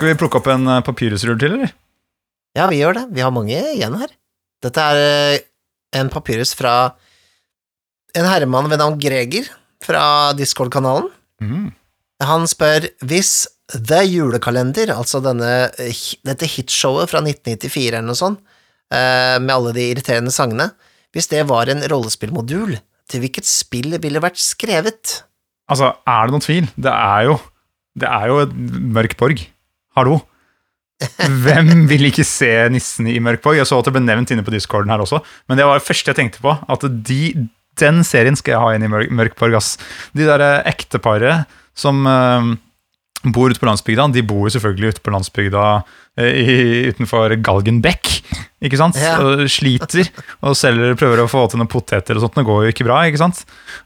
Skal 0.00 0.14
vi 0.14 0.16
plukke 0.16 0.38
opp 0.40 0.46
en 0.48 0.62
eh, 0.64 0.78
papyrusrull 0.80 1.36
til, 1.36 1.58
eller? 1.58 1.74
Ja, 2.56 2.70
vi 2.70 2.78
gjør 2.78 2.96
det. 2.96 3.02
Vi 3.12 3.20
har 3.20 3.34
mange 3.36 3.58
igjen 3.74 3.98
her. 4.00 4.14
Dette 4.64 4.84
er 4.94 5.00
eh, 5.00 5.42
en 6.00 6.08
papyrus 6.08 6.54
fra 6.56 6.94
en 8.16 8.28
herremann 8.28 8.68
ved 8.70 8.80
navn 8.80 8.98
Greger 9.00 9.48
fra 9.84 10.02
Discord-kanalen. 10.38 11.08
Mm. 11.42 11.70
Han 12.26 12.46
spør 12.50 12.88
hvis 13.06 13.48
The 13.70 14.02
Julekalender, 14.08 14.92
altså 14.96 15.22
denne, 15.24 15.70
dette 16.26 16.48
hitshowet 16.50 17.10
fra 17.12 17.22
1994 17.22 17.86
eller 17.92 18.08
noe 18.08 18.18
sånt, 18.18 18.40
eh, 18.92 19.36
med 19.38 19.54
alle 19.54 19.74
de 19.76 19.86
irriterende 19.92 20.34
sangene, 20.34 20.70
hvis 21.14 21.30
det 21.30 21.46
var 21.50 21.70
en 21.70 21.82
rollespillmodul, 21.90 22.76
til 23.10 23.22
hvilket 23.24 23.48
spill 23.48 23.96
ville 24.02 24.22
vært 24.22 24.38
skrevet? 24.38 25.20
Altså, 25.70 25.94
er 26.06 26.26
det 26.26 26.34
noen 26.34 26.44
tvil? 26.44 26.68
Det 26.78 26.92
er 26.92 27.30
jo 27.30 27.40
Det 27.98 28.06
er 28.06 28.28
jo 28.30 28.36
et 28.38 28.52
mørk 28.54 29.16
borg. 29.18 29.40
Hallo? 29.98 30.20
Hvem 31.42 31.88
vil 31.90 32.06
ikke 32.06 32.24
se 32.24 32.50
nissen 32.72 33.08
i 33.10 33.18
Mørk 33.18 33.42
borg? 33.42 33.58
Jeg 33.58 33.66
så 33.68 33.80
at 33.80 33.88
det 33.88 33.94
ble 33.96 34.02
nevnt 34.04 34.30
inne 34.30 34.44
på 34.46 34.52
discorden 34.54 34.92
her 34.92 35.02
også, 35.02 35.18
men 35.48 35.58
det 35.58 35.66
var 35.66 35.80
det 35.80 35.86
første 35.86 36.12
jeg 36.12 36.18
tenkte 36.18 36.42
på. 36.44 36.52
At 36.54 36.84
de, 36.86 37.48
den 37.80 38.02
serien 38.06 38.36
skal 38.38 38.54
jeg 38.56 38.62
ha 38.64 38.72
inn 38.76 38.86
i 38.86 38.90
Mørk, 38.92 39.10
Mørk 39.10 39.38
Pargass. 39.40 39.74
De 40.16 40.26
der 40.28 40.44
eh, 40.44 40.58
ekteparet 40.70 41.48
som 41.80 42.04
uh, 42.06 42.50
bor 43.32 43.52
ute 43.52 43.60
på 43.60 43.68
landsbygda, 43.68 44.06
de 44.14 44.22
bor 44.24 44.46
jo 44.48 44.54
selvfølgelig 44.54 44.94
ute 44.94 45.02
på 45.04 45.12
landsbygda 45.12 45.64
eh, 46.20 46.38
i, 46.40 46.54
utenfor 46.92 47.34
Galgenbekk, 47.44 48.08
ikke 48.64 48.78
sant? 48.80 48.96
Ja. 49.00 49.18
Og 49.20 49.42
sliter, 49.52 50.08
og 50.44 50.56
selger, 50.56 50.96
prøver 51.00 51.22
å 51.22 51.28
få 51.28 51.42
til 51.52 51.60
noen 51.60 51.68
poteter 51.72 52.16
og 52.16 52.24
sånt, 52.24 52.36
det 52.40 52.46
går 52.48 52.64
jo 52.66 52.72
ikke 52.72 52.86
bra, 52.88 53.02
ikke 53.08 53.20
sant? 53.20 53.42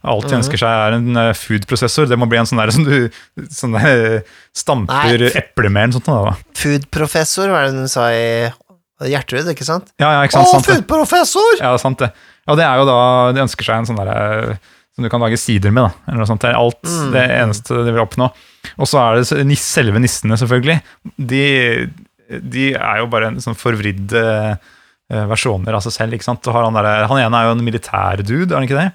Alt 0.06 0.28
de 0.28 0.32
Mhm. 0.34 0.40
ønsker 0.40 0.62
seg 0.62 0.70
er 0.86 0.96
en 1.00 1.20
food-prosessor. 1.38 2.08
det 2.10 2.18
må 2.18 2.28
bli 2.30 2.38
en 2.38 2.46
sånn 2.50 2.62
der 2.62 2.70
som 2.74 2.86
du 2.86 3.10
sånn 3.50 3.74
der, 3.78 4.22
stamper 4.54 5.26
eple 5.34 5.70
med, 5.70 5.90
eller 5.94 5.98
sånt. 6.00 6.44
Food-professor, 6.58 7.50
hva 7.50 7.64
er 7.64 7.70
det 7.72 7.82
hun 7.82 7.90
sa 7.90 8.08
i 8.14 8.52
Gjertrud, 9.04 9.50
ikke 9.50 9.66
sant? 9.66 9.90
Ja, 10.00 10.12
ja, 10.14 10.22
ikke 10.28 10.38
sant? 10.38 10.54
Å, 10.54 10.62
food-professor! 10.70 11.58
Ja, 11.58 11.74
sant 11.82 11.98
det. 12.02 12.12
Ja, 12.48 12.54
det 12.58 12.64
er 12.66 12.80
jo 12.80 12.86
da, 12.88 12.96
de 13.36 13.42
ønsker 13.44 13.64
seg 13.66 13.80
en 13.82 13.86
sånn 13.88 14.00
der, 14.00 14.10
eh, 14.14 14.56
som 14.94 15.02
du 15.06 15.10
kan 15.10 15.22
lage 15.24 15.38
sider 15.40 15.72
med, 15.74 15.88
da, 15.88 16.08
eller 16.10 16.22
noe 16.22 16.28
sånt. 16.30 16.42
Det 16.44 16.50
er 16.52 16.58
alt 16.60 16.82
Mm. 16.86 17.12
det 17.12 17.24
eneste 17.40 17.78
de 17.84 17.92
vil 17.92 18.02
oppnå. 18.04 18.28
Og 18.78 18.86
så 18.86 19.00
er 19.02 19.16
det 19.20 19.58
selve 19.58 19.98
nissene, 20.00 20.36
selvfølgelig. 20.38 20.76
De, 21.18 21.44
de 22.40 22.66
er 22.74 23.00
jo 23.02 23.08
bare 23.10 23.32
en 23.32 23.40
sånn 23.42 23.56
forvridde 23.58 24.22
eh, 25.10 25.24
versjoner 25.28 25.74
av 25.76 25.82
seg 25.84 25.92
selv, 25.96 26.14
ikke 26.16 26.24
sant. 26.28 26.46
Han, 26.46 26.74
der, 26.78 27.06
han 27.10 27.20
ene 27.24 27.40
er 27.40 27.48
jo 27.50 27.56
en 27.58 27.64
militærdude, 27.66 28.52
er 28.52 28.56
han 28.60 28.68
ikke 28.68 28.78
det? 28.80 28.86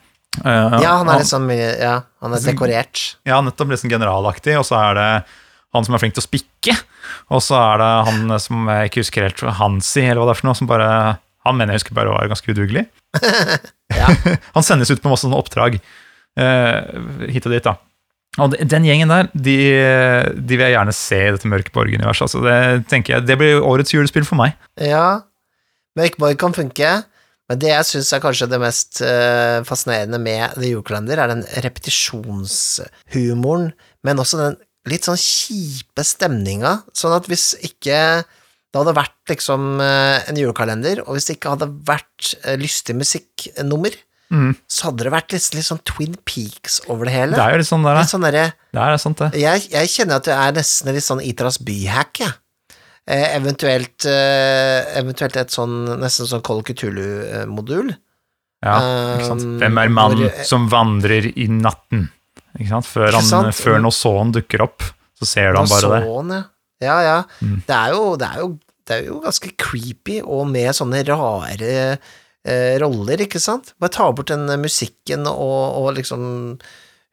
Eh, 0.45 0.79
Ja, 0.85 0.95
han 1.01 1.09
er 1.09 1.19
liksom 1.23 1.49
Ja, 1.51 1.93
han 2.21 2.33
er 2.33 2.45
dekorert. 2.47 3.03
Ja, 3.27 3.41
nettopp 3.45 3.69
litt 3.73 3.81
sånn 3.83 3.91
generalaktig, 3.93 4.55
og 4.59 4.65
så 4.69 4.77
er 4.79 4.93
det 4.99 5.09
han 5.73 5.85
som 5.85 5.93
er 5.93 6.01
flink 6.01 6.15
til 6.17 6.23
å 6.23 6.29
spikke, 6.29 6.73
og 7.29 7.41
så 7.45 7.57
er 7.59 7.77
det 7.81 7.89
han 8.09 8.39
som 8.41 8.65
jeg 8.71 8.89
ikke 8.89 9.03
husker 9.03 9.27
helt, 9.27 9.43
Hansi, 9.59 10.01
eller 10.01 10.21
hva 10.23 10.29
det 10.31 10.37
er 10.37 10.39
for 10.41 10.47
noe, 10.49 10.57
som 10.57 10.69
bare 10.69 10.87
Han 11.47 11.55
mener 11.57 11.71
jeg 11.75 11.81
husker 11.83 11.97
bare 11.97 12.13
var 12.13 12.31
ganske 12.31 12.51
udugelig. 12.51 12.83
Han 14.55 14.65
sendes 14.65 14.91
ut 14.91 15.01
på 15.03 15.11
masse 15.11 15.25
sånne 15.25 15.39
oppdrag 15.39 15.71
uh, 15.79 16.79
hit 17.29 17.47
og 17.47 17.53
dit, 17.55 17.65
da. 17.65 17.73
Og 18.39 18.47
den 18.53 18.85
gjengen 18.85 19.09
der, 19.09 19.25
de, 19.33 19.57
de 20.37 20.53
vil 20.53 20.67
jeg 20.67 20.75
gjerne 20.75 20.93
se 20.95 21.17
i 21.17 21.31
dette 21.33 21.49
Mørke 21.49 21.71
Borg-universet. 21.75 22.23
Altså, 22.27 22.39
det 22.45 22.85
tenker 22.91 23.09
jeg, 23.15 23.25
det 23.27 23.37
blir 23.39 23.65
årets 23.65 23.93
julespill 23.95 24.27
for 24.27 24.37
meg. 24.39 24.49
Ja, 24.77 25.07
Mørkborg 25.97 26.37
kan 26.39 26.53
funke, 26.55 26.89
men 27.49 27.55
det 27.59 27.69
jeg 27.71 27.87
syns 27.89 28.13
er 28.13 28.23
kanskje 28.23 28.51
det 28.51 28.59
mest 28.61 28.91
uh, 29.01 29.65
fascinerende 29.67 30.19
med 30.21 30.41
The 30.55 30.67
Julekalender, 30.69 31.17
er 31.19 31.27
den 31.33 31.43
repetisjonshumoren, 31.65 33.65
men 34.05 34.21
også 34.21 34.35
den 34.43 34.55
litt 34.89 35.05
sånn 35.09 35.19
kjipe 35.19 36.03
stemninga, 36.07 36.71
sånn 36.95 37.17
at 37.17 37.25
hvis 37.29 37.45
ikke 37.65 37.97
det 38.69 38.77
hadde 38.83 38.93
vært 38.97 39.31
liksom 39.33 39.79
eh, 39.81 40.29
en 40.29 40.37
julekalender, 40.37 41.01
og 41.07 41.15
hvis 41.17 41.25
det 41.29 41.37
ikke 41.39 41.55
hadde 41.55 41.67
vært 41.87 42.35
eh, 42.43 42.57
lystig 42.61 42.95
musikknummer, 42.99 43.97
Mm. 44.29 44.51
så 44.69 44.83
hadde 44.91 45.07
det 45.07 45.09
vært 45.09 45.31
litt, 45.33 45.45
litt 45.57 45.65
sånn 45.65 45.79
Twin 45.89 46.11
Peaks 46.21 46.75
over 46.85 47.07
det 47.09 47.13
hele. 47.15 47.33
Det 47.33 47.41
er 47.41 47.55
jo 47.55 47.61
litt 47.63 47.65
sånn 47.71 47.81
der, 47.81 47.95
Litt 47.97 48.11
sånn 48.11 48.21
der, 48.27 48.35
det 48.77 48.81
er 48.83 48.97
sant, 49.01 49.17
det. 49.23 49.29
jeg, 49.41 49.63
jeg 49.71 49.89
kjenner 49.89 50.19
at 50.19 50.27
det 50.27 50.35
er 50.35 50.51
nesten 50.53 50.91
litt 50.93 51.01
sånn 51.07 51.23
Itras 51.25 51.57
byhack, 51.65 52.19
jeg. 52.21 52.35
Eh, 53.09 53.23
eventuelt, 53.39 54.05
eh, 54.05 54.85
eventuelt 55.01 55.33
et 55.41 55.49
sånn 55.49 55.73
nesten 55.97 56.29
sånn 56.29 56.43
Call 56.45 56.61
Cthulhu-modul. 56.61 57.89
Ja, 58.61 58.75
ikke 59.15 59.31
sant? 59.31 59.47
Hvem 59.63 59.81
er 59.81 59.89
mannen 59.97 60.45
som 60.45 60.69
vandrer 60.69 61.25
i 61.33 61.47
natten? 61.49 62.05
Ikke 62.59 62.69
sant? 62.75 62.85
Før, 62.85 63.17
han, 63.17 63.49
før 63.55 63.81
Nosson 63.81 64.35
dukker 64.37 64.61
opp, 64.67 64.85
så 65.17 65.25
ser 65.25 65.53
du 65.57 65.63
han 65.63 65.73
bare 65.73 65.89
der. 65.95 66.05
Sånn, 66.05 66.35
ja. 66.37 66.43
Ja, 66.83 66.97
ja. 67.03 67.17
Mm. 67.43 67.61
Det, 67.67 67.75
er 67.75 67.93
jo, 67.95 68.03
det, 68.19 68.27
er 68.29 68.43
jo, 68.43 68.49
det 68.87 68.97
er 68.97 69.07
jo 69.09 69.19
ganske 69.25 69.51
creepy, 69.59 70.19
og 70.23 70.45
med 70.51 70.71
sånne 70.77 71.01
rare 71.07 71.71
eh, 72.45 72.75
roller, 72.81 73.25
ikke 73.25 73.41
sant? 73.43 73.73
Bare 73.81 73.91
ta 73.95 74.07
bort 74.15 74.31
den 74.31 74.47
eh, 74.49 74.59
musikken 74.61 75.27
og, 75.27 75.81
og 75.83 75.89
liksom 75.99 76.21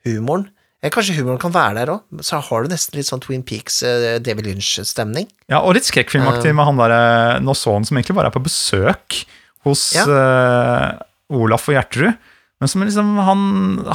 humoren. 0.06 0.46
Eh, 0.84 0.90
kanskje 0.92 1.16
humoren 1.18 1.40
kan 1.42 1.54
være 1.54 1.80
der 1.80 1.94
òg, 1.96 2.22
så 2.22 2.38
har 2.46 2.62
du 2.66 2.70
nesten 2.70 2.98
litt 2.98 3.08
sånn 3.08 3.22
Twin 3.24 3.42
Peaks, 3.46 3.80
eh, 3.86 4.18
David 4.22 4.46
Lynch-stemning. 4.50 5.26
Ja, 5.50 5.62
og 5.64 5.74
litt 5.78 5.88
skrekkfilmaktig 5.88 6.52
Um, 6.52 6.60
med 6.60 6.68
han 6.70 6.80
der 6.84 7.40
Nosson 7.42 7.86
som 7.88 7.98
egentlig 7.98 8.16
bare 8.18 8.30
er 8.30 8.36
på 8.36 8.44
besøk 8.44 9.22
hos 9.66 9.88
Ja. 9.96 10.04
eh, 10.06 11.04
Olaf 11.34 11.66
og 11.68 11.74
Gjertrud. 11.74 12.14
Men 12.60 12.70
som 12.72 12.82
liksom, 12.86 13.12
han, 13.20 13.40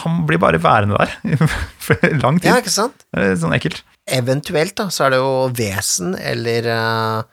han 0.03 0.21
blir 0.29 0.37
bare 0.41 0.59
værende 0.61 0.97
der 0.99 1.15
for 1.85 1.97
lang 2.21 2.37
tid. 2.37 2.51
Ja, 2.51 2.59
ikke 2.61 2.73
sant? 2.73 3.05
Det 3.09 3.31
er 3.31 3.39
sånn 3.41 3.55
ekkelt. 3.57 3.81
Eventuelt 4.11 4.75
da, 4.77 4.89
så 4.93 5.07
er 5.07 5.15
det 5.15 5.21
jo 5.21 5.33
vesen 5.57 6.13
eller 6.19 6.69
uh, 6.69 7.23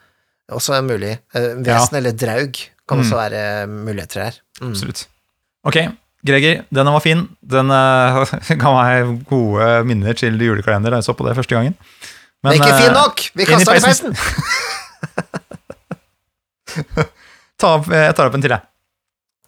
også 0.57 0.81
mulig. 0.87 1.19
Uh, 1.37 1.59
vesen 1.67 2.01
eller 2.01 2.17
draug 2.17 2.57
kan 2.89 3.03
også 3.05 3.19
være 3.19 3.43
muligheter 3.69 4.25
her. 4.25 4.39
Mm. 4.63 4.73
Absolutt. 4.73 5.05
Ok, 5.69 5.77
Greger, 6.27 6.65
denne 6.75 6.91
var 6.95 7.03
fin. 7.05 7.27
Den 7.45 7.71
uh, 7.71 8.25
ga 8.63 8.73
meg 8.75 9.21
gode 9.29 9.69
minner 9.89 10.17
til 10.19 10.35
julekalender 10.41 10.91
da 10.97 10.99
jeg 11.03 11.07
så 11.11 11.15
på 11.19 11.27
det 11.29 11.37
første 11.39 11.55
gangen. 11.55 11.77
Men, 12.45 12.55
ikke 12.57 12.71
eh, 12.71 12.81
fin 12.85 12.95
nok! 12.95 13.17
Vi 13.35 13.45
kaster 13.49 13.73
den 13.75 13.83
i 13.83 13.85
peisen! 13.85 14.13
Ta 17.59 17.67
opp, 17.75 17.89
jeg 17.91 18.15
tar 18.15 18.29
opp 18.29 18.37
en 18.39 18.45
til, 18.45 18.55
jeg. 18.55 18.63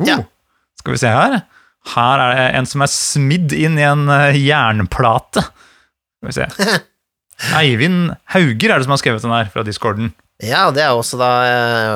Uh, 0.01 0.07
Ja. 0.09 0.17
Skal 0.81 0.95
vi 0.97 0.99
se 1.03 1.11
her. 1.12 1.35
Her 1.89 2.21
er 2.23 2.37
det 2.37 2.47
en 2.59 2.69
som 2.69 2.85
er 2.85 2.93
smidd 2.93 3.55
inn 3.57 3.79
i 3.81 3.87
en 3.87 4.07
eh, 4.13 4.37
jernplate. 4.39 5.43
Skal 6.21 6.29
vi 6.29 6.37
se. 6.37 6.79
Eivind 7.57 8.13
Hauger 8.35 8.75
er 8.75 8.81
det 8.81 8.87
som 8.87 8.95
har 8.95 9.01
skrevet 9.01 9.25
den 9.25 9.33
her, 9.33 9.49
fra 9.53 9.65
discorden. 9.65 10.13
Ja, 10.45 10.69
det 10.75 10.85
er 10.85 10.97
også 10.97 11.19
da 11.21 11.31
eh, 11.49 11.95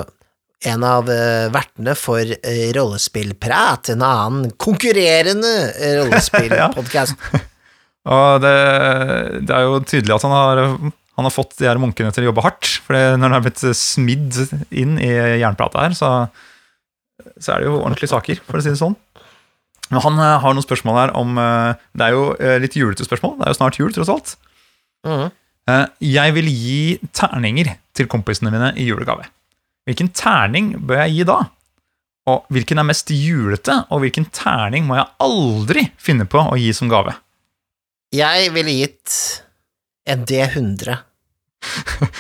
en 0.73 0.87
av 0.89 1.11
eh, 1.13 1.51
vertene 1.53 1.97
for 1.99 2.33
Rollespillprat, 2.77 3.93
en 3.93 4.07
annen 4.09 4.55
konkurrerende 4.57 5.53
rollespillpodkast. 6.01 7.29
ja. 7.33 7.45
Og 8.05 8.43
det, 8.45 8.57
det 9.49 9.55
er 9.57 9.63
jo 9.65 9.79
tydelig 9.81 10.13
at 10.13 10.25
han 10.27 10.33
har, 10.35 10.59
han 11.17 11.25
har 11.25 11.33
fått 11.33 11.55
de 11.57 11.65
her 11.65 11.79
munkene 11.81 12.11
til 12.13 12.27
å 12.27 12.27
jobbe 12.27 12.43
hardt. 12.45 12.69
For 12.85 12.93
når 12.93 13.31
han 13.31 13.37
er 13.39 13.45
blitt 13.47 13.63
smidd 13.81 14.43
inn 14.77 14.99
i 15.01 15.09
jernplata 15.41 15.87
her, 15.87 15.97
så, 15.97 16.11
så 17.39 17.55
er 17.55 17.63
det 17.63 17.71
jo 17.71 17.79
ordentlige 17.79 18.13
saker, 18.13 18.43
for 18.45 18.61
å 18.61 18.65
si 18.65 18.75
det 18.75 18.81
sånn. 18.83 18.99
Han 19.91 20.19
eh, 20.19 20.39
har 20.41 20.55
noen 20.57 20.65
spørsmål 20.65 20.97
her 21.03 21.13
om 21.19 21.37
eh, 21.39 21.75
Det 21.95 22.07
er 22.07 22.15
jo 22.17 22.23
eh, 22.41 22.57
litt 22.63 22.77
julete 22.79 23.05
spørsmål. 23.07 23.37
Det 23.39 23.47
er 23.47 23.53
jo 23.53 23.59
snart 23.61 23.79
jul, 23.79 23.93
tross 23.95 24.09
alt. 24.15 24.37
Eh, 25.69 25.87
Jeg 26.01 26.35
vil 26.37 26.49
gi 26.51 26.99
terninger 27.13 27.75
til 27.95 28.09
kompisene 28.11 28.51
mine 28.55 28.73
i 28.81 28.87
julegave. 28.89 29.27
Hvilken 29.89 30.09
terning 30.17 30.73
bør 30.89 31.03
jeg 31.05 31.19
gi 31.19 31.27
da? 31.29 31.39
Og 32.33 32.47
hvilken 32.49 32.81
er 32.81 32.87
mest 32.89 33.11
julete, 33.13 33.83
og 33.93 34.01
hvilken 34.01 34.25
terning 34.33 34.87
må 34.89 34.97
jeg 34.97 35.11
aldri 35.21 35.83
finne 36.01 36.25
på 36.25 36.41
å 36.41 36.57
gi 36.57 36.71
som 36.73 36.89
gave? 36.89 37.13
Jeg 38.17 38.49
ville 38.55 38.73
gitt 38.79 39.19
en 40.09 40.25
D100. 40.25 40.97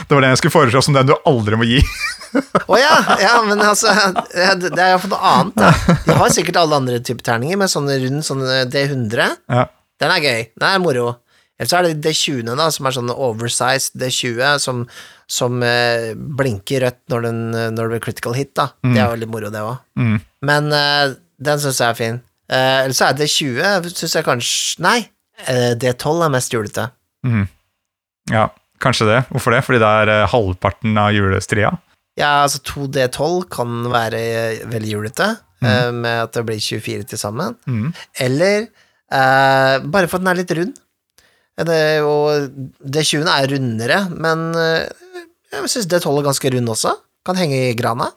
Det 0.08 0.12
var 0.14 0.20
den 0.25 0.32
jeg 0.35 0.41
skulle 0.43 0.55
foreslå 0.55 0.82
som 0.85 0.94
den 0.96 1.08
du 1.11 1.14
aldri 1.29 1.56
må 1.61 1.67
gi. 1.69 1.81
Å 2.67 2.79
ja, 2.81 2.94
ja, 3.23 3.35
men 3.46 3.61
altså 3.62 3.93
Det 4.35 4.73
er 4.75 4.88
iallfall 4.91 5.12
noe 5.12 5.32
annet, 5.32 5.58
da. 5.61 5.99
De 6.06 6.17
har 6.19 6.32
sikkert 6.35 6.58
alle 6.58 6.79
andre 6.81 6.99
typer 7.05 7.23
terninger, 7.29 7.61
men 7.61 7.70
sånn 7.70 7.87
rund 7.91 8.25
sånn 8.26 8.43
D100, 8.73 9.37
Ja. 9.52 9.67
den 10.02 10.14
er 10.17 10.25
gøy. 10.25 10.41
Den 10.58 10.69
er 10.73 10.82
moro. 10.82 11.06
Eller 11.55 11.70
så 11.70 11.79
er 11.79 11.87
det 11.87 12.00
D20, 12.02 12.49
da, 12.58 12.67
som 12.75 12.88
er 12.91 12.96
sånn 12.96 13.12
oversized 13.14 13.94
D20, 14.02 14.41
som, 14.58 14.81
som 15.31 15.61
eh, 15.62 16.11
blinker 16.19 16.82
rødt 16.82 16.99
når, 17.14 17.26
den, 17.29 17.38
når 17.76 17.79
det 17.79 17.91
blir 17.93 18.02
critical 18.08 18.35
hit, 18.35 18.50
da. 18.58 18.73
Det 18.82 18.99
er 18.99 19.12
veldig 19.14 19.29
moro, 19.31 19.52
det 19.55 19.62
òg. 19.62 19.76
Mm. 20.00 20.17
Men 20.50 20.73
eh, 20.75 21.14
den 21.46 21.62
syns 21.62 21.79
jeg 21.79 21.93
er 21.94 22.00
fin. 22.00 22.19
Eh, 22.50 22.81
Eller 22.88 22.99
så 22.99 23.06
er 23.12 23.20
D20, 23.23 23.87
syns 23.94 24.19
jeg 24.19 24.26
kanskje 24.26 24.82
Nei, 24.85 24.99
eh, 25.46 25.70
D12 25.79 26.26
er 26.26 26.35
mest 26.35 26.52
julete. 26.58 26.88
Mm. 27.25 27.46
Ja, 28.35 28.49
kanskje 28.82 29.08
det. 29.10 29.18
Hvorfor 29.32 29.54
det? 29.54 29.62
Fordi 29.66 29.80
det 29.82 29.90
er 30.02 30.12
eh, 30.12 30.28
halvparten 30.30 30.96
av 31.00 31.12
julestria? 31.14 31.72
Ja, 32.18 32.44
altså 32.44 32.62
2D12 32.66 33.44
kan 33.52 33.84
være 33.90 34.22
eh, 34.22 34.64
veldig 34.70 34.92
julete, 34.92 35.28
mm. 35.64 36.00
med 36.04 36.24
at 36.26 36.34
det 36.36 36.44
blir 36.48 36.62
24 36.62 37.08
til 37.10 37.20
sammen. 37.20 37.56
Mm. 37.66 37.92
Eller 38.26 38.66
eh, 38.66 39.76
bare 39.84 40.10
for 40.10 40.18
at 40.18 40.24
den 40.24 40.32
er 40.32 40.40
litt 40.42 40.56
rund. 40.58 40.74
Det 41.54 41.80
og 42.02 42.28
jo, 42.34 42.68
D20 42.82 43.28
er 43.30 43.52
rundere, 43.52 43.98
men 44.10 44.40
jeg 45.54 45.70
syns 45.70 45.86
D12 45.86 46.18
er 46.18 46.26
ganske 46.26 46.50
rund 46.56 46.72
også. 46.74 46.94
Kan 47.24 47.38
henge 47.38 47.60
i 47.70 47.76
grana. 47.78 48.10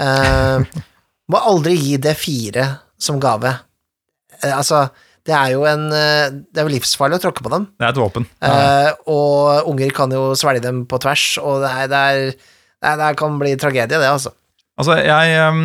Eh, 0.00 0.82
må 1.32 1.42
aldri 1.50 1.76
gi 1.76 1.98
D4 2.02 2.64
som 2.98 3.20
gave. 3.22 3.52
Eh, 4.40 4.54
altså, 4.54 4.86
det 5.28 5.34
er 5.36 5.50
jo 5.52 5.64
en 5.68 5.82
eh, 5.92 6.30
Det 6.48 6.62
er 6.62 6.66
jo 6.68 6.72
livsfarlig 6.72 7.18
å 7.18 7.22
tråkke 7.26 7.44
på 7.44 7.50
dem. 7.52 7.66
Det 7.76 7.84
er 7.84 7.92
et 7.92 8.00
våpen. 8.00 8.24
Ja. 8.40 8.52
Eh, 8.88 8.90
og 9.12 9.68
unger 9.72 9.92
kan 9.96 10.12
jo 10.14 10.30
svelge 10.38 10.64
dem 10.64 10.84
på 10.88 11.00
tvers, 11.04 11.26
og 11.42 11.60
det, 11.66 11.72
er, 11.82 11.90
det, 11.92 12.00
er, 12.00 12.22
det, 12.32 12.88
er, 12.92 12.96
det 13.02 13.10
kan 13.20 13.36
bli 13.40 13.52
tragedie, 13.60 13.98
det, 14.00 14.08
altså. 14.08 14.32
Altså, 14.78 14.94
jeg 15.02 15.40
um, 15.50 15.62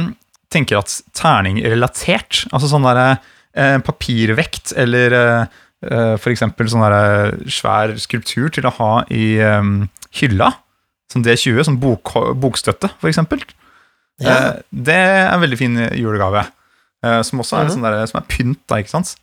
tenker 0.54 0.80
at 0.82 0.96
terning-relatert, 1.16 2.44
altså 2.52 2.70
sånn 2.72 2.86
derre 2.88 3.08
eh, 3.56 3.78
papirvekt 3.86 4.74
eller 4.82 5.16
eh, 5.20 6.16
for 6.18 6.32
eksempel 6.34 6.70
sånn 6.72 6.84
derre 6.86 7.52
svær 7.52 7.94
skulptur 8.02 8.50
til 8.56 8.66
å 8.70 8.74
ha 8.80 8.92
i 9.14 9.36
um, 9.46 9.84
hylla, 10.18 10.52
som 11.14 11.22
D20, 11.26 11.62
som 11.68 11.78
bok, 11.82 12.16
bokstøtte, 12.42 12.90
for 13.00 13.12
eksempel. 13.12 13.44
Ja. 14.22 14.34
Eh, 14.34 14.52
det 14.90 14.98
er 14.98 15.28
en 15.34 15.44
veldig 15.44 15.60
fin 15.62 15.78
julegave, 16.00 16.48
eh, 17.06 17.22
som 17.28 17.42
også 17.44 17.60
er, 17.60 17.68
Mhm. 17.70 17.76
sånn 17.78 17.86
der, 17.86 18.06
som 18.10 18.22
er 18.22 18.28
pynt, 18.34 18.62
da, 18.68 18.82
ikke 18.82 18.96
sant? 18.98 19.16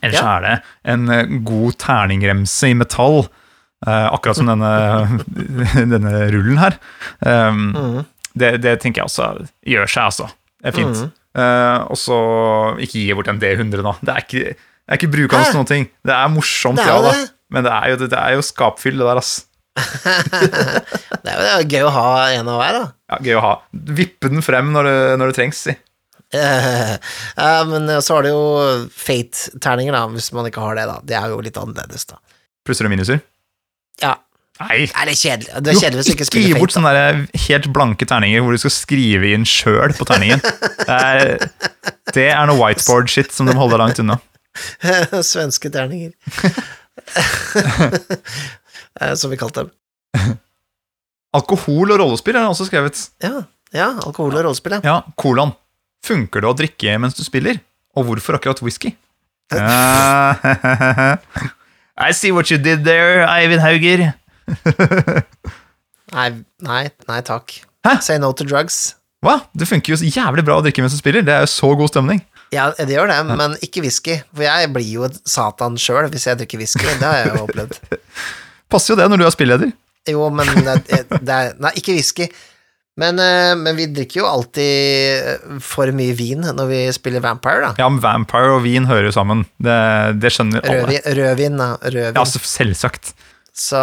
Ellers 0.00 0.20
Ja. 0.20 0.36
er 0.38 0.44
det 0.46 0.54
en 0.94 1.08
eh, 1.10 1.36
god 1.44 1.76
terningremse 1.82 2.70
i 2.70 2.76
metall, 2.78 3.24
eh, 3.86 4.06
akkurat 4.14 4.38
som 4.38 4.48
denne, 4.48 4.70
denne 5.94 6.14
rullen 6.32 6.60
her. 6.62 6.78
Um, 7.20 7.64
mm. 7.74 7.98
det, 8.38 8.52
det 8.64 8.78
tenker 8.80 9.02
jeg 9.02 9.10
også 9.10 9.30
gjør 9.66 9.90
seg, 9.90 10.04
altså. 10.06 10.30
Det 10.60 10.72
er 10.72 10.78
fint. 10.78 11.02
Mm. 11.02 11.16
Uh, 11.30 11.78
og 11.92 11.98
så 12.00 12.16
ikke 12.82 12.98
gi 13.02 13.12
bort 13.18 13.28
en 13.30 13.42
D100, 13.42 13.84
da. 13.86 13.94
Det 14.00 14.14
er 14.14 14.24
ikke, 14.24 14.56
det 14.56 14.94
er 14.94 14.98
ikke 14.98 15.12
brukende 15.12 15.50
til 15.50 15.60
noen 15.60 15.70
ting. 15.70 15.86
Det 16.06 16.16
er 16.16 16.32
morsomt, 16.32 16.80
Det 16.80 16.86
er 16.86 16.94
ja 16.94 17.04
da. 17.06 17.14
Men 17.50 17.66
det 17.66 17.74
er 17.74 17.90
jo, 17.90 18.00
det, 18.04 18.10
er 18.14 18.36
jo 18.38 18.46
skapfyll, 18.46 19.00
det 19.00 19.06
der, 19.10 19.20
ass. 19.20 19.46
Det 21.20 21.30
er 21.30 21.60
jo 21.60 21.68
gøy 21.70 21.84
å 21.86 21.92
ha 21.94 22.08
en 22.34 22.48
av 22.50 22.58
hver, 22.60 22.76
da. 22.76 22.84
Ja, 23.12 23.18
gøy 23.26 23.36
å 23.38 23.44
ha. 23.44 23.52
Vippe 23.98 24.30
den 24.30 24.44
frem 24.44 24.70
når 24.74 24.86
det, 24.86 24.98
når 25.20 25.30
det 25.30 25.36
trengs, 25.38 25.62
si. 25.66 25.74
Eh, 26.40 26.92
eh, 26.94 27.60
men 27.66 27.88
så 28.06 28.14
har 28.14 28.22
du 28.22 28.28
jo 28.30 28.42
fate-terninger, 28.94 29.90
da, 29.90 30.04
hvis 30.14 30.28
man 30.36 30.46
ikke 30.46 30.62
har 30.62 30.76
det, 30.78 30.84
da. 30.86 31.00
Det 31.02 31.16
er 31.18 31.32
jo 31.32 31.40
litt 31.42 31.56
annerledes, 31.58 32.04
da. 32.06 32.20
Plusser 32.62 32.86
og 32.86 32.92
minuser. 32.92 33.18
Ja. 33.98 34.12
Nei. 34.60 34.84
Det 34.86 34.94
er 34.94 35.16
kjedelig. 35.16 35.50
Det 35.64 35.72
er 35.72 35.78
kjedelig 35.80 35.98
hvis 35.98 36.10
du 36.10 36.12
ikke 36.12 36.26
spiller 36.28 36.44
fate 36.44 36.44
gi 36.44 36.52
spiller 36.52 36.62
bort 36.62 36.74
sånne 36.76 36.92
der 36.94 37.20
helt 37.48 37.68
blanke 37.74 38.06
terninger 38.08 38.44
hvor 38.44 38.54
du 38.54 38.60
skal 38.60 38.74
skrive 38.74 39.30
inn 39.34 39.46
sjøl 39.48 39.94
på 39.96 40.06
terningen. 40.08 40.42
Det 40.44 40.98
er, 40.98 41.46
det 42.12 42.26
er 42.28 42.50
noe 42.50 42.60
whiteboard-shit 42.60 43.32
som 43.34 43.48
de 43.48 43.56
holder 43.56 43.80
langt 43.80 44.02
unna. 44.04 44.20
Svenske 45.32 45.72
terninger. 45.72 46.14
Eh, 49.00 49.14
Som 49.14 49.30
vi 49.30 49.36
kalte 49.38 49.62
dem. 49.62 50.32
Alkohol 51.38 51.92
og 51.94 52.00
rollespill 52.02 52.34
er 52.36 52.48
også 52.50 52.66
skrevet. 52.66 52.98
Ja, 53.22 53.44
ja 53.72 53.86
alkohol 54.02 54.34
og 54.34 54.48
rollespill, 54.48 54.74
ja. 54.76 54.80
Ja, 54.82 55.14
kolon. 55.14 55.52
Funker 56.06 56.44
det 56.44 56.50
å 56.50 56.56
drikke 56.56 56.96
mens 57.02 57.16
du 57.18 57.24
spiller? 57.26 57.60
Og 57.98 58.06
hvorfor 58.08 58.38
akkurat 58.38 58.62
whisky? 58.64 58.94
Uh, 59.52 60.36
I 62.06 62.12
see 62.16 62.30
what 62.32 62.50
you 62.50 62.58
did 62.58 62.84
there, 62.86 63.26
Eivind 63.26 63.60
Hauger. 63.64 64.12
Nei, 66.10 66.28
nei, 66.64 66.84
nei 67.10 67.20
takk. 67.26 67.60
Hæ? 67.86 67.98
Say 68.04 68.18
no 68.22 68.32
to 68.32 68.46
drugs. 68.46 68.96
Hva? 69.24 69.42
Det 69.52 69.68
funker 69.68 69.92
jo 69.92 69.98
så 70.00 70.08
jævlig 70.08 70.44
bra 70.46 70.56
å 70.58 70.64
drikke 70.64 70.82
mens 70.82 70.96
du 70.96 71.00
spiller. 71.00 71.24
Det 71.26 71.34
er 71.34 71.44
jo 71.44 71.50
så 71.52 71.72
god 71.76 71.92
stemning. 71.92 72.22
Ja, 72.50 72.70
det 72.74 72.90
gjør 72.90 73.12
det, 73.12 73.18
men 73.28 73.54
ikke 73.62 73.84
whisky. 73.84 74.16
For 74.34 74.42
jeg 74.46 74.70
blir 74.74 74.88
jo 74.90 75.10
Satan 75.28 75.76
sjøl 75.78 76.08
hvis 76.10 76.26
jeg 76.26 76.40
drikker 76.40 76.62
whisky. 76.62 76.86
Det 76.88 77.06
har 77.06 77.20
jeg 77.20 77.34
jo 77.34 77.44
opplevd. 77.44 77.78
Passer 78.72 78.94
jo 78.94 78.98
det 78.98 79.06
når 79.12 79.22
du 79.22 79.26
er 79.28 79.34
spilleder. 79.34 79.74
Jo, 80.08 80.24
men 80.32 80.48
det, 80.64 81.04
det 81.12 81.36
er 81.36 81.52
Nei, 81.60 81.74
ikke 81.78 81.94
whisky. 81.94 82.30
Men, 83.00 83.20
eh, 83.22 83.54
men 83.56 83.78
vi 83.78 83.88
drikker 83.94 84.20
jo 84.20 84.28
alltid 84.28 85.60
for 85.64 85.90
mye 85.96 86.12
vin 86.18 86.44
når 86.44 86.68
vi 86.68 86.80
spiller 86.92 87.24
Vampire, 87.24 87.70
da. 87.70 87.72
Ja, 87.80 87.88
men 87.88 88.02
Vampire 88.04 88.56
og 88.58 88.64
vin 88.66 88.88
hører 88.90 89.08
jo 89.08 89.14
sammen. 89.16 89.46
Det, 89.62 89.76
det 90.20 90.34
skjønner 90.34 90.64
alle. 90.64 90.82
Rødvin, 90.84 91.06
rødvin 91.20 91.60
da. 91.62 91.70
Rødvin. 91.86 92.18
Ja, 92.20 92.26
så 92.28 92.42
selvsagt. 92.44 93.14
Så, 93.56 93.80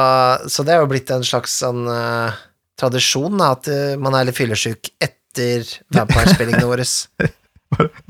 så 0.47 0.63
det 0.65 0.75
har 0.75 0.85
jo 0.85 0.91
blitt 0.91 1.11
en 1.13 1.25
slags 1.27 1.57
sånn 1.61 1.83
uh, 1.89 2.35
tradisjon, 2.79 3.35
da, 3.39 3.51
at 3.57 3.67
eh, 3.71 3.97
man 3.99 4.15
er 4.15 4.29
litt 4.29 4.37
fyllesyk 4.37 4.93
etter 5.03 5.65
Vampire-spillingene 5.93 6.67
våre. 6.71 6.85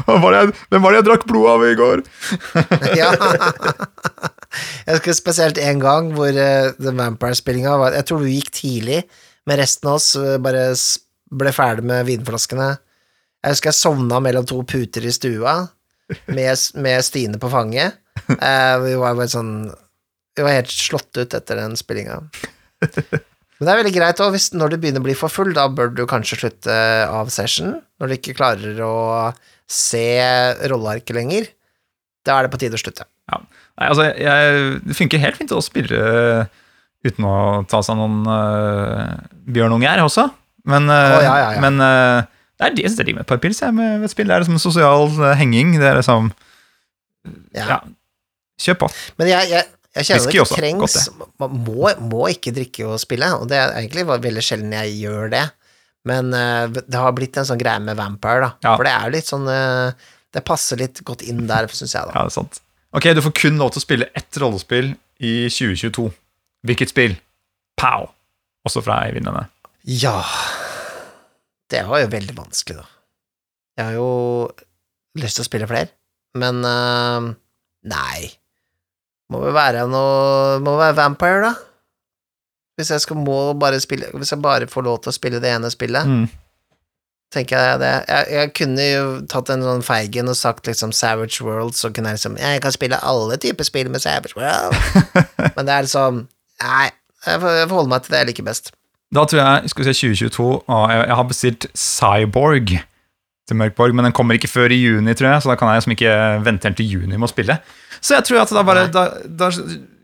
Hva 0.06 0.18
var 0.21 0.36
jeg, 0.38 0.51
hvem 0.69 0.83
var 0.83 0.94
det 0.94 1.00
jeg 1.00 1.07
drakk 1.07 1.24
blod 1.30 1.48
av 1.56 1.63
i 1.65 1.77
går? 1.80 2.04
ja. 3.00 3.13
Jeg 4.86 5.00
husker 5.00 5.18
spesielt 5.18 5.62
en 5.62 5.81
gang 5.81 6.12
hvor 6.15 6.30
uh, 6.30 6.74
The 6.77 6.94
Vampire-spillinga 6.95 7.74
var 7.81 7.95
Jeg 7.98 8.07
tror 8.09 8.24
du 8.24 8.30
gikk 8.31 8.51
tidlig, 8.56 9.01
men 9.48 9.60
resten 9.62 9.90
av 9.90 9.98
oss 10.00 10.12
eh, 10.20 10.36
bare 10.44 10.70
ble 11.38 11.54
ferdig 11.56 11.88
med 11.88 12.06
vinflaskene. 12.08 12.74
Jeg 13.44 13.56
husker 13.56 13.72
jeg 13.72 13.80
sovna 13.80 14.20
mellom 14.24 14.48
to 14.48 14.60
puter 14.68 15.06
i 15.08 15.14
stua 15.14 15.60
med, 16.36 16.64
med 16.80 17.06
Stine 17.06 17.40
på 17.42 17.52
fanget. 17.54 18.00
Eh, 18.28 18.76
vi 18.82 18.96
var 18.98 19.14
bare 19.14 19.30
sånn 19.30 19.52
Vi 20.36 20.42
var 20.42 20.56
helt 20.56 20.72
slått 20.74 21.20
ut 21.20 21.36
etter 21.38 21.60
den 21.60 21.76
spillinga. 21.80 22.18
Men 22.82 23.66
det 23.66 23.72
er 23.72 23.80
veldig 23.80 23.94
greit 23.94 24.20
òg, 24.22 24.36
når 24.58 24.74
du 24.74 24.78
begynner 24.82 25.02
å 25.02 25.06
bli 25.06 25.16
for 25.18 25.34
full, 25.34 25.54
da 25.56 25.66
bør 25.70 25.94
du 25.96 26.04
kanskje 26.10 26.38
slutte 26.42 26.76
av 27.10 27.32
session. 27.34 27.80
Når 27.98 28.10
du 28.10 28.16
ikke 28.18 28.36
klarer 28.38 28.82
å 28.86 28.98
se 29.66 30.04
rollearket 30.70 31.18
lenger. 31.18 31.48
Da 32.28 32.36
er 32.38 32.46
det 32.46 32.54
på 32.54 32.60
tide 32.62 32.78
å 32.78 32.82
slutte. 32.82 33.08
Ja. 33.32 33.42
Nei, 33.78 33.88
altså, 33.88 34.06
jeg, 34.14 34.78
det 34.86 34.98
funker 34.98 35.24
helt 35.24 35.40
fint 35.40 35.56
å 35.56 35.64
spille 35.66 36.02
uten 37.09 37.27
å 37.27 37.38
ta 37.69 37.81
seg 37.86 38.00
noen 38.00 38.24
uh, 38.27 39.18
bjørnunger 39.50 40.04
også. 40.04 40.27
Men, 40.68 40.89
uh, 40.92 41.18
Å, 41.18 41.21
ja, 41.24 41.36
ja, 41.39 41.51
ja. 41.56 41.62
men 41.63 41.80
uh, 41.80 42.25
det 42.57 42.65
er 42.65 42.75
det 42.77 42.89
som 42.89 42.98
driver 42.98 43.12
er 43.12 43.18
med 43.19 43.25
et 43.25 43.30
par 43.30 43.42
pils 43.42 43.62
med, 43.69 44.00
med 44.01 44.12
spill. 44.12 44.30
Det 44.30 44.36
er 44.36 44.44
liksom 44.44 44.57
en 44.57 44.63
sosial 44.63 45.07
eh, 45.21 45.38
henging. 45.38 45.78
Det 45.78 45.87
er 45.92 45.99
liksom 46.02 46.31
Ja. 47.54 47.81
Kjøp, 48.57 48.80
på. 48.81 48.87
Men 49.21 49.30
jeg, 49.30 49.49
jeg, 49.52 49.66
jeg 49.94 50.07
kjenner 50.07 50.23
Whisky 50.23 50.37
det 50.37 50.42
også, 50.42 50.56
trengs 50.57 50.95
godt 50.95 51.42
Man 51.44 51.59
må, 51.68 51.92
må 52.09 52.23
ikke 52.33 52.54
drikke 52.56 52.87
og 52.87 52.97
spille, 53.02 53.30
og 53.37 53.45
det 53.52 53.59
er 53.61 53.76
egentlig 53.78 54.07
veldig 54.09 54.44
sjelden 54.45 54.73
jeg 54.73 54.95
gjør 55.04 55.30
det. 55.35 55.44
Men 56.09 56.33
eh, 56.33 56.66
det 56.80 56.97
har 56.97 57.14
blitt 57.14 57.37
en 57.37 57.45
sånn 57.45 57.61
greie 57.61 57.83
med 57.83 57.99
Vampire, 57.99 58.47
da. 58.47 58.73
For 58.73 58.87
det 58.87 58.95
er 58.95 59.06
jo 59.06 59.16
litt 59.19 59.30
sånn 59.30 59.45
eh, 59.52 60.07
Det 60.33 60.44
passer 60.47 60.81
litt 60.81 61.04
godt 61.06 61.21
inn 61.28 61.45
der, 61.49 61.69
syns 61.69 61.94
jeg, 61.94 62.09
da. 62.09 62.16
Ja, 62.16 62.26
det 62.26 62.33
er 62.33 62.37
sant. 62.40 62.61
Ok, 62.97 63.11
du 63.14 63.21
får 63.21 63.35
kun 63.37 63.61
lov 63.61 63.76
til 63.76 63.83
å 63.83 63.85
spille 63.85 64.09
ett 64.18 64.42
rollespill 64.42 64.95
i 65.21 65.35
2022. 65.54 66.09
Hvilket 66.68 66.92
spill? 66.92 67.16
Pow! 67.80 68.09
Også 68.68 68.81
fra 68.83 69.00
Eivind 69.07 69.28
denne. 69.30 69.45
Ja 69.88 70.18
Det 71.71 71.83
var 71.88 72.02
jo 72.04 72.09
veldig 72.12 72.36
vanskelig, 72.38 72.81
da. 72.81 72.88
Jeg 73.78 73.86
har 73.86 73.94
jo 74.00 74.07
lyst 75.21 75.38
til 75.38 75.45
å 75.45 75.47
spille 75.47 75.68
flere, 75.69 75.92
men 76.38 76.59
uh, 76.66 77.28
nei. 77.88 78.28
Må 79.31 79.42
vel 79.44 79.54
være 79.56 79.83
noe 79.92 80.57
Må 80.64 80.78
være 80.80 80.95
Vampire, 80.97 81.42
da. 81.50 81.54
Hvis 82.78 82.92
jeg 82.94 83.02
skal 83.04 83.18
må 83.19 83.38
bare 83.59 83.80
spille 83.83 84.09
Hvis 84.14 84.31
jeg 84.36 84.42
bare 84.44 84.68
får 84.71 84.86
lov 84.86 85.00
til 85.04 85.12
å 85.12 85.16
spille 85.18 85.42
det 85.44 85.50
ene 85.56 85.71
spillet, 85.74 86.06
Mm. 86.07 86.28
tenker 87.33 87.57
jeg 87.59 87.80
det. 87.81 87.92
Jeg, 88.07 88.28
jeg 88.38 88.52
kunne 88.56 88.86
jo 88.88 89.07
tatt 89.30 89.50
en 89.52 89.64
sånn 89.66 89.83
Feigen 89.83 90.30
og 90.31 90.38
sagt 90.40 90.68
liksom 90.69 90.94
Savage 90.95 91.44
World, 91.44 91.76
så 91.76 91.90
kunne 91.92 92.14
jeg 92.14 92.19
liksom 92.21 92.38
Jeg 92.40 92.62
kan 92.64 92.71
spille 92.76 93.00
alle 93.04 93.38
typer 93.44 93.68
spill 93.68 93.90
med 93.92 94.02
Savage 94.04 94.38
World, 94.38 94.78
men 95.57 95.66
det 95.68 95.74
er 95.76 95.88
liksom 95.90 96.21
Nei, 96.64 96.90
jeg 97.28 97.69
holde 97.71 97.90
meg 97.92 98.04
til 98.06 98.14
det 98.14 98.21
jeg 98.23 98.30
liker 98.31 98.47
best. 98.47 98.71
Da 99.14 99.23
tror 99.23 99.40
jeg 99.40 99.71
skal 99.71 99.83
vi 99.83 99.87
se 99.87 99.99
2022 100.02 100.45
og 100.68 100.85
jeg, 100.92 101.04
jeg 101.07 101.18
har 101.19 101.28
bestilt 101.30 101.68
Cyborg 101.78 102.78
til 103.47 103.56
Mørkborg, 103.56 103.94
men 103.95 104.04
den 104.04 104.16
kommer 104.16 104.35
ikke 104.35 104.49
før 104.52 104.73
i 104.76 104.80
juni, 104.81 105.14
tror 105.16 105.30
jeg, 105.31 105.44
så 105.44 105.54
da 105.54 105.56
kan 105.59 105.69
jeg 105.71 105.80
liksom 105.80 105.94
ikke 105.95 106.16
vente 106.44 106.68
helt 106.68 106.80
til 106.81 106.90
juni 106.97 107.16
med 107.16 107.30
å 107.30 107.31
spille. 107.31 107.56
Så 108.04 108.18
jeg 108.18 108.26
tror 108.28 108.42
at 108.42 108.52
da 108.54 108.61
bare 108.68 108.83
da, 108.94 109.04
da, 109.26 109.47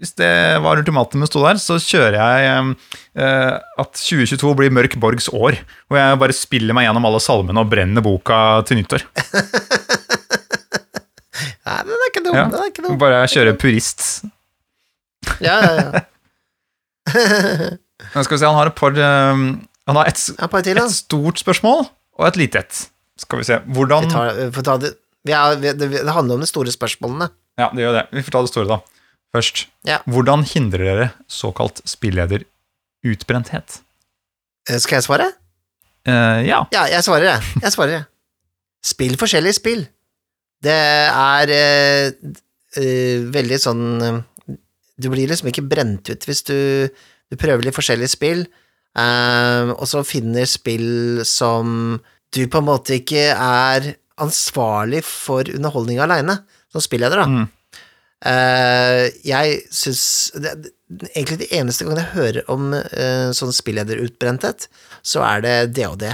Hvis 0.01 0.15
det 0.17 0.29
var 0.63 0.79
ultimatumet 0.81 1.29
sto 1.29 1.43
der, 1.43 1.59
så 1.61 1.75
kjører 1.77 2.15
jeg 2.17 2.71
eh, 3.19 3.51
at 3.83 3.91
2022 3.99 4.53
blir 4.57 4.73
Mørk 4.73 4.95
Borgs 5.03 5.27
år. 5.29 5.59
Hvor 5.87 5.99
jeg 5.99 6.21
bare 6.23 6.35
spiller 6.35 6.73
meg 6.75 6.87
gjennom 6.87 7.05
alle 7.09 7.21
salmene 7.23 7.61
og 7.61 7.69
brenner 7.71 8.03
boka 8.05 8.37
til 8.67 8.79
nyttår. 8.79 9.05
Nei, 11.63 11.77
den 11.87 11.93
er 11.99 12.09
ikke 12.09 12.23
dum. 12.25 12.35
Ja. 12.35 12.47
Den 12.47 12.59
er 12.63 12.71
ikke 12.71 12.87
dum. 12.87 12.97
Bare 13.03 13.21
kjøre 13.31 13.53
purist. 13.59 14.07
Ja, 15.43 15.59
ja, 15.59 15.71
ja. 15.77 16.03
Men 17.07 18.25
skal 18.25 18.35
vi 18.35 18.39
se, 18.39 18.47
han 18.47 18.57
har 18.57 18.71
et 18.71 18.77
par 18.77 18.95
um, 18.95 19.45
Han 19.89 19.99
har 19.99 20.09
et, 20.09 20.19
til, 20.63 20.79
et 20.79 20.95
stort 20.95 21.41
spørsmål 21.41 21.85
og 22.13 22.27
et 22.29 22.37
lite 22.39 22.61
et. 22.61 22.81
Skal 23.19 23.41
vi 23.41 23.47
se. 23.47 23.59
Hvordan 23.75 24.07
Vi 24.07 24.11
tar, 24.13 24.33
vi 24.37 24.63
det, 24.83 24.91
Vi 25.25 25.33
er, 25.35 25.55
det, 25.59 25.89
det 25.91 26.13
handler 26.13 26.37
om 26.37 26.43
de 26.43 26.49
store 26.49 26.71
spørsmålene. 26.71 27.29
Ja, 27.59 27.69
det 27.73 27.83
gjør 27.85 27.95
det. 27.99 28.03
Vi 28.11 28.23
får 28.25 28.35
ta 28.35 28.41
det 28.45 28.51
store, 28.51 28.67
da. 28.69 28.77
Først. 29.33 29.65
Ja. 29.87 29.97
Hvordan 30.05 30.43
hindrer 30.45 30.85
dere 30.85 31.09
såkalt 31.31 31.81
spillederutbrenthet? 31.89 33.79
Eh, 34.69 34.79
Skal 34.79 34.99
jeg 34.99 35.07
svare? 35.07 35.31
Uh, 36.07 36.41
ja. 36.45 36.63
Ja, 36.73 36.85
jeg 36.91 37.03
svarer, 37.05 37.29
jeg. 37.31 37.61
Jeg 37.63 37.73
svarer, 37.73 37.95
jeg. 37.97 38.05
Spill 38.83 39.17
forskjellige 39.17 39.57
spill. 39.57 39.85
Det 40.63 40.75
er 40.75 41.53
uh, 41.53 42.33
uh, 42.77 43.33
veldig 43.33 43.59
sånn 43.63 43.85
Du 44.99 45.09
blir 45.13 45.29
liksom 45.29 45.49
ikke 45.49 45.65
brent 45.65 46.11
ut 46.11 46.27
hvis 46.27 46.43
du, 46.47 46.57
du 47.31 47.39
prøver 47.39 47.65
litt 47.65 47.77
forskjellige 47.77 48.13
spill, 48.13 48.45
eh, 48.99 49.73
og 49.73 49.85
så 49.89 50.03
finner 50.07 50.49
spill 50.49 51.23
som 51.27 51.97
du 52.33 52.45
på 52.49 52.61
en 52.61 52.69
måte 52.69 52.97
ikke 52.99 53.27
er 53.33 53.93
ansvarlig 54.21 55.01
for 55.05 55.49
underholdning 55.49 56.01
aleine, 56.01 56.39
som 56.73 56.81
spilleder, 56.81 57.21
da. 57.23 57.27
Mm. 57.29 57.47
Eh, 58.23 59.05
jeg 59.27 59.57
syns 59.75 60.31
Egentlig 61.09 61.39
de 61.41 61.47
eneste 61.57 61.83
gangene 61.83 62.03
jeg 62.05 62.13
hører 62.13 62.49
om 62.53 62.67
eh, 62.77 63.31
sånn 63.33 63.49
spillederutbrenthet, 63.55 64.67
så 65.01 65.23
er 65.25 65.41
det 65.41 65.55
DOD 65.73 66.05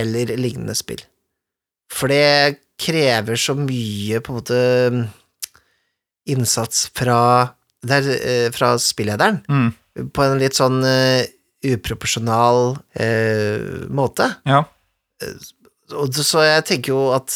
eller 0.00 0.32
lignende 0.40 0.72
spill. 0.78 1.02
For 1.92 2.08
det 2.08 2.62
krever 2.80 3.36
så 3.38 3.52
mye 3.58 4.22
på 4.24 4.32
en 4.32 4.38
måte 4.38 4.60
innsats 6.32 6.86
fra, 6.96 7.18
der, 7.86 8.08
eh, 8.16 8.50
fra 8.54 8.74
spillederen, 8.80 9.42
Mm. 9.48 9.72
på 10.12 10.24
en 10.24 10.38
litt 10.40 10.56
sånn 10.58 10.80
uh, 10.82 11.22
uproporsjonal 11.64 12.76
uh, 13.00 13.86
måte. 13.88 14.30
ja. 14.46 14.64
Og 15.94 16.16
så 16.16 16.42
jeg 16.42 16.64
tenker 16.66 16.94
jo 16.94 17.02
at 17.14 17.30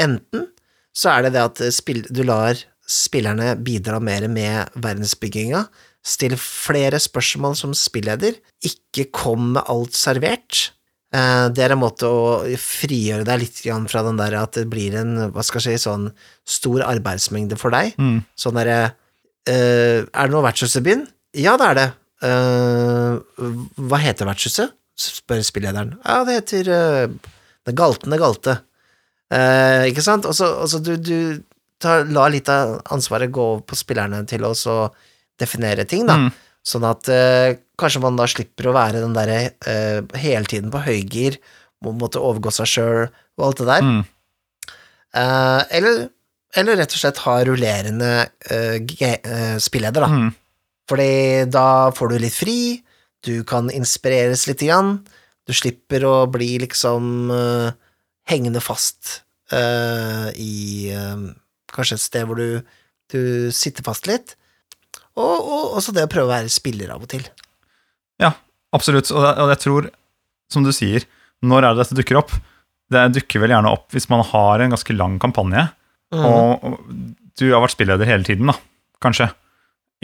enten 0.00 0.46
så 0.94 1.08
er 1.16 1.24
det 1.24 1.32
det 1.34 1.42
at 1.42 1.62
spill, 1.74 2.02
du 2.12 2.22
lar 2.22 2.58
spillerne 2.88 3.54
bidra 3.64 3.98
mer 4.00 4.28
med 4.28 4.68
verdensbygginga, 4.76 5.64
stille 6.04 6.36
flere 6.36 7.00
spørsmål 7.00 7.56
som 7.56 7.72
spilleder, 7.76 8.36
ikke 8.62 9.08
kom 9.16 9.54
med 9.56 9.64
alt 9.72 9.96
servert. 9.96 10.70
Det 11.12 11.64
er 11.64 11.74
en 11.74 11.80
måte 11.82 12.08
å 12.08 12.44
frigjøre 12.60 13.24
deg 13.28 13.42
litt 13.42 13.58
fra 13.90 14.02
den 14.04 14.20
der 14.20 14.36
at 14.40 14.56
det 14.56 14.68
blir 14.72 14.94
en, 15.00 15.30
hva 15.32 15.44
skal 15.44 15.60
jeg 15.64 15.80
si, 15.80 15.88
sånn 15.88 16.10
stor 16.48 16.84
arbeidsmengde 16.88 17.58
for 17.60 17.74
deg. 17.74 17.96
Mm. 18.00 18.22
Sånn 18.36 18.56
derre 18.60 18.94
Er 19.50 20.06
det 20.06 20.30
noe 20.32 20.44
vertshus 20.44 20.76
i 20.78 20.84
byen? 20.84 21.06
Ja, 21.34 21.56
det 21.58 21.70
er 21.70 21.78
det. 21.78 21.88
Eh, 22.22 23.48
hva 23.88 23.98
heter 24.02 24.28
vertshuset? 24.28 24.76
spør 25.02 25.40
spillederen. 25.42 25.96
Ja, 26.04 26.20
det 26.28 26.34
heter 26.36 26.68
uh, 26.68 27.32
Det 27.66 27.74
Galtende 27.74 28.18
Galte. 28.20 28.58
Eh, 29.32 29.88
ikke 29.88 30.04
sant? 30.04 30.28
Og 30.28 30.36
så 30.36 30.80
du, 30.84 30.94
du 31.00 31.40
tar, 31.82 32.04
la 32.12 32.28
litt 32.30 32.50
av 32.52 32.78
ansvaret 32.92 33.32
gå 33.32 33.42
over 33.54 33.64
på 33.66 33.78
spillerne 33.78 34.22
til 34.28 34.44
å 34.46 34.54
definere 35.40 35.86
ting, 35.88 36.04
da. 36.06 36.18
Mm. 36.20 36.30
Sånn 36.62 36.84
at 36.86 37.08
eh, 37.10 37.56
kanskje 37.80 38.02
man 38.04 38.18
da 38.18 38.28
slipper 38.30 38.68
å 38.70 38.76
være 38.76 39.02
den 39.02 39.16
derre 39.16 39.38
eh, 39.66 40.02
hele 40.22 40.46
tiden 40.50 40.70
på 40.74 40.84
høygir, 40.84 41.40
må 41.82 41.94
måtte 41.98 42.22
overgå 42.22 42.52
seg 42.54 42.70
sjøl 42.70 43.00
og 43.08 43.46
alt 43.48 43.62
det 43.62 43.70
der. 43.70 43.88
Mm. 43.88 44.02
Eh, 45.22 45.62
eller, 45.78 46.04
eller 46.56 46.78
rett 46.80 46.94
og 46.94 47.00
slett 47.00 47.22
ha 47.24 47.36
rullerende 47.46 48.12
uh, 48.52 49.58
spilleder, 49.62 50.04
da. 50.04 50.10
Mm. 50.10 50.30
Fordi 50.90 51.12
da 51.52 51.66
får 51.96 52.12
du 52.12 52.16
litt 52.20 52.36
fri, 52.36 52.60
du 53.24 53.44
kan 53.48 53.70
inspireres 53.72 54.44
litt 54.50 54.64
grann, 54.66 54.98
du 55.46 55.54
slipper 55.56 56.04
å 56.06 56.16
bli 56.30 56.54
liksom 56.62 57.32
uh, 57.32 57.72
hengende 58.30 58.62
fast 58.62 59.22
uh, 59.54 60.28
i 60.36 60.92
kanskje 61.72 61.96
et 61.96 62.04
sted 62.04 62.28
hvor 62.28 62.38
du, 62.38 62.60
du 63.10 63.50
sitter 63.54 63.86
fast 63.86 64.06
litt. 64.10 64.36
Og, 65.16 65.36
og 65.40 65.76
også 65.78 65.94
det 65.96 66.06
å 66.06 66.12
prøve 66.12 66.28
å 66.28 66.34
være 66.34 66.52
spiller 66.52 66.92
av 66.92 67.04
og 67.04 67.10
til. 67.12 67.24
Ja, 68.20 68.34
Absolutt. 68.76 69.10
Og, 69.12 69.20
og 69.20 69.52
jeg 69.52 69.60
tror, 69.62 69.90
som 70.52 70.64
du 70.64 70.72
sier, 70.74 71.04
når 71.44 71.66
er 71.66 71.74
det 71.74 71.84
dette 71.84 71.98
dukker 72.00 72.20
opp? 72.22 72.34
Det 72.92 73.04
dukker 73.16 73.42
vel 73.42 73.54
gjerne 73.54 73.72
opp 73.72 73.92
hvis 73.94 74.08
man 74.12 74.24
har 74.32 74.62
en 74.62 74.74
ganske 74.74 74.96
lang 74.96 75.18
kampanje, 75.22 75.66
Mm. 76.12 76.24
og, 76.28 76.78
du 77.40 77.46
har 77.50 77.62
vært 77.64 77.72
spilleder 77.74 78.04
hele 78.06 78.24
tiden, 78.26 78.46
da, 78.52 78.54
kanskje. 79.00 79.30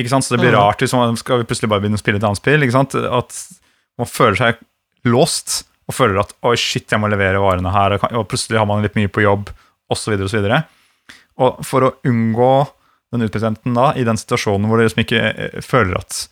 Ikke 0.00 0.08
sant? 0.08 0.24
Så 0.24 0.34
det 0.34 0.40
blir 0.40 0.54
Mhm. 0.54 0.60
rart 0.62 0.80
hvis 0.80 0.94
man 0.96 1.16
skal 1.16 1.44
plutselig 1.44 1.68
bare 1.68 1.80
begynne 1.82 1.98
å 1.98 2.02
spille 2.02 2.16
et 2.16 2.24
annet 2.24 2.38
spill. 2.40 2.62
Ikke 2.62 2.72
sant? 2.72 2.94
At 2.94 3.34
man 3.98 4.06
føler 4.06 4.36
seg 4.36 4.56
låst, 5.04 5.64
og 5.88 5.94
føler 5.94 6.20
at 6.20 6.32
'oi, 6.42 6.54
shit, 6.56 6.88
jeg 6.88 7.00
må 7.00 7.08
levere 7.10 7.40
varene 7.40 7.72
her', 7.72 7.98
og, 8.14 8.28
plutselig 8.28 8.58
har 8.58 8.66
man 8.66 8.82
litt 8.82 8.94
mye 8.94 9.08
på 9.08 9.22
jobb, 9.22 9.50
osv., 9.90 10.12
osv. 10.22 10.44
Og 10.44 10.64
og 11.38 11.64
for 11.64 11.80
å 11.82 11.94
unngå 12.04 12.68
den 13.12 13.22
utpresenten 13.28 13.72
da, 13.74 13.92
i 13.94 14.02
den 14.04 14.16
situasjonen 14.16 14.66
hvor 14.66 14.78
du 14.78 14.84
liksom 14.84 15.04
ikke 15.04 15.20
eh, 15.38 15.60
føler 15.60 15.96
at 15.96 16.28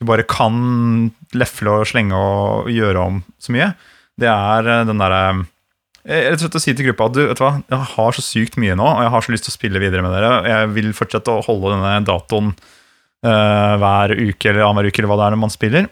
du 0.00 0.06
bare 0.06 0.22
kan 0.22 1.10
lefle 1.34 1.80
og 1.80 1.86
slenge 1.86 2.14
og 2.14 2.68
gjøre 2.70 2.96
om 3.02 3.24
så 3.40 3.50
mye, 3.52 3.74
det 4.18 4.28
er 4.28 4.68
eh, 4.68 4.84
den 4.86 4.98
derre 4.98 5.30
eh, 5.30 5.44
Rett 6.04 6.34
og 6.36 6.42
slett 6.42 6.56
å 6.58 6.60
si 6.60 6.74
til 6.76 6.84
gruppa 6.90 7.06
at 7.08 7.14
du, 7.16 7.20
vet 7.30 7.38
du 7.38 7.44
hva, 7.46 7.52
jeg 7.72 7.78
har 7.94 8.12
så 8.16 8.22
sykt 8.24 8.58
mye 8.60 8.74
nå, 8.76 8.84
og 8.84 9.02
jeg 9.06 9.12
har 9.14 9.24
så 9.24 9.32
lyst 9.32 9.46
til 9.48 9.54
å 9.54 9.56
spille 9.56 9.80
videre 9.80 10.02
med 10.04 10.12
dere, 10.12 10.32
jeg 10.50 10.72
vil 10.76 10.90
fortsette 10.96 11.32
å 11.32 11.44
holde 11.46 11.70
denne 11.72 11.94
datoen 12.04 12.50
uh, 13.24 13.74
hver 13.80 14.12
uke 14.18 14.50
eller 14.50 14.66
annenhver 14.66 14.90
uke, 14.90 15.00
eller 15.00 15.08
hva 15.14 15.16
det 15.22 15.24
er 15.30 15.36
når 15.36 15.42
man 15.46 15.54
spiller, 15.54 15.88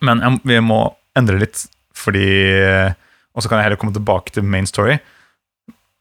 men 0.00 0.24
jeg, 0.24 0.40
vi 0.48 0.58
må 0.64 0.80
endre 1.18 1.42
litt, 1.42 1.66
fordi 1.98 2.24
Og 3.36 3.42
så 3.44 3.48
kan 3.50 3.58
jeg 3.60 3.68
heller 3.68 3.78
komme 3.78 3.94
tilbake 3.94 4.32
til 4.34 4.42
main 4.48 4.66
story. 4.66 4.96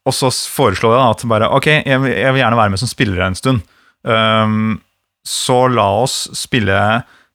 Og 0.07 0.13
så 0.15 0.29
foreslår 0.31 0.93
jeg 0.95 1.01
da 1.03 1.09
at 1.11 1.23
bare, 1.29 1.49
ok, 1.53 1.67
jeg, 1.85 1.99
vil- 2.01 2.15
jeg 2.17 2.31
vil 2.33 2.39
gjerne 2.41 2.57
være 2.57 2.71
med 2.73 2.79
som 2.81 2.89
spiller 2.89 3.19
en 3.27 3.35
stund. 3.37 3.59
Um, 4.07 4.79
så 5.27 5.57
la 5.69 5.85
oss 6.05 6.15
spille 6.39 6.77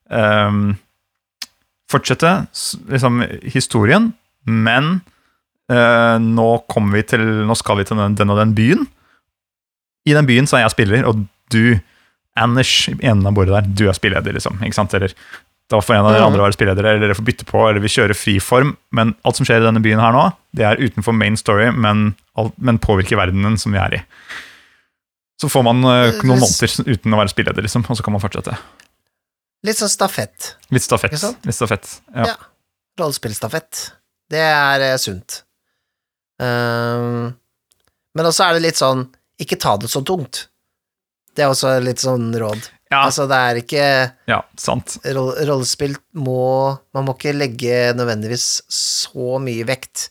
um, 0.09 0.73
Fortsette 1.93 2.33
liksom, 2.89 3.21
historien, 3.53 4.09
men 4.49 4.89
eh, 4.97 5.12
nå 5.71 6.49
kommer 6.69 6.99
vi 6.99 7.05
til 7.15 7.23
Nå 7.47 7.55
skal 7.57 7.79
vi 7.79 7.85
til 7.89 7.97
den, 7.97 8.17
den 8.19 8.33
og 8.35 8.41
den 8.41 8.55
byen. 8.57 8.83
I 10.09 10.17
den 10.17 10.27
byen 10.27 10.49
så 10.51 10.59
er 10.59 10.65
jeg 10.67 10.75
spiller, 10.75 11.07
og 11.07 11.23
du, 11.55 11.79
Anders, 12.37 12.89
i 12.91 12.97
enden 12.99 13.29
av 13.29 13.37
bordet 13.37 13.55
der, 13.55 13.69
du 13.71 13.87
er 13.89 13.97
spilleder, 13.97 14.35
liksom. 14.35 14.59
Ikke 14.65 14.77
sant? 14.77 14.95
Eller 14.99 15.15
da 15.73 15.81
får 15.81 15.97
en 15.97 16.07
av 16.07 16.15
dere 16.15 16.27
andre 16.27 16.45
være 16.45 16.57
spilledere, 16.57 16.95
eller 16.95 17.07
dere 17.07 17.17
får 17.17 17.27
bytte 17.29 17.47
på, 17.49 17.61
eller 17.69 17.81
vi 17.85 17.91
kjører 17.93 18.19
friform. 18.19 18.75
Men 18.97 19.15
alt 19.25 19.39
som 19.39 19.49
skjer 19.49 19.63
i 19.63 19.67
denne 19.67 19.83
byen 19.85 20.03
her 20.03 20.15
nå, 20.17 20.25
det 20.57 20.67
er 20.69 20.81
utenfor 20.83 21.17
main 21.17 21.39
story, 21.41 21.71
men, 21.73 22.11
alt, 22.41 22.57
men 22.59 22.81
påvirker 22.83 23.21
verdenen 23.21 23.57
som 23.61 23.73
vi 23.73 23.81
er 23.81 24.01
i. 24.01 24.03
Så 25.41 25.49
får 25.51 25.65
man 25.67 25.81
eh, 25.89 26.19
noen 26.23 26.43
måneder 26.43 26.93
uten 26.93 27.15
å 27.15 27.21
være 27.23 27.33
spilleder, 27.33 27.65
liksom, 27.67 27.87
og 27.89 27.99
så 27.99 28.05
kan 28.07 28.15
man 28.15 28.23
fortsette. 28.23 28.57
Litt 29.67 29.79
sånn 29.79 29.91
stafett. 29.93 30.53
Litt 30.75 30.85
stafett. 30.85 31.15
Litt 31.47 31.57
stafett. 31.57 31.89
Ja. 32.15 32.33
Ja. 32.33 32.37
Rollespillstafett. 33.01 33.87
Det 34.33 34.43
er 34.43 34.85
eh, 34.91 34.99
sunt. 35.01 35.43
Ehm, 36.43 37.33
men 38.17 38.29
også 38.29 38.45
er 38.49 38.59
det 38.59 38.65
litt 38.67 38.81
sånn 38.81 39.07
ikke 39.43 39.59
ta 39.63 39.77
det 39.81 39.89
så 39.91 40.03
tungt. 40.07 40.47
Det 41.33 41.45
er 41.47 41.53
også 41.53 41.77
litt 41.83 42.03
sånn 42.03 42.31
råd. 42.37 42.67
Ja, 42.93 43.07
Altså, 43.07 43.25
det 43.31 43.37
er 43.41 43.59
ikke 43.63 43.85
ja, 44.29 44.43
sant. 44.61 44.99
roll- 45.17 45.39
Rollespill 45.49 45.95
må 46.21 46.35
Man 46.93 47.07
må 47.07 47.15
ikke 47.17 47.33
legge 47.33 47.95
nødvendigvis 47.97 48.61
så 48.69 49.39
mye 49.41 49.65
vekt 49.65 50.11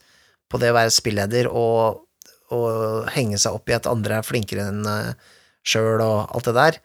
på 0.50 0.57
det 0.59 0.71
å 0.71 0.77
være 0.79 0.91
spilleder 0.91 1.47
og, 1.47 2.01
og 2.51 3.05
henge 3.13 3.38
seg 3.39 3.53
opp 3.59 3.69
i 3.69 3.75
at 3.77 3.85
andre 3.88 4.17
er 4.17 4.25
flinkere 4.25 4.65
enn 4.71 4.81
uh, 4.89 5.13
sjøl 5.63 6.01
og 6.01 6.33
alt 6.35 6.50
det 6.50 6.55
der. 6.57 6.79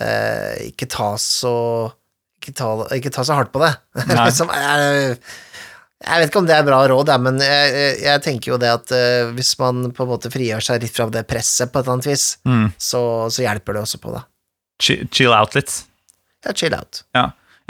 Eh, 0.00 0.54
ikke 0.70 0.86
ta 0.88 1.10
så 1.20 1.52
ikke 2.40 2.54
ta, 2.56 2.68
ikke 2.96 3.10
ta 3.12 3.26
så 3.26 3.34
hardt 3.36 3.50
på 3.52 3.60
det. 3.60 3.74
Nei. 4.14 4.30
Som 4.32 4.48
jeg, 4.54 5.18
jeg 6.00 6.20
vet 6.22 6.30
ikke 6.30 6.40
om 6.40 6.46
det 6.48 6.54
er 6.56 6.64
bra 6.64 6.78
råd, 6.88 7.10
men 7.20 7.40
jeg, 7.44 7.98
jeg, 8.04 8.22
tenker 8.24 8.52
jo 8.54 8.58
det 8.62 8.70
at 8.72 8.92
eh, 8.96 9.30
hvis 9.36 9.50
man 9.60 9.90
på 9.92 10.06
en 10.06 10.10
måte 10.14 10.30
frigjør 10.32 10.64
seg 10.64 10.80
litt 10.86 10.94
fra 10.96 11.06
det 11.12 11.26
presset 11.28 11.68
på 11.72 11.80
et 11.80 11.84
eller 11.84 11.98
annet 11.98 12.08
vis, 12.12 12.24
Mm. 12.48 12.70
så, 12.80 13.02
så 13.28 13.44
hjelper 13.44 13.76
det 13.76 13.82
også 13.84 14.00
på 14.00 14.14
det. 14.16 14.22
Chill, 14.80 15.02
chill 15.12 15.34
out 15.36 15.54
litt. 15.58 15.74
Ja, 16.46 16.54
chill 16.56 16.72
out. 16.74 17.02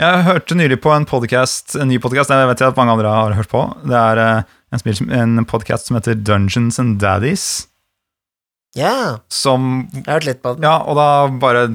Jeg 0.01 0.23
hørte 0.25 0.55
nylig 0.57 0.79
på 0.81 0.89
en 0.95 1.03
podcast, 1.05 1.75
en 1.75 1.91
ny 1.91 1.99
podkast 2.01 2.31
jeg 2.33 2.47
vet 2.49 2.63
at 2.65 2.79
mange 2.79 2.95
andre 2.95 3.11
har 3.13 3.35
hørt 3.37 3.51
på. 3.51 3.65
Det 3.83 3.97
er 3.99 4.21
eh, 4.23 4.47
en, 4.71 4.79
spil- 4.81 5.11
en 5.13 5.43
podkast 5.45 5.91
som 5.91 5.99
heter 5.99 6.15
Dungeons 6.15 6.79
and 6.81 6.95
Daddies. 7.03 7.67
Ja, 8.79 9.19
Som 9.27 9.89
jeg 9.91 10.05
har 10.07 10.21
hørt 10.21 10.29
litt 10.29 10.39
på 10.41 10.53
den. 10.55 10.63
Ja, 10.63 10.77
og 10.87 10.95
da 10.95 11.07
bare 11.41 11.65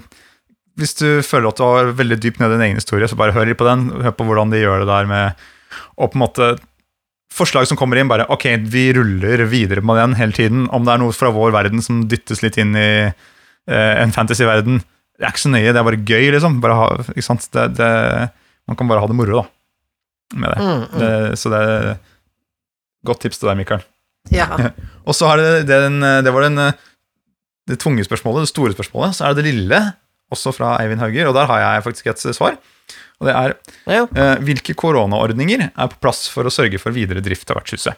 Hvis 0.80 0.94
du 0.96 1.20
føler 1.24 1.50
at 1.52 1.60
du 1.60 1.64
har 1.68 1.90
veldig 1.98 2.16
dypt 2.24 2.40
ned 2.40 2.48
i 2.50 2.56
din 2.56 2.64
egen 2.70 2.80
historie, 2.80 3.04
så 3.08 3.16
bare 3.20 3.32
hør 3.36 3.44
litt 3.48 3.60
på 3.60 3.68
den. 3.68 3.90
Hør 4.04 4.14
på 4.16 4.24
hvordan 4.28 4.50
de 4.52 4.62
gjør 4.64 4.82
det 4.82 4.88
der 4.88 5.06
med 5.08 5.44
Og 5.96 6.12
på 6.12 6.18
en 6.18 6.26
måte 6.26 6.56
Forslag 7.36 7.66
som 7.68 7.76
kommer 7.76 7.98
inn, 8.00 8.08
bare 8.08 8.24
Ok, 8.32 8.46
vi 8.70 8.88
ruller 8.96 9.42
videre 9.50 9.82
med 9.84 9.98
den 10.00 10.14
hele 10.16 10.32
tiden. 10.32 10.68
Om 10.72 10.86
det 10.86 10.94
er 10.94 11.00
noe 11.02 11.12
fra 11.12 11.32
vår 11.34 11.52
verden 11.52 11.82
som 11.84 12.04
dyttes 12.08 12.40
litt 12.40 12.56
inn 12.62 12.72
i 12.78 12.88
eh, 13.10 13.94
en 14.00 14.14
fantasyverden, 14.14 14.78
det 15.16 15.26
er 15.26 15.34
ikke 15.34 15.42
så 15.42 15.52
nøye. 15.52 15.68
Det 15.68 15.80
er 15.80 15.88
bare 15.88 16.00
gøy, 16.00 16.30
liksom. 16.32 16.60
Bare 16.62 16.78
ha, 16.78 16.86
ikke 17.12 17.26
sant? 17.26 17.44
Det, 17.52 17.66
det, 17.76 17.90
man 18.70 18.78
kan 18.78 18.88
bare 18.88 19.02
ha 19.02 19.10
det 19.10 19.16
moro, 19.18 19.42
da. 19.42 20.38
Med 20.38 20.54
det. 20.54 20.62
Mm, 20.62 20.70
mm. 20.80 20.96
det 21.02 21.40
så 21.40 21.52
det 21.52 21.62
er 21.62 21.90
Godt 23.06 23.20
tips 23.22 23.38
til 23.38 23.46
deg, 23.50 23.60
Mikael. 23.60 23.84
Ja. 24.34 24.48
Og 25.06 25.14
så 25.14 25.28
er 25.30 25.42
det 25.42 25.66
den, 25.68 26.00
det 26.26 26.32
var 26.34 26.42
den, 26.42 26.58
det 27.70 27.76
tunge 27.82 28.02
spørsmålet, 28.06 28.46
det 28.46 28.50
store 28.50 28.74
spørsmålet. 28.74 29.18
Så 29.18 29.26
er 29.26 29.34
det 29.34 29.44
det 29.44 29.52
lille, 29.52 29.82
også 30.32 30.50
fra 30.56 30.72
Eivind 30.80 31.04
Hauger, 31.04 31.28
og 31.30 31.36
der 31.36 31.46
har 31.46 31.60
jeg 31.62 31.84
faktisk 31.84 32.08
et 32.10 32.24
svar. 32.34 32.56
Og 33.20 33.28
det 33.28 33.34
er 33.34 33.54
ja. 33.88 34.04
eh, 34.04 34.36
hvilke 34.44 34.76
koronaordninger 34.78 35.68
er 35.68 35.90
på 35.92 36.00
plass 36.04 36.26
for 36.32 36.46
å 36.46 36.52
sørge 36.52 36.80
for 36.82 36.94
videre 36.96 37.24
drift 37.24 37.50
av 37.52 37.60
vertshuset. 37.60 37.96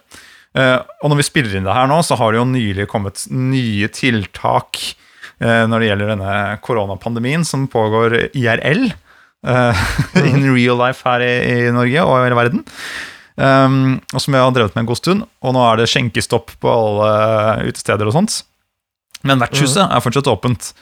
Eh, 0.57 0.79
og 0.79 1.13
når 1.13 1.21
vi 1.21 1.27
spiller 1.29 1.59
inn 1.59 1.69
det 1.69 1.77
her 1.77 1.91
nå, 1.91 1.99
så 2.07 2.17
har 2.21 2.33
det 2.33 2.41
jo 2.41 2.49
nylig 2.49 2.89
kommet 2.91 3.27
nye 3.33 3.91
tiltak 3.93 4.81
eh, 5.43 5.65
når 5.69 5.77
det 5.83 5.91
gjelder 5.91 6.15
denne 6.15 6.39
koronapandemien 6.65 7.45
som 7.47 7.69
pågår 7.71 8.21
IRL. 8.33 8.89
eh, 9.47 9.85
in 10.31 10.49
real 10.55 10.81
life 10.81 11.07
her 11.07 11.23
i, 11.25 11.35
i 11.69 11.71
Norge 11.75 12.07
og 12.07 12.19
i 12.19 12.27
hele 12.27 12.41
verden. 12.41 12.67
Um, 13.39 14.01
og 14.11 14.19
som 14.19 14.35
jeg 14.35 14.43
har 14.43 14.51
drevet 14.51 14.75
med 14.75 14.83
en 14.83 14.91
god 14.91 14.99
stund. 14.99 15.27
Og 15.47 15.55
nå 15.55 15.63
er 15.63 15.79
det 15.79 15.91
skjenkestopp 15.93 16.57
på 16.59 16.73
alle 16.73 17.69
utesteder 17.71 18.11
og 18.11 18.17
sånt. 18.17 18.41
Men 19.27 19.43
vertshuset 19.43 19.85
er 19.85 20.03
fortsatt 20.03 20.31
åpent. 20.31 20.73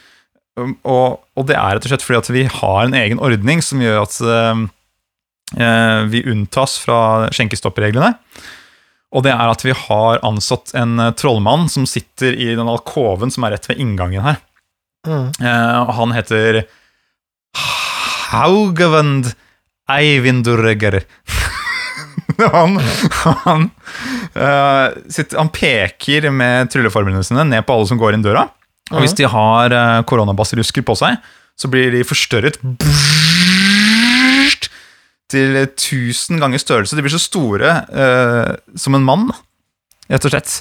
Um, 0.57 0.75
og, 0.89 1.21
og 1.37 1.47
det 1.49 1.57
er 1.57 1.77
rett 1.77 1.85
og 1.85 1.91
slett 1.93 2.05
fordi 2.05 2.19
at 2.19 2.33
vi 2.33 2.43
har 2.59 2.79
en 2.83 2.97
egen 2.97 3.21
ordning 3.23 3.61
som 3.65 3.81
gjør 3.83 4.01
at 4.01 4.17
um, 4.25 4.67
eh, 5.55 6.01
vi 6.11 6.25
unntas 6.31 6.79
fra 6.81 6.99
skjenkestoppreglene. 7.35 8.15
Og 9.15 9.23
det 9.23 9.31
er 9.31 9.47
at 9.47 9.63
vi 9.63 9.75
har 9.75 10.23
ansatt 10.27 10.73
en 10.77 10.97
eh, 10.99 11.13
trollmann 11.17 11.69
som 11.71 11.87
sitter 11.87 12.35
i 12.35 12.51
den 12.57 12.67
alkoven 12.67 13.31
som 13.33 13.45
er 13.47 13.55
rett 13.55 13.69
ved 13.69 13.79
inngangen 13.83 14.25
her. 14.25 14.41
Mm. 15.07 15.29
Eh, 15.39 15.91
han 15.99 16.15
heter 16.15 16.63
Haugevend 18.33 19.31
Eivindurger. 19.87 20.99
han 22.51 22.75
han, 23.45 23.69
eh, 24.35 24.87
sitter, 25.07 25.39
han 25.39 25.53
peker 25.55 26.27
med 26.33 26.73
trylleformlene 26.73 27.23
sine 27.23 27.47
ned 27.47 27.63
på 27.65 27.77
alle 27.77 27.87
som 27.89 28.01
går 28.01 28.17
inn 28.17 28.25
døra. 28.25 28.49
Og 28.93 29.03
hvis 29.03 29.17
de 29.17 29.27
har 29.27 29.73
uh, 29.73 30.03
koronabasilusker 30.07 30.85
på 30.87 30.95
seg, 30.99 31.17
så 31.57 31.69
blir 31.71 31.91
de 31.95 32.05
forstørret 32.07 32.59
til 35.31 35.57
1000 35.59 36.39
ganger 36.41 36.61
størrelse. 36.61 36.95
De 36.95 37.03
blir 37.03 37.13
så 37.13 37.21
store 37.21 37.73
eh, 37.91 38.53
som 38.79 38.95
en 38.95 39.03
mann, 39.03 39.27
rett 40.07 40.27
og 40.27 40.33
slett. 40.33 40.53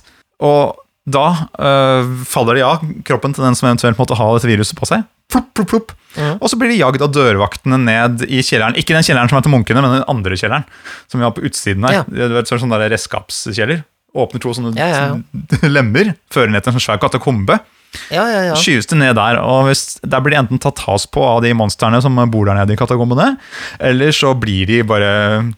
Og 0.42 0.75
da 1.06 1.26
eh, 1.54 2.09
faller 2.26 2.59
de 2.59 2.64
av 2.66 2.83
kroppen 3.06 3.37
til 3.37 3.47
den 3.47 3.54
som 3.59 3.68
eventuelt 3.68 4.00
måtte 4.00 4.18
ha 4.18 4.30
dette 4.35 4.50
viruset 4.50 4.78
på 4.78 4.88
seg. 4.90 5.04
Plup, 5.30 5.52
plup, 5.54 5.71
plup. 5.71 5.95
Mm. 6.16 6.38
Og 6.40 6.50
så 6.50 6.59
blir 6.59 6.73
de 6.73 6.80
jagd 6.80 7.02
av 7.02 7.12
dørvaktene 7.14 7.78
ned 7.83 8.26
i 8.26 8.42
kjelleren. 8.42 8.78
Ikke 8.78 8.97
den 8.97 9.06
kjelleren 9.06 9.30
som 9.30 9.38
er 9.38 9.47
til 9.47 9.54
munkene, 9.54 9.83
men 9.85 9.99
den 9.99 10.09
andre 10.11 10.38
kjelleren. 10.38 10.66
Som 11.11 11.23
vi 11.23 11.28
har 11.28 11.35
på 11.37 11.45
utsiden 11.47 11.87
her. 11.87 12.00
Ja. 12.00 12.04
Det 12.11 12.26
er 12.42 12.50
sånn, 12.50 12.64
sånn 12.64 12.75
der 12.75 12.88
redskapskjeller. 12.90 13.85
Åpner 14.16 14.40
to 14.42 14.54
sånne 14.56 14.73
Ja, 14.78 14.87
ja, 14.88 15.00
lemmer, 15.76 16.14
fører 16.33 16.50
ned 16.50 16.64
til 16.64 16.73
en 16.73 16.78
sånn 16.78 16.87
svær 16.88 17.02
katakombe. 17.02 17.61
Ja, 18.12 18.25
ja, 18.28 18.40
ja. 18.50 18.57
Skyves 18.61 18.87
det 18.90 18.99
ned 19.00 19.14
der, 19.16 19.38
og 19.40 19.66
hvis, 19.69 19.97
der 20.05 20.21
blir 20.23 20.35
de 20.37 20.40
enten 20.43 20.61
tatt 20.62 20.76
tas 20.83 21.07
på 21.11 21.23
av 21.25 21.40
de 21.45 21.52
monstrene 21.57 22.00
som 22.05 22.19
bor 22.31 22.47
der 22.49 22.59
nede 22.59 22.75
i 22.75 22.78
katakombene, 22.78 23.33
eller 23.81 24.12
så 24.14 24.35
blir 24.38 24.69
de 24.69 24.83
bare 24.87 25.12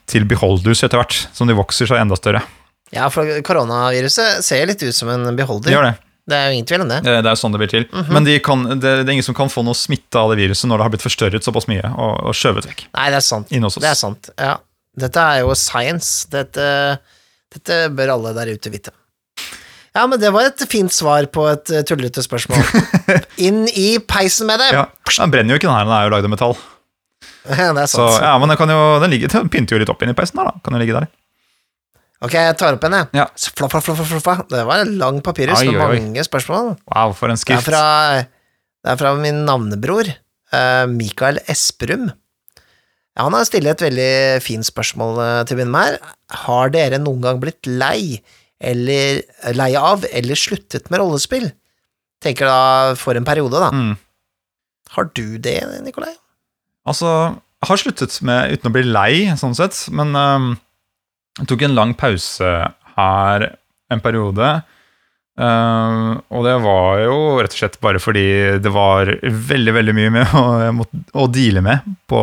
til 0.08 0.24
beholders 0.30 0.84
etter 0.86 1.00
hvert, 1.00 1.16
som 1.34 1.50
de 1.50 1.56
vokser 1.58 1.90
seg 1.90 2.00
enda 2.04 2.16
større. 2.18 2.44
ja, 2.94 3.08
for 3.12 3.26
koronaviruset 3.44 4.44
ser 4.46 4.66
litt 4.70 4.82
ut 4.82 4.94
som 4.96 5.10
en 5.12 5.34
beholder. 5.36 5.74
Gjør 5.74 5.88
det. 5.90 5.96
Det 6.28 6.36
er 6.36 6.50
jo 6.50 6.56
ingen 6.58 6.66
tvil 6.68 6.82
om 6.84 6.90
det. 6.92 6.98
Det 7.06 7.12
det 7.24 7.30
er 7.30 7.38
sånn 7.40 7.54
det 7.54 7.58
blir 7.62 7.70
til. 7.72 7.84
Men 8.12 8.24
de 8.28 8.34
kan, 8.44 8.64
det, 8.76 8.80
det 9.00 9.08
er 9.08 9.14
ingen 9.14 9.24
som 9.24 9.36
kan 9.36 9.48
få 9.48 9.62
noe 9.64 9.76
smitte 9.76 10.20
av 10.20 10.28
det 10.34 10.42
viruset 10.42 10.68
når 10.68 10.76
det 10.80 10.84
har 10.84 10.92
blitt 10.92 11.04
forstørret 11.06 11.46
såpass 11.46 11.68
mye 11.72 11.88
og, 11.88 12.18
og 12.28 12.36
skjøvet 12.36 12.68
vekk. 12.68 12.82
Nei, 12.98 13.06
det 13.14 13.20
er 13.22 13.24
sant. 13.24 13.48
Det 13.48 13.88
er 13.88 13.96
sant, 13.96 14.28
ja. 14.36 14.58
Dette 14.98 15.24
er 15.24 15.40
jo 15.40 15.54
science. 15.56 16.28
Dette, 16.32 16.66
dette 17.54 17.78
bør 17.96 18.12
alle 18.18 18.34
der 18.36 18.52
ute 18.52 18.72
vite. 18.74 18.92
Ja, 19.98 20.06
men 20.06 20.20
det 20.22 20.30
var 20.30 20.46
et 20.46 20.62
fint 20.70 20.94
svar 20.94 21.26
på 21.34 21.44
et 21.50 21.70
eh, 21.74 21.82
tullete 21.86 22.22
spørsmål. 22.22 22.62
Inn 23.48 23.64
i 23.72 23.96
peisen 23.98 24.46
med 24.46 24.62
det! 24.62 24.68
Ja, 24.76 24.84
Den 25.18 25.32
brenner 25.34 25.56
jo 25.56 25.58
ikke, 25.58 25.66
den 25.66 25.74
her. 25.74 25.88
Den 25.88 25.96
er 25.96 26.06
jo 26.06 26.12
lagd 26.14 26.28
av 26.28 26.34
metall. 26.36 26.54
det 27.48 27.58
er 27.82 27.88
Så, 27.90 28.04
sant. 28.04 28.22
ja, 28.22 28.34
men 28.38 28.52
den, 28.52 28.58
kan 28.60 28.70
jo, 28.70 28.82
den, 29.02 29.10
ligger, 29.14 29.32
den 29.34 29.50
pynter 29.50 29.74
jo 29.76 29.82
litt 29.82 29.90
opp 29.90 30.04
inni 30.06 30.14
peisen 30.14 30.38
her, 30.38 30.52
da. 30.52 30.62
Kan 30.62 30.78
jo 30.78 30.82
ligge 30.84 30.94
der. 31.00 31.08
Ok, 32.24 32.34
jeg 32.34 32.54
tar 32.58 32.74
opp 32.78 32.86
en, 32.88 32.96
jeg. 32.98 33.10
Ja. 33.20 33.26
Så 33.38 33.52
Fla, 33.58 33.68
fla, 33.70 33.94
fla. 33.98 34.36
Det 34.50 34.62
var 34.66 34.82
en 34.82 34.96
lang 35.02 35.20
papyrus 35.22 35.60
med 35.66 35.78
mange 35.78 36.24
spørsmål. 36.26 36.72
Wow, 36.90 37.14
for 37.18 37.30
en 37.30 37.38
Det 37.38 37.42
er 37.42 37.44
skrift. 37.44 37.68
fra, 37.68 37.82
det 38.82 38.94
er 38.94 38.98
fra 39.02 39.12
min 39.18 39.44
navnebror, 39.46 40.10
eh, 40.54 40.86
Mikael 40.90 41.38
Esperum. 41.50 42.08
Ja, 43.18 43.24
han 43.26 43.34
har 43.34 43.46
stilt 43.46 43.70
et 43.70 43.82
veldig 43.82 44.10
fint 44.42 44.66
spørsmål 44.66 45.22
eh, 45.22 45.44
til 45.50 45.62
med 45.62 45.78
her. 45.78 45.98
Har 46.46 46.74
dere 46.74 46.98
noen 47.02 47.22
gang 47.22 47.38
blitt 47.42 47.66
lei, 47.66 48.18
eller 48.58 49.22
lei 49.54 49.72
av, 49.78 50.04
eller 50.12 50.38
sluttet 50.38 50.90
med 50.90 51.02
rollespill? 51.02 51.50
Tenker 52.22 52.50
da 52.50 52.94
for 52.98 53.18
en 53.18 53.26
periode, 53.26 53.60
da. 53.62 53.70
Mm. 53.70 53.94
Har 54.96 55.10
du 55.14 55.38
det, 55.42 55.60
Nikolai? 55.84 56.14
Altså, 56.88 57.10
jeg 57.60 57.70
har 57.70 57.80
sluttet 57.82 58.16
med 58.26 58.56
uten 58.56 58.70
å 58.70 58.74
bli 58.74 58.86
lei, 58.88 59.12
sånn 59.38 59.56
sett, 59.58 59.84
men 59.94 60.16
um, 60.16 60.50
jeg 61.38 61.50
tok 61.52 61.64
en 61.66 61.76
lang 61.78 61.94
pause 61.98 62.50
her 62.96 63.46
en 63.92 64.02
periode. 64.04 64.50
Um, 65.38 66.18
og 66.34 66.42
det 66.48 66.56
var 66.64 67.02
jo 67.04 67.18
rett 67.38 67.52
og 67.54 67.60
slett 67.60 67.76
bare 67.84 68.00
fordi 68.02 68.24
det 68.58 68.72
var 68.74 69.12
veldig 69.22 69.74
veldig 69.76 69.94
mye 69.94 70.14
med 70.16 70.32
å, 70.34 70.86
å 71.14 71.26
deale 71.30 71.62
med 71.62 71.86
på 72.10 72.22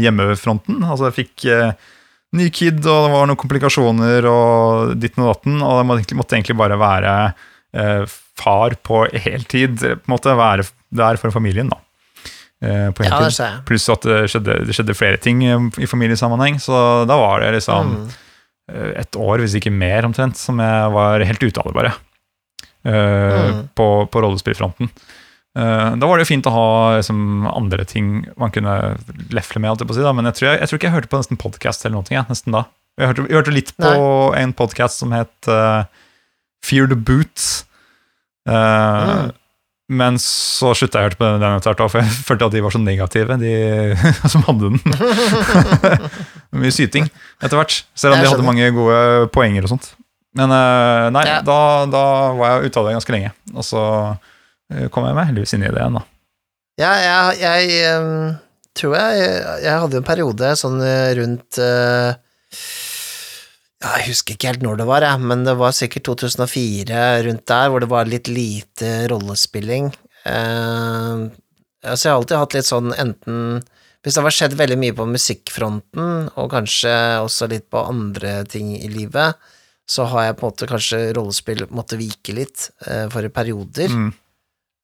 hjemmefronten. 0.00 0.80
Altså, 0.80 1.10
jeg 1.10 1.18
fikk 1.18 1.44
eh, 1.52 1.74
ny 2.34 2.48
kid, 2.50 2.80
og 2.84 3.06
det 3.06 3.12
var 3.14 3.26
noen 3.30 3.38
komplikasjoner 3.40 4.26
og 4.30 4.94
ditten 5.00 5.22
og 5.24 5.32
datten, 5.34 5.60
og 5.62 5.78
det 5.80 5.86
måtte, 5.88 6.02
egentlig- 6.02 6.18
måtte 6.20 6.36
egentlig 6.38 6.56
bare 6.58 6.78
være 6.80 7.14
eh, 7.74 8.04
far 8.38 8.74
på 8.82 9.04
heltid. 9.14 9.78
På 9.80 9.94
en 10.08 10.14
måte 10.16 10.34
være 10.38 10.66
der 10.94 11.16
for 11.22 11.30
familien, 11.34 11.68
da. 11.70 11.78
Eh, 12.64 12.90
på 12.96 13.04
heltid. 13.04 13.32
ser 13.34 13.50
jeg. 13.50 13.64
Pluss 13.68 13.88
at 13.92 14.02
det 14.06 14.18
skjedde, 14.30 14.58
det 14.66 14.74
skjedde 14.76 14.94
flere 14.98 15.18
ting 15.20 15.42
eh, 15.44 15.58
i 15.82 15.86
familiesammenheng, 15.90 16.60
så 16.62 17.06
da 17.06 17.16
var 17.18 17.40
det 17.40 17.54
liksom 17.60 17.90
Mm. 17.94 18.08
eh, 18.72 19.00
et 19.02 19.12
år, 19.20 19.38
hvis 19.44 19.54
ikke 19.58 19.72
mer 19.74 20.02
omtrent, 20.06 20.36
som 20.36 20.58
jeg 20.58 20.92
var 20.94 21.20
helt 21.24 21.42
ute 21.42 21.58
av 21.60 21.66
det, 21.70 21.74
bare. 21.74 21.94
Eh, 22.84 23.52
Mm. 23.54 23.68
På, 23.74 24.06
på 24.10 24.20
rollespillfronten. 24.22 24.90
Eh, 25.54 25.90
da 26.00 26.08
var 26.10 26.18
det 26.18 26.24
jo 26.26 26.30
fint 26.32 26.48
å 26.50 26.54
ha 26.54 26.68
liksom, 26.98 27.46
andre 27.50 27.84
ting 27.86 28.24
man 28.40 28.50
kunne 28.54 28.96
lefle 29.34 29.62
med, 29.62 29.78
jeg 29.84 29.94
si, 29.94 30.06
men 30.18 30.30
jeg 30.30 30.38
tror, 30.40 30.48
jeg, 30.50 30.60
jeg 30.62 30.70
tror 30.70 30.80
ikke 30.80 30.88
jeg 30.90 30.96
hørte 30.96 31.12
på 31.12 31.20
nesten 31.22 31.40
podcast 31.40 31.84
eller 31.86 32.00
noe, 32.00 32.10
jeg, 32.10 32.26
nesten 32.30 32.56
da. 32.56 32.64
Jeg 32.98 33.10
hørte, 33.10 33.28
jeg 33.28 33.38
hørte 33.38 33.54
litt 33.54 33.70
på 33.78 33.92
en 34.38 34.52
podcast 34.54 35.00
som 35.02 35.14
het 35.14 35.48
uh, 35.50 35.86
Fear 36.66 36.90
the 36.90 36.98
Boots. 36.98 37.64
Uh, 38.48 38.52
Mm. 38.54 39.32
Men 40.00 40.16
så 40.16 40.70
slutta 40.72 40.96
jeg 40.96 41.04
å 41.04 41.08
høre 41.10 41.18
på 41.20 41.26
den 41.42 41.42
etter 41.58 41.74
hvert, 41.74 41.92
for 41.92 42.00
jeg 42.00 42.12
følte 42.28 42.46
at 42.48 42.54
de 42.54 42.62
var 42.64 42.72
så 42.72 42.80
negative, 42.80 43.36
de 43.36 43.50
som 44.32 44.44
hadde 44.46 44.70
den. 44.72 44.94
Mye 46.62 46.72
syting 46.72 47.10
etter 47.44 47.58
hvert, 47.58 47.82
selv 47.98 48.16
om 48.16 48.22
de 48.22 48.30
hadde 48.30 48.46
mange 48.46 48.70
gode 48.72 49.28
poenger 49.34 49.66
og 49.66 49.74
sånt. 49.74 49.90
Men 50.34 50.50
eh, 50.56 51.08
nei, 51.14 51.24
Ja. 51.28 51.40
da, 51.46 51.58
da 51.92 52.04
var 52.38 52.54
jeg 52.56 52.70
ute 52.72 52.80
av 52.80 52.88
det 52.88 52.94
ganske 52.96 53.14
lenge. 53.14 53.34
Og 53.52 53.66
så 53.68 53.82
eh, 53.84 54.32
kom 54.92 55.06
jeg 55.06 55.16
meg 55.16 55.28
heldigvis 55.30 55.54
inn 55.56 55.66
i 55.66 55.70
det 55.70 55.80
igjen, 55.80 55.98
da. 55.98 56.04
Ja, 56.80 56.90
jeg, 56.98 57.38
jeg 57.38 58.38
tror 58.74 58.96
jeg 58.98 59.26
Jeg 59.62 59.82
hadde 59.84 60.00
en 60.00 60.06
periode 60.06 60.54
sånn 60.58 60.80
eh, 60.82 61.12
rundt 61.20 61.60
eh, 61.62 62.16
Jeg 63.84 64.08
husker 64.08 64.34
ikke 64.34 64.50
helt 64.50 64.64
når 64.64 64.80
det 64.80 64.88
var, 64.88 65.06
men 65.22 65.44
det 65.46 65.54
var 65.60 65.76
sikkert 65.76 66.08
2004 66.10 67.04
rundt 67.28 67.46
der, 67.50 67.70
hvor 67.70 67.84
det 67.84 67.90
var 67.92 68.08
litt 68.08 68.30
lite 68.32 69.04
rollespilling. 69.12 69.90
Eh, 70.24 71.24
altså, 71.84 72.02
jeg 72.06 72.10
har 72.10 72.18
alltid 72.18 72.40
hatt 72.40 72.56
litt 72.56 72.70
sånn 72.70 72.94
enten 72.96 73.60
Hvis 74.00 74.16
det 74.16 74.24
har 74.24 74.36
skjedd 74.36 74.56
veldig 74.56 74.78
mye 74.80 74.96
på 74.96 75.06
musikkfronten, 75.08 76.30
og 76.40 76.50
kanskje 76.52 76.94
også 77.20 77.48
litt 77.52 77.68
på 77.72 77.84
andre 77.84 78.40
ting 78.48 78.74
i 78.76 78.88
livet, 78.92 79.36
så 79.88 80.08
har 80.08 80.30
jeg 80.30 80.36
på 80.40 80.46
en 80.46 80.52
måte 80.52 80.68
kanskje 80.68 81.00
rollespill 81.16 81.66
måtte 81.72 82.00
vike 82.00 82.34
litt 82.36 82.70
eh, 82.88 83.06
for 83.12 83.28
perioder. 83.32 83.92
Mm. 83.92 84.12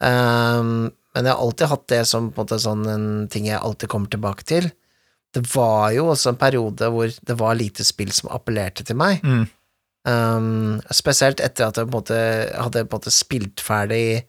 Um, 0.00 0.90
men 1.14 1.26
jeg 1.26 1.34
har 1.34 1.42
alltid 1.42 1.70
hatt 1.72 1.86
det 1.92 2.02
som 2.08 2.30
på 2.30 2.40
en 2.40 2.46
måte 2.46 2.60
sånn 2.62 2.84
en 2.88 3.08
ting 3.32 3.48
jeg 3.50 3.60
alltid 3.60 3.90
kommer 3.92 4.12
tilbake 4.12 4.46
til. 4.48 4.70
Det 5.34 5.42
var 5.52 5.90
jo 5.94 6.08
også 6.10 6.32
en 6.32 6.40
periode 6.40 6.90
hvor 6.90 7.10
det 7.10 7.36
var 7.38 7.58
lite 7.58 7.86
spill 7.86 8.12
som 8.14 8.30
appellerte 8.34 8.86
til 8.86 8.98
meg. 8.98 9.22
Mm. 9.22 9.46
Um, 10.08 10.78
spesielt 10.96 11.42
etter 11.44 11.68
at 11.68 11.76
jeg 11.76 11.86
på 11.86 11.92
en 11.92 11.98
måte 11.98 12.18
hadde 12.56 12.86
på 12.86 12.96
en 12.96 13.02
måte 13.02 13.12
spilt 13.12 13.60
ferdig 13.62 14.22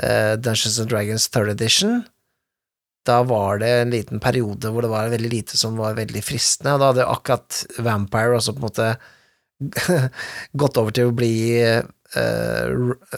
uh, 0.00 0.34
Dungeons 0.40 0.78
and 0.80 0.90
Dragons 0.90 1.28
Third 1.28 1.52
Edition. 1.52 2.02
Da 3.04 3.20
var 3.28 3.60
det 3.60 3.72
en 3.82 3.92
liten 3.92 4.22
periode 4.22 4.70
hvor 4.72 4.86
det 4.86 4.92
var 4.92 5.12
veldig 5.12 5.30
lite 5.30 5.60
som 5.60 5.76
var 5.76 5.98
veldig 5.98 6.22
fristende, 6.24 6.72
og 6.72 6.80
da 6.80 6.92
hadde 6.92 7.10
akkurat 7.10 7.60
Vampire 7.84 8.38
også 8.38 8.54
på 8.56 8.62
en 8.62 8.68
måte 8.70 8.88
gått 10.62 10.80
over 10.80 10.94
til 10.94 11.10
å 11.10 11.16
bli 11.16 11.34
eh, 11.60 11.84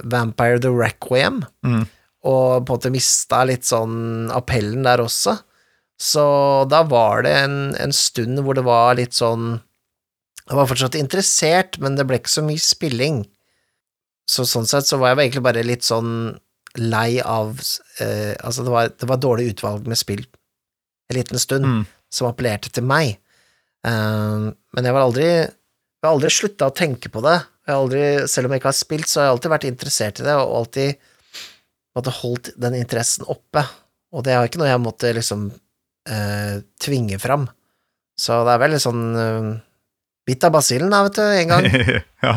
Vampire 0.05 0.59
the 0.63 0.71
Requiem 0.73 1.43
Mm. 1.65 1.85
og 2.27 2.65
på 2.67 2.73
en 2.75 2.79
måte 2.79 2.91
mista 2.95 3.45
litt 3.47 3.65
sånn 3.69 4.31
appellen 4.35 4.83
der 4.87 4.99
også. 5.05 5.37
Så 5.99 6.69
da 6.69 6.83
var 6.85 7.23
det 7.25 7.33
en, 7.45 7.75
en 7.81 7.93
stund 7.93 8.39
hvor 8.45 8.55
det 8.59 8.65
var 8.67 8.95
litt 8.99 9.15
sånn 9.17 9.61
Jeg 10.49 10.55
var 10.57 10.67
fortsatt 10.71 10.95
interessert, 10.95 11.79
men 11.83 11.97
det 11.97 12.05
ble 12.07 12.19
ikke 12.21 12.31
så 12.31 12.43
mye 12.47 12.61
spilling. 12.63 13.25
så 14.31 14.43
sånn 14.47 14.67
sett 14.67 14.87
så 14.87 14.99
var 14.99 15.15
jeg 15.15 15.31
egentlig 15.31 15.43
bare 15.43 15.63
litt 15.67 15.83
sånn 15.87 16.39
lei 16.77 17.21
av 17.23 17.57
eh, 18.01 18.35
Altså, 18.45 18.63
det 18.67 18.71
var, 18.75 18.89
det 18.89 19.09
var 19.09 19.17
dårlig 19.23 19.53
utvalg 19.55 19.87
med 19.89 19.97
spill 19.99 20.27
en 21.11 21.17
liten 21.17 21.39
stund 21.39 21.65
Mm. 21.65 21.87
som 22.11 22.27
appellerte 22.29 22.71
til 22.73 22.83
meg. 22.85 23.19
Eh, 23.87 24.51
men 24.75 24.85
jeg 24.85 24.93
var 24.93 25.03
aldri 25.07 25.25
Jeg 25.27 26.05
har 26.05 26.13
aldri 26.13 26.31
slutta 26.31 26.67
å 26.71 26.75
tenke 26.77 27.09
på 27.11 27.23
det. 27.25 27.41
Jeg 27.67 27.75
har 27.75 27.83
aldri, 27.83 28.03
selv 28.31 28.47
om 28.47 28.55
jeg 28.55 28.63
ikke 28.63 28.71
har 28.71 28.79
spilt, 28.79 29.11
så 29.11 29.21
har 29.21 29.27
jeg 29.29 29.35
alltid 29.37 29.53
vært 29.57 29.69
interessert 29.69 30.21
i 30.23 30.27
det, 30.27 30.35
og 30.39 30.53
alltid 30.61 30.99
måtte 31.97 32.13
holdt 32.21 32.51
den 32.63 32.77
interessen 32.79 33.27
oppe. 33.33 33.65
Og 34.15 34.23
det 34.27 34.35
er 34.37 34.47
ikke 34.47 34.61
noe 34.61 34.69
jeg 34.71 34.83
måtte 34.85 35.11
liksom 35.17 35.49
eh, 35.51 36.61
tvinge 36.83 37.19
fram. 37.19 37.49
Så 38.17 38.39
det 38.47 38.55
er 38.55 38.63
veldig 38.63 38.81
sånn 38.81 39.03
eh, 39.21 39.49
Bitt 40.27 40.43
av 40.43 40.57
basillen, 40.57 40.91
da, 40.91 41.05
vet 41.07 41.19
du, 41.21 41.23
en 41.23 41.51
gang. 41.53 41.67
ja. 42.27 42.33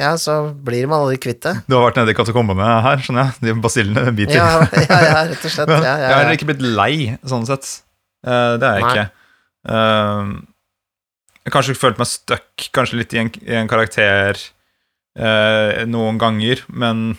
Ja, 0.00 0.14
så 0.16 0.38
blir 0.64 0.86
man 0.88 1.02
aldri 1.04 1.18
kvitt 1.20 1.42
det. 1.44 1.52
Du 1.68 1.74
har 1.76 1.82
vært 1.90 1.98
nede 2.00 2.14
i 2.14 2.16
katakombene 2.16 2.68
her, 2.86 3.02
skjønner 3.04 3.28
jeg. 3.28 3.42
De 3.44 3.54
basillene 3.62 4.14
biter. 4.16 4.38
Ja, 4.38 4.62
ja, 4.64 5.00
ja, 5.04 5.18
rett 5.28 5.44
og 5.44 5.52
slett. 5.52 5.68
Men 5.68 5.84
Ja, 5.84 5.92
jeg 6.00 6.14
har 6.16 6.32
ikke 6.38 6.48
blitt 6.48 6.64
lei, 6.64 6.94
sånn 7.28 7.44
sett. 7.48 7.68
Eh, 8.24 8.54
det 8.62 8.70
er 8.70 8.80
jeg 8.80 8.86
Nei. 8.86 8.94
ikke. 8.94 9.04
Eh, 9.76 10.32
jeg 11.44 11.54
kanskje 11.58 11.76
følt 11.76 12.00
meg 12.00 12.08
stuck 12.08 12.66
kanskje 12.80 13.02
litt 13.02 13.12
i 13.12 13.20
en, 13.20 13.30
i 13.44 13.58
en 13.60 13.68
karakter 13.68 14.40
eh, 15.18 15.84
noen 15.90 16.18
ganger, 16.20 16.64
men 16.68 17.14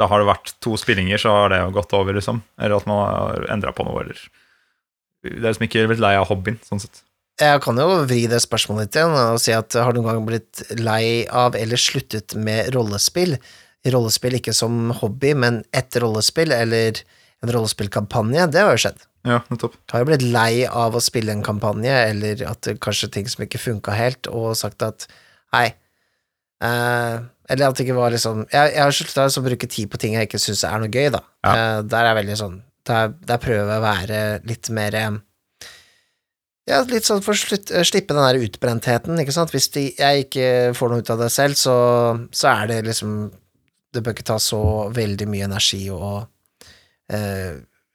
da 0.00 0.08
har 0.10 0.22
det 0.22 0.30
vært 0.30 0.54
to 0.64 0.76
spillinger, 0.80 1.20
så 1.20 1.34
har 1.36 1.52
det 1.52 1.62
jo 1.62 1.72
gått 1.76 1.94
over, 1.96 2.16
liksom. 2.16 2.42
Eller 2.58 2.78
at 2.78 2.88
man 2.90 3.02
har 3.04 3.48
endra 3.54 3.74
på 3.76 3.86
noe, 3.86 4.04
eller 4.04 4.22
Det 5.22 5.36
er 5.38 5.52
liksom 5.52 5.68
ikke 5.68 5.86
blitt 5.90 6.02
lei 6.02 6.16
av 6.18 6.26
hobbyen, 6.32 6.58
sånn 6.66 6.82
sett. 6.82 7.04
Jeg 7.40 7.62
kan 7.64 7.78
jo 7.78 8.02
vri 8.04 8.24
det 8.28 8.42
spørsmålet 8.44 8.88
litt 8.88 8.96
igjen 8.98 9.14
og 9.16 9.38
si 9.40 9.54
at 9.56 9.74
har 9.78 9.94
du 9.94 10.00
noen 10.02 10.18
gang 10.18 10.26
blitt 10.26 10.62
lei 10.76 11.24
av 11.26 11.54
eller 11.56 11.80
sluttet 11.80 12.34
med 12.36 12.72
rollespill? 12.74 13.38
Rollespill 13.88 14.36
ikke 14.38 14.54
som 14.54 14.90
hobby, 14.98 15.32
men 15.38 15.62
et 15.74 15.96
rollespill 16.02 16.52
eller 16.54 17.00
en 17.42 17.54
rollespillkampanje, 17.54 18.46
det 18.52 18.62
har 18.62 18.76
jo 18.76 18.82
skjedd. 18.84 19.00
Ja, 19.26 19.38
nettopp. 19.50 19.78
Har 19.90 20.02
jo 20.02 20.10
blitt 20.10 20.24
lei 20.26 20.64
av 20.66 20.98
å 20.98 21.02
spille 21.02 21.34
en 21.34 21.44
kampanje, 21.46 21.94
eller 22.10 22.42
at 22.50 22.68
kanskje 22.82 23.10
ting 23.14 23.30
som 23.30 23.46
ikke 23.46 23.62
funka 23.62 23.94
helt, 23.94 24.26
og 24.30 24.58
sagt 24.58 24.82
at 24.86 25.06
nei 25.54 25.68
eh, 26.62 27.22
Eller 27.50 27.68
at 27.68 27.78
det 27.78 27.86
ikke 27.86 27.98
var 27.98 28.14
liksom 28.14 28.44
Jeg, 28.46 28.70
jeg 28.76 28.82
har 28.82 28.94
slutta 28.94 29.26
å 29.26 29.44
bruke 29.44 29.68
tid 29.70 29.90
på 29.90 29.98
ting 30.00 30.14
jeg 30.16 30.28
ikke 30.28 30.40
syns 30.42 30.62
er 30.68 30.78
noe 30.82 30.92
gøy, 30.92 31.08
da. 31.14 31.22
Ja. 31.42 31.52
Uh, 31.52 31.80
der 31.82 32.04
er 32.04 32.12
jeg 32.12 32.18
veldig 32.20 32.38
sånn 32.38 32.56
Der, 32.88 33.12
der 33.26 33.42
prøver 33.42 33.72
jeg 33.72 33.80
å 33.80 33.86
være 33.86 34.22
litt 34.48 34.70
mer 34.74 34.96
eh, 34.98 35.18
Ja, 36.70 36.80
litt 36.86 37.08
sånn 37.08 37.24
for 37.24 37.34
å 37.34 37.58
eh, 37.58 37.86
slippe 37.88 38.14
den 38.14 38.22
der 38.22 38.38
utbrentheten, 38.46 39.18
ikke 39.18 39.34
sant. 39.34 39.50
Hvis 39.54 39.70
de, 39.74 39.88
jeg 39.98 40.28
ikke 40.28 40.46
får 40.78 40.92
noe 40.92 41.02
ut 41.02 41.10
av 41.10 41.24
det 41.24 41.30
selv, 41.34 41.58
så, 41.58 41.76
så 42.30 42.52
er 42.52 42.70
det 42.70 42.80
liksom 42.86 43.16
Det 43.92 44.02
bør 44.02 44.14
ikke 44.14 44.30
ta 44.30 44.38
så 44.42 44.62
veldig 44.94 45.28
mye 45.30 45.50
energi 45.50 45.84
å 45.90 46.14
uh, 46.22 47.52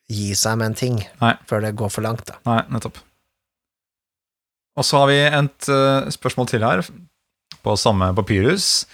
gi 0.08 0.30
seg 0.40 0.60
med 0.60 0.72
en 0.72 0.80
ting 0.84 1.02
Nei. 1.24 1.34
før 1.48 1.64
det 1.64 1.76
går 1.80 1.92
for 1.92 2.06
langt, 2.06 2.28
da. 2.28 2.38
Nei, 2.48 2.62
nettopp. 2.76 3.00
Og 4.78 4.86
så 4.86 5.02
har 5.02 5.10
vi 5.10 5.18
et 5.26 5.70
uh, 5.74 6.08
spørsmål 6.14 6.52
til 6.52 6.68
her, 6.68 6.84
på 7.66 7.76
samme 7.82 8.12
papyrus. 8.16 8.86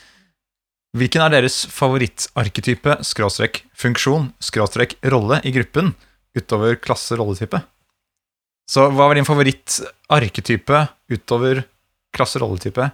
Hvilken 0.93 1.23
er 1.25 1.31
deres 1.33 1.63
favorittarketype, 1.73 2.99
skråstrek 3.01 3.63
funksjon, 3.73 4.27
skråstrek 4.37 4.99
rolle 5.09 5.39
i 5.41 5.53
gruppen, 5.55 5.95
utover 6.37 6.75
klasse-rolletype? 6.77 7.63
Så 8.69 8.85
hva 8.93 9.07
var 9.09 9.17
din 9.17 9.25
favorittarketype 9.25 10.83
utover 11.15 11.63
klasse-rolletype? 12.13 12.91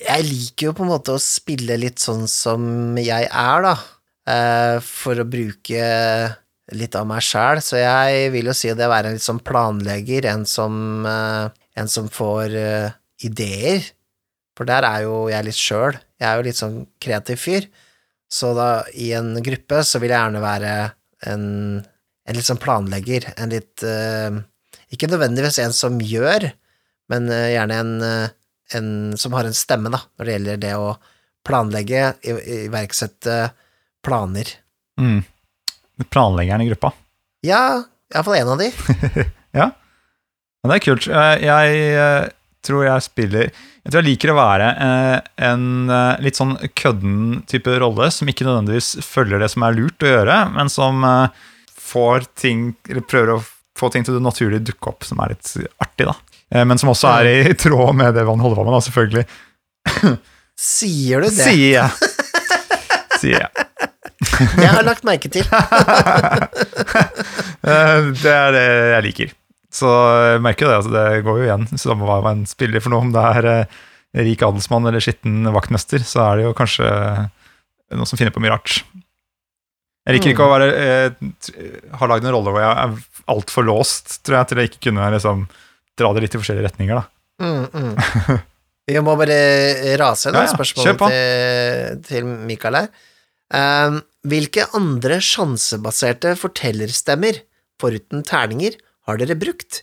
Jeg 0.00 0.24
liker 0.24 0.70
jo 0.70 0.72
på 0.78 0.86
en 0.86 0.92
måte 0.94 1.12
å 1.12 1.20
spille 1.20 1.76
litt 1.78 2.00
sånn 2.02 2.24
som 2.32 2.96
jeg 2.96 3.28
er, 3.28 3.66
da, 3.68 3.74
eh, 4.24 4.78
for 4.80 5.20
å 5.20 5.28
bruke 5.28 5.84
litt 6.72 6.96
av 6.96 7.04
meg 7.06 7.20
sjæl, 7.28 7.60
så 7.60 7.76
jeg 7.76 8.32
vil 8.32 8.48
jo 8.48 8.56
si 8.56 8.72
det 8.72 8.88
å 8.88 8.94
være 8.94 9.12
en 9.12 9.18
litt 9.18 9.26
sånn 9.26 9.44
planlegger, 9.44 10.30
en 10.32 10.48
som, 10.48 11.04
eh, 11.04 11.52
en 11.76 11.92
som 11.92 12.08
får 12.08 12.56
eh, 12.56 12.96
ideer, 13.28 13.84
for 14.56 14.64
der 14.64 14.88
er 14.88 15.04
jo 15.04 15.28
jeg 15.28 15.44
litt 15.44 15.60
sjøl, 15.60 16.00
jeg 16.20 16.28
er 16.30 16.36
jo 16.38 16.44
litt 16.46 16.58
sånn 16.60 16.76
kreativ 17.02 17.40
fyr, 17.42 17.66
så 18.30 18.52
da 18.56 18.68
i 18.98 19.10
en 19.16 19.34
gruppe 19.44 19.82
så 19.86 20.00
vil 20.02 20.10
jeg 20.14 20.18
gjerne 20.20 20.42
være 20.42 20.72
en, 21.30 21.44
en 22.26 22.36
litt 22.38 22.46
sånn 22.46 22.60
planlegger, 22.62 23.26
en 23.38 23.52
litt 23.54 23.84
uh, 23.86 24.38
Ikke 24.94 25.08
nødvendigvis 25.10 25.58
en 25.62 25.74
som 25.76 25.98
gjør, 26.02 26.48
men 27.12 27.28
uh, 27.30 27.48
gjerne 27.52 27.78
en, 27.82 27.92
eh, 28.06 28.28
en 28.78 28.88
som 29.20 29.34
har 29.36 29.44
en 29.48 29.56
stemme, 29.56 29.90
da, 29.92 30.00
når 30.18 30.24
det 30.28 30.34
gjelder 30.36 30.60
det 30.62 30.72
å 30.78 30.92
planlegge, 31.44 32.04
i- 32.24 32.64
iverksette 32.64 33.38
planer. 34.04 34.48
Mm. 35.00 35.20
Planleggeren 36.10 36.62
i 36.64 36.68
gruppa. 36.70 36.92
Ja, 37.44 37.82
iallfall 38.14 38.38
en 38.40 38.52
av 38.54 38.62
de. 38.62 38.70
Men 40.64 40.70
det 40.72 40.76
er 40.78 40.84
kult. 40.86 41.06
Jeg 41.44 42.30
tror 42.64 42.84
jeg 42.86 43.04
spiller 43.04 43.48
Jeg 43.50 43.90
tror 43.90 44.00
jeg 44.00 44.08
liker 44.08 44.32
å 44.32 44.36
være 44.38 44.68
eh, 44.86 45.16
en 45.48 45.64
eh, 45.92 46.22
litt 46.24 46.38
sånn 46.38 46.54
kødden 46.76 47.42
type 47.50 47.78
rolle, 47.82 48.10
som 48.14 48.30
ikke 48.30 48.46
nødvendigvis 48.46 48.94
følger 49.04 49.42
det 49.42 49.50
som 49.52 49.66
er 49.66 49.76
lurt 49.78 50.04
å 50.04 50.12
gjøre, 50.12 50.38
men 50.54 50.72
som 50.72 51.04
eh, 51.08 51.42
får 51.84 52.28
ting 52.40 52.70
Eller 52.88 53.04
prøver 53.06 53.36
å 53.36 53.42
få 53.78 53.90
ting 53.90 54.06
til 54.06 54.16
å 54.16 54.22
naturlig 54.22 54.62
dukke 54.64 54.92
opp, 54.92 55.04
som 55.04 55.18
er 55.24 55.34
litt 55.34 55.50
artig, 55.82 56.06
da. 56.06 56.14
Men 56.62 56.78
som 56.78 56.92
også 56.92 57.08
er 57.10 57.26
i 57.50 57.54
tråd 57.58 57.96
med 57.98 58.14
det 58.14 58.22
man 58.22 58.38
holder 58.38 58.60
på 58.60 58.64
med, 58.68 58.76
da, 58.76 58.82
selvfølgelig. 58.86 59.24
Sier 60.54 61.24
du 61.24 61.26
det? 61.26 61.42
Sier 61.42 61.72
jeg. 61.80 61.90
Sier 63.18 63.42
jeg. 63.42 63.50
Det 64.54 64.68
har 64.70 64.86
lagt 64.86 65.02
merke 65.02 65.26
til. 65.32 65.42
Det 67.64 68.30
er 68.30 68.54
det 68.54 68.64
jeg 68.68 69.04
liker. 69.08 69.34
Så 69.74 69.90
jeg 69.90 70.42
merker 70.44 70.66
jo 70.66 70.70
det, 70.70 70.76
altså 70.80 70.92
det 70.94 71.22
går 71.26 71.40
jo 71.40 71.46
igjen. 71.48 71.64
Samme 71.80 72.06
hva 72.06 72.20
man 72.24 72.44
spiller 72.46 72.82
for 72.84 72.94
noe, 72.94 73.02
om 73.08 73.14
det 73.14 73.24
er 73.40 73.48
eh, 73.50 73.78
rik 74.22 74.44
adelsmann 74.46 74.86
eller 74.86 75.02
skitten 75.02 75.42
vaktmester, 75.54 76.04
så 76.06 76.22
er 76.28 76.38
det 76.38 76.46
jo 76.46 76.54
kanskje 76.58 76.86
noen 77.94 78.06
som 78.08 78.20
finner 78.20 78.34
på 78.34 78.42
mye 78.44 78.54
rart. 78.54 78.78
Jeg 80.04 80.18
liker 80.18 80.34
ikke 80.34 80.46
å 80.46 80.52
være 80.52 80.68
eh, 80.76 81.28
t- 81.42 81.54
ha 81.98 82.08
lagd 82.10 82.26
en 82.28 82.34
rolle 82.36 82.52
hvor 82.52 82.60
jeg 82.62 82.70
er 82.84 82.96
altfor 83.32 83.64
låst, 83.66 84.18
tror 84.22 84.38
jeg, 84.38 84.50
til 84.50 84.60
jeg 84.60 84.70
ikke 84.70 84.82
kunne 84.90 85.10
liksom 85.14 85.46
dra 85.98 86.10
det 86.14 86.24
litt 86.26 86.34
i 86.36 86.40
forskjellige 86.42 86.68
retninger, 86.68 87.00
da. 87.00 87.04
Mm, 87.42 87.64
mm. 87.72 88.42
Vi 88.90 89.00
må 89.00 89.14
bare 89.16 89.38
rase 89.96 90.28
Ja, 90.28 90.34
noen 90.34 90.44
ja, 90.44 90.50
kjør 90.50 90.58
spørsmål 90.58 90.98
til, 91.00 92.00
til 92.04 92.26
Mikael 92.50 92.76
her. 92.82 92.90
Um, 93.54 93.96
hvilke 94.28 94.66
andre 94.76 95.16
sjansebaserte 95.24 96.34
fortellerstemmer, 96.40 97.40
foruten 97.80 98.22
terninger, 98.28 98.76
har 99.06 99.18
dere 99.20 99.36
brukt? 99.38 99.82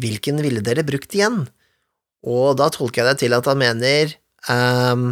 Hvilken 0.00 0.40
ville 0.42 0.62
dere 0.64 0.84
brukt 0.86 1.12
igjen? 1.16 1.42
Og 2.26 2.56
da 2.60 2.68
tolker 2.72 3.02
jeg 3.02 3.10
det 3.10 3.18
til 3.24 3.34
at 3.36 3.46
han 3.48 3.58
mener 3.60 4.12
um, 4.48 5.04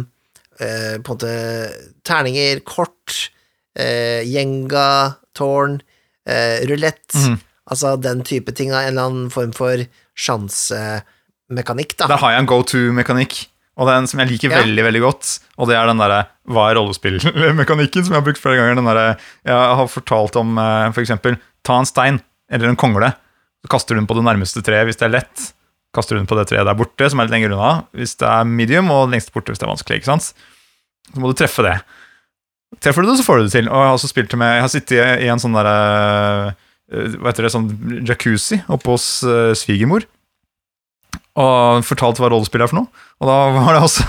uh, 0.61 0.95
på 1.01 1.13
en 1.13 1.13
måte 1.13 1.33
terninger, 2.07 2.61
kort, 2.67 3.15
uh, 3.79 4.21
gjenga, 4.25 4.87
tårn, 5.37 5.79
uh, 6.29 6.57
rulett, 6.69 7.05
Mhm. 7.15 7.39
altså 7.69 7.95
den 8.01 8.21
type 8.25 8.53
ting, 8.57 8.69
en 8.71 8.87
eller 8.93 9.07
annen 9.09 9.29
form 9.33 9.51
for 9.53 9.81
sjansemekanikk, 10.17 11.95
da. 11.97 12.07
Der 12.07 12.17
har 12.21 12.31
jeg 12.33 12.39
en 12.43 12.49
go 12.49 12.61
to-mekanikk, 12.63 13.47
og 13.79 13.87
den 13.89 14.07
som 14.07 14.19
jeg 14.19 14.29
liker 14.33 14.49
Ja. 14.51 14.61
veldig 14.63 14.83
veldig 14.83 15.01
godt. 15.01 15.39
Og 15.57 15.67
det 15.69 15.75
er 15.77 15.85
den 15.87 15.97
derre 15.97 16.27
hva 16.47 16.69
er 16.71 16.75
rollespillmekanikken, 16.79 18.03
som 18.05 18.13
jeg 18.13 18.21
har 18.21 18.25
brukt 18.25 18.41
flere 18.41 18.57
ganger. 18.57 18.75
Den 18.75 18.85
der, 18.85 19.17
Jeg 19.45 19.75
har 19.75 19.87
fortalt 19.87 20.35
om 20.35 20.57
eh, 20.57 20.91
for 20.91 21.01
eksempel 21.01 21.37
ta 21.63 21.79
en 21.79 21.85
stein 21.85 22.21
eller 22.51 22.69
en 22.69 22.75
kongle, 22.75 23.13
så 23.63 23.71
kaster 23.73 23.95
du 23.95 23.99
den 24.01 24.07
på 24.09 24.15
det 24.17 24.23
nærmeste 24.27 24.61
treet 24.65 24.87
hvis 24.87 24.99
det 24.99 25.07
er 25.09 25.15
lett. 25.17 25.47
Kaster 25.95 26.15
du 26.15 26.21
den 26.21 26.29
på 26.29 26.37
det 26.37 26.47
treet 26.51 26.67
der 26.69 26.77
borte, 26.77 27.09
som 27.09 27.19
er 27.19 27.27
litt 27.27 27.33
lenger 27.35 27.55
unna, 27.57 27.71
hvis 27.97 28.13
det 28.21 28.27
er 28.29 28.45
medium, 28.47 28.91
og 28.93 29.09
lengst 29.11 29.33
borte 29.33 29.51
hvis 29.51 29.59
det 29.61 29.65
er 29.67 29.73
vanskelig. 29.73 29.97
ikke 29.99 30.11
sant? 30.11 30.29
Så 31.09 31.19
må 31.23 31.31
du 31.31 31.37
treffe 31.39 31.65
det. 31.65 31.77
Treffer 32.85 33.01
du 33.01 33.09
det, 33.09 33.17
så 33.17 33.25
får 33.25 33.39
du 33.41 33.47
det 33.47 33.53
til. 33.55 33.67
Og 33.71 33.79
jeg 33.81 33.89
har 33.89 33.95
også 33.97 34.09
spilt 34.11 34.35
med 34.37 34.51
Jeg 34.53 34.61
har 34.61 34.69
sittet 34.69 35.21
i- 35.23 35.27
en 35.33 35.39
sånn 35.41 35.55
derre 35.57 36.53
eh, 36.93 37.15
Hva 37.17 37.31
heter 37.31 37.47
det, 37.47 37.51
sånn 37.55 38.05
jacuzzi 38.05 38.59
oppe 38.69 38.93
hos 38.93 39.07
eh, 39.23 39.53
svigermor 39.57 40.05
og 41.39 41.85
fortalt 41.87 42.19
hva 42.19 42.27
rollespill 42.33 42.61
er 42.65 42.67
for 42.67 42.81
noe. 42.81 42.89
Og 43.21 43.29
da 43.29 43.35
var 43.55 43.73
det 43.77 43.81
også 43.85 44.05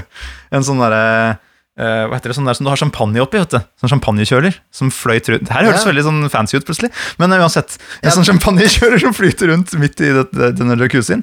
en 0.54 0.64
sånn 0.66 0.78
derre 0.82 1.38
Hva 1.78 2.16
heter 2.18 2.32
det, 2.32 2.34
sånn 2.34 2.48
der 2.50 2.56
som 2.58 2.66
du 2.66 2.70
har 2.72 2.76
champagne 2.80 3.20
oppi, 3.22 3.38
vet 3.38 3.52
du. 3.54 3.60
Sånn 3.78 3.92
champagnekjøler 3.92 4.56
som 4.74 4.88
fløyt 4.90 5.28
rundt. 5.30 5.48
Her 5.54 5.62
hørtes 5.68 5.84
Ja. 5.86 5.92
veldig 5.92 6.02
sånn 6.08 6.24
fancy 6.32 6.56
ut, 6.58 6.64
plutselig. 6.66 6.90
Men 7.22 7.30
eh, 7.32 7.38
uansett. 7.38 7.76
En 8.02 8.10
Ja. 8.10 8.14
sånn 8.16 8.26
champagnekjøler 8.26 8.98
som 9.04 9.14
flyter 9.14 9.46
rundt 9.52 9.70
midt 9.78 10.00
i 10.02 10.10
det, 10.16 10.24
det, 10.34 10.48
denne 10.58 10.74
jacuzzien. 10.76 11.22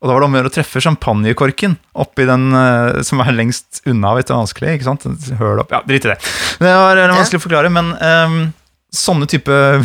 Og 0.00 0.06
da 0.08 0.12
var 0.14 0.20
det 0.20 0.26
om 0.28 0.34
å 0.36 0.38
gjøre 0.38 0.50
å 0.52 0.54
treffe 0.54 0.80
champagnekorken 0.84 1.74
oppi 1.96 2.24
den 2.28 2.52
eh, 2.54 3.02
som 3.02 3.18
er 3.24 3.32
lengst 3.34 3.82
unna, 3.86 4.14
vet 4.14 4.28
du, 4.30 4.34
vanskelig. 4.36 4.76
ikke 4.78 4.84
sant? 4.92 5.02
Høl 5.40 5.58
opp. 5.64 5.70
Ja, 5.74 5.82
drit 5.86 6.04
i 6.06 6.12
det. 6.14 6.18
Det 6.60 6.76
var 6.78 6.96
eh, 7.02 7.10
vanskelig 7.16 7.40
å 7.40 7.46
forklare, 7.48 7.72
men 7.72 7.90
um, 7.98 8.52
sånne 8.94 9.26
type 9.26 9.50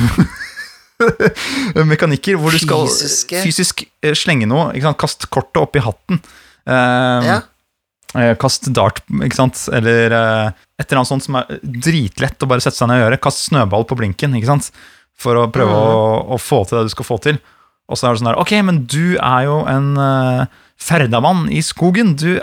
mekanikker 1.92 2.38
hvor 2.38 2.54
du 2.54 2.60
skal 2.62 2.86
Fysiske. 2.88 3.42
fysisk 3.46 3.84
eh, 4.04 4.14
slenge 4.18 4.48
noe. 4.50 4.70
Ikke 4.76 4.90
sant? 4.92 5.00
Kast 5.02 5.28
kortet 5.34 5.62
oppi 5.64 5.82
hatten. 5.82 6.22
Ehm, 6.68 7.26
Ja. 7.26 7.40
Eh, 8.18 8.34
kast 8.40 8.70
dart, 8.76 9.02
ikke 9.12 9.38
sant? 9.38 9.66
Eller 9.76 10.16
eh, 10.16 10.62
et 10.82 10.88
eller 10.88 11.02
annet 11.02 11.12
sånt 11.12 11.26
som 11.28 11.38
er 11.40 11.60
dritlett 11.62 12.44
å 12.44 12.50
bare 12.50 12.64
sette 12.64 12.80
seg 12.80 12.90
ned 12.92 13.02
og 13.02 13.06
gjøre. 13.06 13.22
Kast 13.24 13.46
snøball 13.48 13.88
på 13.90 13.98
blinken, 14.00 14.36
ikke 14.38 14.50
sant? 14.50 14.72
For 15.22 15.38
å 15.38 15.50
prøve 15.54 15.76
å, 15.76 16.00
å 16.36 16.40
få 16.42 16.64
til 16.66 16.80
det 16.80 16.90
du 16.90 16.96
skal 16.96 17.08
få 17.08 17.20
til. 17.24 17.40
Og 17.92 18.00
så 18.00 18.08
er 18.08 18.16
det 18.16 18.22
sånn 18.22 18.32
der 18.32 18.40
Ok, 18.40 18.54
men 18.64 18.84
du 18.90 19.18
er 19.20 19.46
jo 19.50 19.62
en 19.70 19.92
uh, 20.00 20.48
ferdamann 20.80 21.48
i 21.52 21.60
skogen. 21.66 22.16
Du 22.20 22.40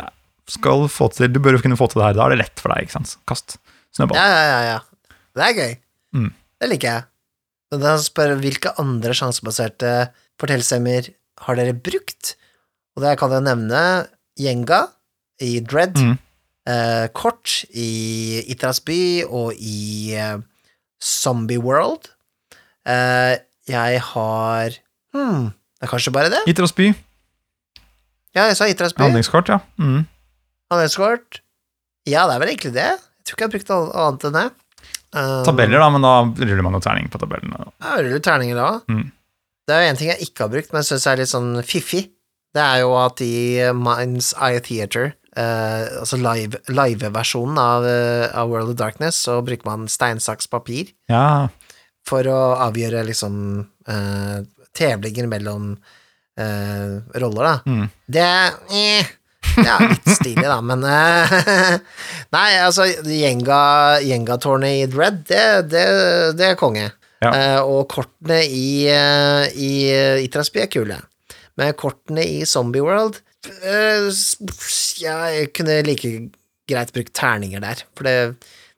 skal 0.49 0.87
få 0.93 1.09
til 1.15 1.31
Du 1.33 1.41
bør 1.43 1.57
jo 1.57 1.63
kunne 1.65 1.79
få 1.81 1.89
til 1.91 2.03
det 2.03 2.11
her. 2.11 2.19
Da 2.19 2.27
er 2.27 2.35
det 2.35 2.43
lett 2.45 2.63
for 2.63 2.75
deg, 2.75 2.87
ikke 2.87 2.99
sant? 2.99 3.17
Kast 3.29 3.57
snøball. 3.97 4.19
Ja, 4.21 4.27
ja, 4.29 4.43
ja, 4.53 4.75
ja. 4.75 5.15
Det 5.39 5.47
er 5.47 5.57
gøy. 5.57 5.73
Mm. 6.19 6.29
Det 6.59 6.71
liker 6.73 6.91
jeg. 6.93 7.09
Men 7.73 7.85
da 7.85 7.95
spør 8.01 8.37
hvilke 8.41 8.75
andre 8.81 9.17
sjansebaserte 9.17 9.95
fortellstemmer 10.41 11.11
har 11.45 11.59
dere 11.59 11.75
brukt? 11.77 12.35
Og 12.97 13.05
det 13.05 13.17
kan 13.21 13.35
jeg 13.35 13.47
nevne 13.47 13.83
Jenga 14.39 14.87
i 15.41 15.61
Dread, 15.61 15.97
Mm. 15.99 16.19
eh, 16.67 17.07
Kort 17.15 17.65
i 17.71 18.43
Itras 18.51 18.81
by 18.85 19.25
og 19.29 19.53
i 19.59 20.15
eh, 20.17 20.39
Zombie 21.03 21.59
World. 21.63 22.09
Eh, 22.87 23.39
jeg 23.69 24.01
har 24.01 24.79
hmm, 25.15 25.51
det 25.79 25.83
er 25.87 25.91
kanskje 25.93 26.13
bare 26.13 26.31
det? 26.33 26.41
Itras 26.51 26.73
by. 26.75 26.89
Ja, 28.37 28.47
jeg 28.51 28.57
sa 28.59 28.67
Itras 28.69 28.95
by. 28.95 29.03
Handlingskort, 29.07 29.49
ja. 29.49 29.59
Mm. 29.79 30.07
Handlingskort. 30.71 31.41
Ja, 32.09 32.27
det 32.29 32.35
er 32.37 32.43
vel 32.43 32.53
egentlig 32.55 32.73
det. 32.77 32.89
Jeg 32.89 33.25
tror 33.29 33.37
ikke 33.37 33.45
jeg 33.45 33.49
har 33.49 33.55
brukt 33.57 33.71
noe 33.73 34.07
annet 34.07 34.27
enn 34.29 34.37
det. 34.39 34.47
Um, 35.09 35.45
Tabeller, 35.47 35.81
da, 35.81 35.89
men 35.93 36.05
da 36.05 36.13
ruller 36.45 36.65
man 36.67 36.77
jo 36.77 36.81
terning 36.85 37.09
på 37.13 37.21
tabellene. 37.21 37.71
Ja, 37.81 37.95
ruller 37.97 38.21
terninger 38.25 38.59
da. 38.59 38.69
Mm. 38.93 39.07
Det 39.69 39.75
er 39.77 39.83
jo 39.85 39.91
en 39.93 39.99
ting 40.01 40.11
jeg 40.13 40.27
ikke 40.29 40.45
har 40.47 40.53
brukt, 40.53 40.73
men 40.73 40.85
syns 40.85 41.07
er 41.09 41.21
litt 41.21 41.31
sånn 41.33 41.51
fiffig. 41.65 42.07
Det 42.57 42.63
er 42.65 42.83
jo 42.83 42.93
at 42.97 43.21
i 43.25 43.33
Minds 43.77 44.31
Eye 44.41 44.61
Theater, 44.65 45.13
eh, 45.39 45.85
altså 46.03 46.19
live- 46.19 46.61
live-versjonen 46.69 47.59
av, 47.63 47.87
uh, 47.87 48.27
av 48.43 48.51
World 48.51 48.73
of 48.75 48.79
Darkness, 48.81 49.21
så 49.29 49.39
bruker 49.47 49.69
man 49.71 49.87
stein, 49.93 50.19
saks, 50.21 50.49
papir 50.51 50.91
Ja. 51.09 51.49
for 52.09 52.27
å 52.27 52.41
avgjøre 52.69 53.05
liksom 53.07 53.39
uh, 53.89 54.39
tevlinger 54.75 55.29
mellom 55.31 55.71
uh, 56.41 56.99
roller, 57.21 57.45
da. 57.45 57.55
Mm. 57.71 57.87
Det 58.07 58.27
eh, 58.75 59.15
det 59.59 59.67
er 59.67 59.89
litt 59.91 60.11
stilig, 60.15 60.45
da, 60.47 60.59
men 60.63 60.83
Nei, 62.37 62.49
altså, 62.63 62.85
Jenga- 63.09 63.99
Jenga-tårnet 64.05 64.83
i 64.83 64.87
Dread, 64.91 65.23
det, 65.29 65.45
det, 65.73 65.85
det 66.39 66.51
er 66.53 66.59
konge. 66.61 66.89
Ja. 67.23 67.33
Og 67.67 67.89
kortene 67.91 68.43
i, 68.47 68.87
uh, 68.93 69.47
i 69.59 69.71
uh, 69.91 70.21
Itrasby 70.23 70.61
er 70.63 70.69
kule. 70.71 70.99
Men 71.59 71.73
kortene 71.75 72.23
i 72.23 72.45
Zombie 72.47 72.85
World 72.85 73.19
Jeg 73.47 74.11
kunne 75.57 75.77
like 75.87 76.11
greit 76.69 76.93
brukt 76.93 77.15
terninger 77.17 77.63
der, 77.63 77.83
for 77.97 78.09
det, 78.09 78.17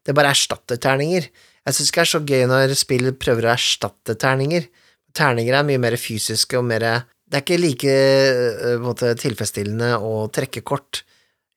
det 0.06 0.16
bare 0.16 0.32
erstatter 0.34 0.78
terninger. 0.80 1.28
Jeg 1.66 1.76
syns 1.76 1.90
ikke 1.90 2.00
det 2.00 2.06
er 2.06 2.12
så 2.12 2.20
gøy 2.24 2.44
når 2.50 2.74
spill 2.78 3.12
prøver 3.20 3.48
å 3.48 3.54
erstatte 3.54 4.16
terninger. 4.20 4.68
Terninger 5.16 5.58
er 5.58 5.66
mye 5.66 5.82
mer 5.82 5.96
fysiske 6.00 6.58
og 6.58 6.68
mer 6.68 6.84
Det 7.30 7.38
er 7.38 7.44
ikke 7.44 7.62
like 7.62 7.94
eh, 7.94 8.76
måte, 8.82 9.12
tilfredsstillende 9.18 9.92
å 10.02 10.26
trekke 10.34 10.64
kort 10.66 11.04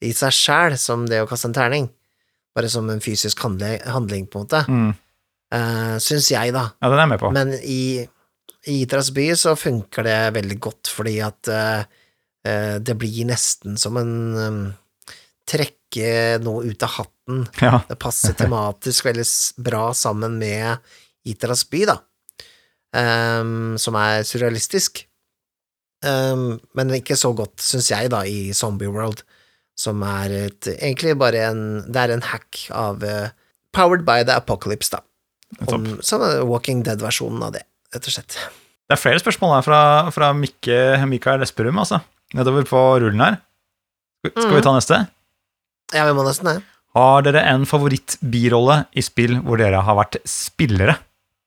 i 0.04 0.12
seg 0.13 0.34
sjæl 0.36 0.76
som 0.78 1.08
det 1.10 1.24
å 1.24 1.30
kaste 1.30 1.50
en 1.50 1.56
terning. 1.56 1.88
Bare 2.54 2.70
som 2.70 2.89
en 2.94 3.02
fysisk 3.02 3.42
handle, 3.42 3.80
handling, 3.89 4.28
på 4.30 4.42
en 4.42 4.46
måte. 4.46 4.62
Mm. 4.70 4.92
Uh, 5.54 5.96
syns 6.02 6.32
jeg, 6.34 6.54
da. 6.54 6.68
ja, 6.82 6.89
den 6.89 6.98
er 6.98 7.04
jeg 7.04 7.12
med 7.13 7.22
på. 7.22 7.32
Men 7.34 7.54
i, 7.62 8.06
i 8.70 8.78
Itras 8.84 9.10
by 9.13 9.28
så 9.38 9.56
funker 9.58 10.06
det 10.06 10.20
veldig 10.38 10.60
godt, 10.62 10.92
fordi 10.94 11.16
at 11.26 11.50
eh, 11.50 11.82
eh, 11.82 12.03
det 12.44 12.96
blir 13.00 13.24
nesten 13.30 13.78
som 13.80 13.96
en 13.96 14.74
trekke 15.50 16.40
noe 16.44 16.66
ut 16.68 16.84
av 16.86 16.98
hatten. 16.98 17.46
Ja. 17.62 17.82
Det 17.90 18.00
passer 18.02 18.36
tematisk 18.38 19.08
veldig 19.08 19.28
bra 19.64 19.92
sammen 19.98 20.40
med 20.42 20.84
Itras 21.28 21.64
by, 21.72 21.86
da, 21.88 21.98
um, 23.00 23.76
som 23.80 23.96
er 24.00 24.26
surrealistisk. 24.28 25.06
Um, 26.04 26.60
men 26.76 26.92
ikke 26.98 27.16
så 27.16 27.32
godt, 27.36 27.62
syns 27.64 27.88
jeg, 27.94 28.12
da, 28.12 28.26
i 28.28 28.52
Zombie 28.56 28.92
World, 28.92 29.24
som 29.80 30.04
er 30.06 30.34
et, 30.50 30.68
egentlig 30.76 31.16
bare 31.18 31.48
en 31.48 31.62
Det 31.88 31.98
er 31.98 32.12
en 32.14 32.26
hack 32.28 32.60
av 32.70 33.02
uh, 33.02 33.32
Powered 33.74 34.04
by 34.06 34.22
the 34.28 34.36
Apocalypse, 34.36 34.92
da. 34.94 35.02
Om, 35.72 36.02
som 36.06 36.22
er 36.26 36.44
Walking 36.50 36.84
Dead-versjonen 36.86 37.42
av 37.46 37.56
det, 37.56 37.64
rett 37.94 38.10
og 38.10 38.16
slett. 38.18 38.38
Det 38.94 39.00
er 39.00 39.02
flere 39.08 39.22
spørsmål 39.24 39.56
her 39.56 39.64
fra, 39.66 39.78
fra 40.14 40.28
Mikke, 40.38 40.76
Mikael 41.10 41.42
Esperum, 41.42 41.80
altså. 41.82 41.98
Nedover 42.38 42.66
på 42.70 42.82
rullen 43.02 43.24
her. 43.26 43.40
Skal, 44.22 44.36
skal 44.38 44.52
Mhm. 44.52 44.56
vi 44.60 44.62
ta 44.68 44.74
neste? 44.76 45.00
Ja, 45.94 46.04
vi 46.06 46.14
må 46.14 46.24
nesten 46.28 46.46
det. 46.46 46.60
Har 46.94 47.24
dere 47.26 47.42
en 47.50 47.66
favoritt-birolle 47.66 48.84
i 48.94 49.02
spill 49.02 49.40
hvor 49.42 49.58
dere 49.58 49.82
har 49.82 49.96
vært 49.98 50.20
spillere? 50.30 51.00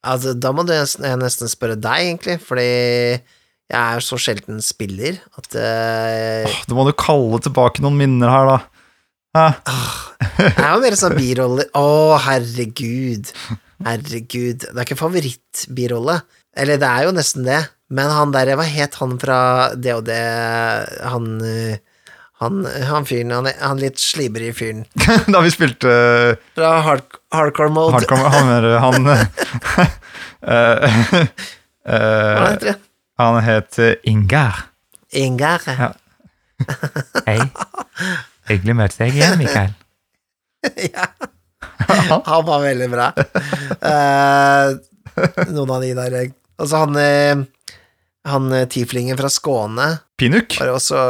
Altså, 0.06 0.34
da 0.34 0.50
må 0.52 0.64
jeg 0.66 1.18
nesten 1.22 1.46
spørre 1.50 1.78
deg, 1.78 2.02
egentlig, 2.08 2.40
fordi 2.42 2.66
jeg 2.66 3.78
er 3.78 4.02
så 4.02 4.18
sjelden 4.18 4.58
spiller 4.62 5.20
at 5.38 5.54
uh, 5.54 6.50
oh, 6.50 6.58
Da 6.66 6.74
må 6.74 6.84
du 6.86 6.92
kalle 6.98 7.38
tilbake 7.42 7.82
noen 7.82 7.96
minner 7.98 8.30
her, 8.30 8.50
da. 8.50 8.58
Hæ? 9.36 9.46
Jeg 10.50 10.64
er 10.66 10.74
jo 10.74 10.82
mer 10.82 10.98
sånn 10.98 11.14
biroller 11.18 11.70
Å, 11.78 11.86
herregud. 12.26 13.30
Herregud. 13.86 14.66
Det 14.66 14.74
er 14.74 14.82
ikke 14.86 14.98
favorittbirolle. 14.98 16.20
Eller 16.56 16.80
det 16.80 16.88
er 16.88 17.06
jo 17.06 17.16
nesten 17.16 17.46
det. 17.46 17.62
Men 17.92 18.10
han 18.10 18.32
der, 18.34 18.56
hva 18.58 18.64
het 18.66 18.96
han 18.98 19.14
fra 19.22 19.40
det 19.78 19.94
det 20.08 20.22
Han 21.06 21.36
eh, 21.44 21.76
han, 22.36 22.66
han 22.66 23.06
fyren, 23.08 23.30
han, 23.32 23.46
han 23.60 23.78
litt 23.80 23.96
slibrig 24.00 24.50
fyren. 24.58 24.82
da 25.32 25.40
vi 25.40 25.52
spilte 25.54 25.88
uh, 25.88 26.34
Fra 26.58 26.72
hard, 26.84 27.06
hardcore 27.32 27.72
mode. 27.72 27.94
Hardcore 27.94 28.28
Han, 28.34 28.50
han, 28.82 29.06
uh, 29.08 29.22
eh, 31.88 32.58
det? 32.60 32.74
han 33.16 33.40
het 33.40 33.78
eh, 33.80 33.94
Ingar. 34.12 34.66
Ingar. 35.16 35.64
Ja. 35.64 35.92
Hei. 37.24 37.40
Hyggelig 38.50 38.74
å 38.74 38.78
møte 38.82 39.00
deg 39.00 39.16
igjen, 39.16 39.38
Mikael. 39.40 39.72
ja. 40.92 41.08
Han 41.88 42.44
var 42.44 42.60
veldig 42.66 42.88
bra. 42.92 43.08
Eh, 43.16 44.76
noen 45.54 45.72
av 45.72 45.80
de 45.84 45.94
der 45.96 46.18
Altså, 46.58 46.80
han 46.84 46.96
eh, 46.96 47.44
Han 48.26 48.50
eh, 48.52 48.66
tieflingen 48.72 49.18
fra 49.18 49.28
Skåne 49.30 50.00
Pinuk. 50.18 50.56
var 50.60 50.72
også 50.74 51.00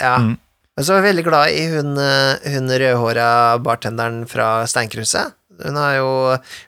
Ja. 0.00 0.16
Mm. 0.20 0.34
Og 0.76 0.84
så 0.84 0.92
var 0.92 1.00
jeg 1.00 1.08
veldig 1.14 1.24
glad 1.24 1.54
i 1.56 1.62
hun, 1.72 1.94
eh, 1.96 2.50
hun 2.52 2.68
rødhåra 2.68 3.28
bartenderen 3.64 4.26
fra 4.28 4.66
Steinkruset. 4.68 5.32
Hun 5.64 5.76
har 5.80 5.94
jo 5.96 6.10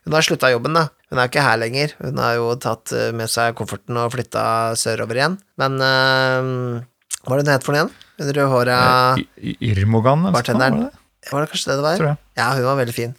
Hun 0.07 0.15
har 0.17 0.23
slutta 0.25 0.49
jobben, 0.55 0.73
da. 0.79 0.87
Hun 1.11 1.19
er 1.21 1.29
ikke 1.29 1.43
her 1.45 1.59
lenger. 1.61 1.93
Hun 2.01 2.17
har 2.17 2.35
jo 2.39 2.55
tatt 2.57 2.93
med 3.13 3.29
seg 3.29 3.55
kofferten 3.59 3.97
og 4.01 4.13
flytta 4.15 4.73
sørover 4.81 5.17
igjen. 5.21 5.37
Men 5.61 5.77
eh, 5.85 6.81
hva 7.27 7.35
var 7.35 7.43
det 7.43 7.49
hun 7.49 7.53
het 7.59 7.67
for 7.67 7.77
noe 7.77 7.83
igjen? 7.83 7.93
Hun 8.19 8.33
rødhåra 8.39 8.79
Y- 9.19 9.57
eller 9.61 10.33
Bartenderen. 10.33 10.81
var 10.81 10.91
det? 10.91 11.31
Var 11.33 11.41
det 11.45 11.51
kanskje 11.53 11.69
det 11.69 11.77
det 11.77 11.85
var? 11.85 11.97
Tror 12.01 12.09
jeg. 12.09 12.19
Ja, 12.39 12.49
hun 12.55 12.65
var 12.65 12.77
veldig 12.81 12.95
fin. 12.97 13.15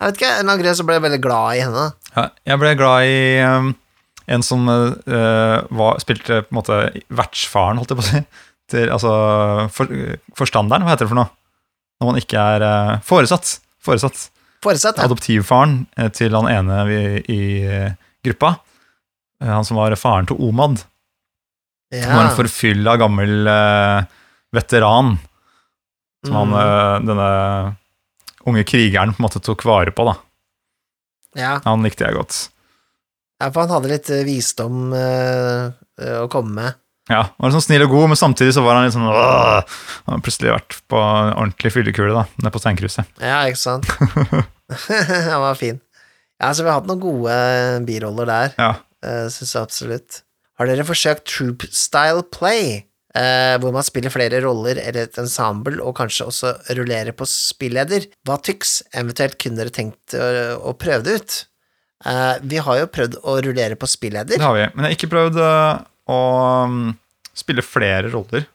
Jeg 0.00 0.10
vet 0.10 0.16
ikke, 0.20 0.28
en 0.28 0.34
eller 0.42 0.52
annen 0.52 0.62
grunn 0.64 0.76
så 0.76 0.84
ble 0.84 0.94
jeg 0.98 1.04
veldig 1.06 1.20
glad 1.24 1.56
i 1.56 1.60
henne. 1.64 1.84
Ja, 2.16 2.24
jeg 2.50 2.60
ble 2.60 2.72
glad 2.76 3.08
i 3.08 3.16
um, 3.48 3.70
en 4.26 4.42
som 4.46 4.64
uh, 4.68 5.58
var, 5.68 5.98
spilte 6.02 6.42
på 6.46 6.52
en 6.54 6.58
måte 6.58 6.78
vertsfaren, 7.12 7.80
holdt 7.80 7.92
jeg 7.92 7.98
på 8.00 8.04
å 8.04 8.10
si. 8.10 8.22
Til, 8.72 8.88
altså 8.88 9.10
for, 9.76 9.90
forstanderen, 10.38 10.86
hva 10.86 10.94
heter 10.94 11.04
det 11.04 11.10
for 11.12 11.20
noe? 11.20 11.28
Når 12.00 12.08
man 12.08 12.20
ikke 12.22 12.44
er 12.56 12.64
uh, 12.64 12.94
foresatt. 13.04 13.58
Foresatt. 13.84 14.22
foresatt 14.64 14.96
ja. 14.96 15.04
Adoptivfaren 15.04 15.82
eh, 16.00 16.08
til 16.16 16.32
han 16.32 16.48
ene 16.48 16.78
i, 16.88 17.02
i 17.28 17.42
gruppa. 18.24 18.54
Han 19.44 19.66
som 19.68 19.76
var 19.76 19.92
faren 20.00 20.30
til 20.30 20.40
Omad. 20.40 20.80
Han 21.92 22.16
var 22.16 22.30
en 22.30 22.36
forfylla 22.38 22.96
gammel 22.96 23.44
uh, 23.44 24.08
veteran 24.56 25.18
som 26.24 26.38
han, 26.40 26.54
Mm. 26.56 27.06
denne 27.10 27.28
unge 28.48 28.64
krigeren 28.64 29.12
på 29.12 29.20
en 29.20 29.26
måte 29.26 29.44
tok 29.44 29.64
vare 29.68 29.92
på. 29.92 30.06
da. 30.08 30.14
ja. 31.36 31.52
Han 31.68 31.84
likte 31.84 32.06
jeg 32.06 32.16
godt. 32.16 32.38
Ja, 33.44 33.50
for 33.52 33.64
han 33.66 33.72
hadde 33.76 33.90
litt 33.92 34.08
eh, 34.14 34.24
visdom 34.26 34.88
eh, 34.96 36.16
å 36.24 36.26
komme 36.32 36.56
med. 36.56 36.80
Ja, 37.12 37.26
han 37.28 37.44
var 37.44 37.52
sånn 37.52 37.66
snill 37.66 37.84
og 37.84 37.90
god, 37.92 38.06
men 38.14 38.16
samtidig 38.16 38.54
så 38.56 38.62
var 38.64 38.78
han 38.78 38.86
litt 38.86 38.94
sånn 38.96 39.04
øh, 39.04 39.74
Han 40.06 40.14
har 40.14 40.22
plutselig 40.24 40.54
vært 40.54 40.78
på 40.88 40.96
en 40.96 41.34
ordentlig 41.34 41.74
fyllekule 41.74 42.14
da, 42.16 42.22
nede 42.40 42.52
på 42.54 42.62
Steinkruset. 42.62 43.10
Ja, 43.20 43.42
ikke 43.44 43.60
sant? 43.60 43.90
han 45.28 45.42
var 45.44 45.58
fin. 45.60 45.82
Ja, 46.40 46.48
så 46.56 46.64
vi 46.64 46.70
har 46.72 46.80
hatt 46.80 46.88
noen 46.88 47.02
gode 47.04 47.36
biroller 47.86 48.30
der, 48.30 48.56
Ja. 48.58 48.70
uh, 49.04 49.26
syns 49.32 49.52
jeg 49.54 49.62
absolutt. 49.68 50.22
Har 50.58 50.70
dere 50.70 50.86
forsøkt 50.88 51.28
troop 51.28 51.64
style 51.76 52.24
play, 52.34 52.84
uh, 53.16 53.54
hvor 53.62 53.74
man 53.76 53.84
spiller 53.86 54.12
flere 54.12 54.40
roller 54.44 54.80
eller 54.80 55.04
et 55.06 55.20
ensemble, 55.20 55.76
og 55.84 55.94
kanskje 56.00 56.26
også 56.30 56.54
rullerer 56.78 57.12
på 57.16 57.28
spilleder? 57.28 58.08
Hva 58.26 58.40
tyks? 58.42 58.78
Eventuelt 58.96 59.36
kunne 59.44 59.60
dere 59.60 59.74
tenkt 59.76 60.16
å, 60.16 60.28
å 60.72 60.74
prøve 60.80 61.04
det 61.06 61.18
ut? 61.20 61.36
Eh, 62.04 62.34
vi 62.42 62.60
har 62.60 62.80
jo 62.80 62.90
prøvd 62.92 63.16
å 63.24 63.38
rullere 63.44 63.78
på 63.80 63.88
spilleder. 63.88 64.36
Det 64.36 64.44
har 64.44 64.56
vi. 64.56 64.66
Men 64.74 64.86
jeg 64.86 64.92
har 64.92 64.98
ikke 64.98 65.12
prøvd 65.14 65.40
uh, 65.40 65.80
å 66.12 66.20
mm, 66.70 66.92
spille 67.36 67.64
flere 67.64 68.12
roller. 68.12 68.46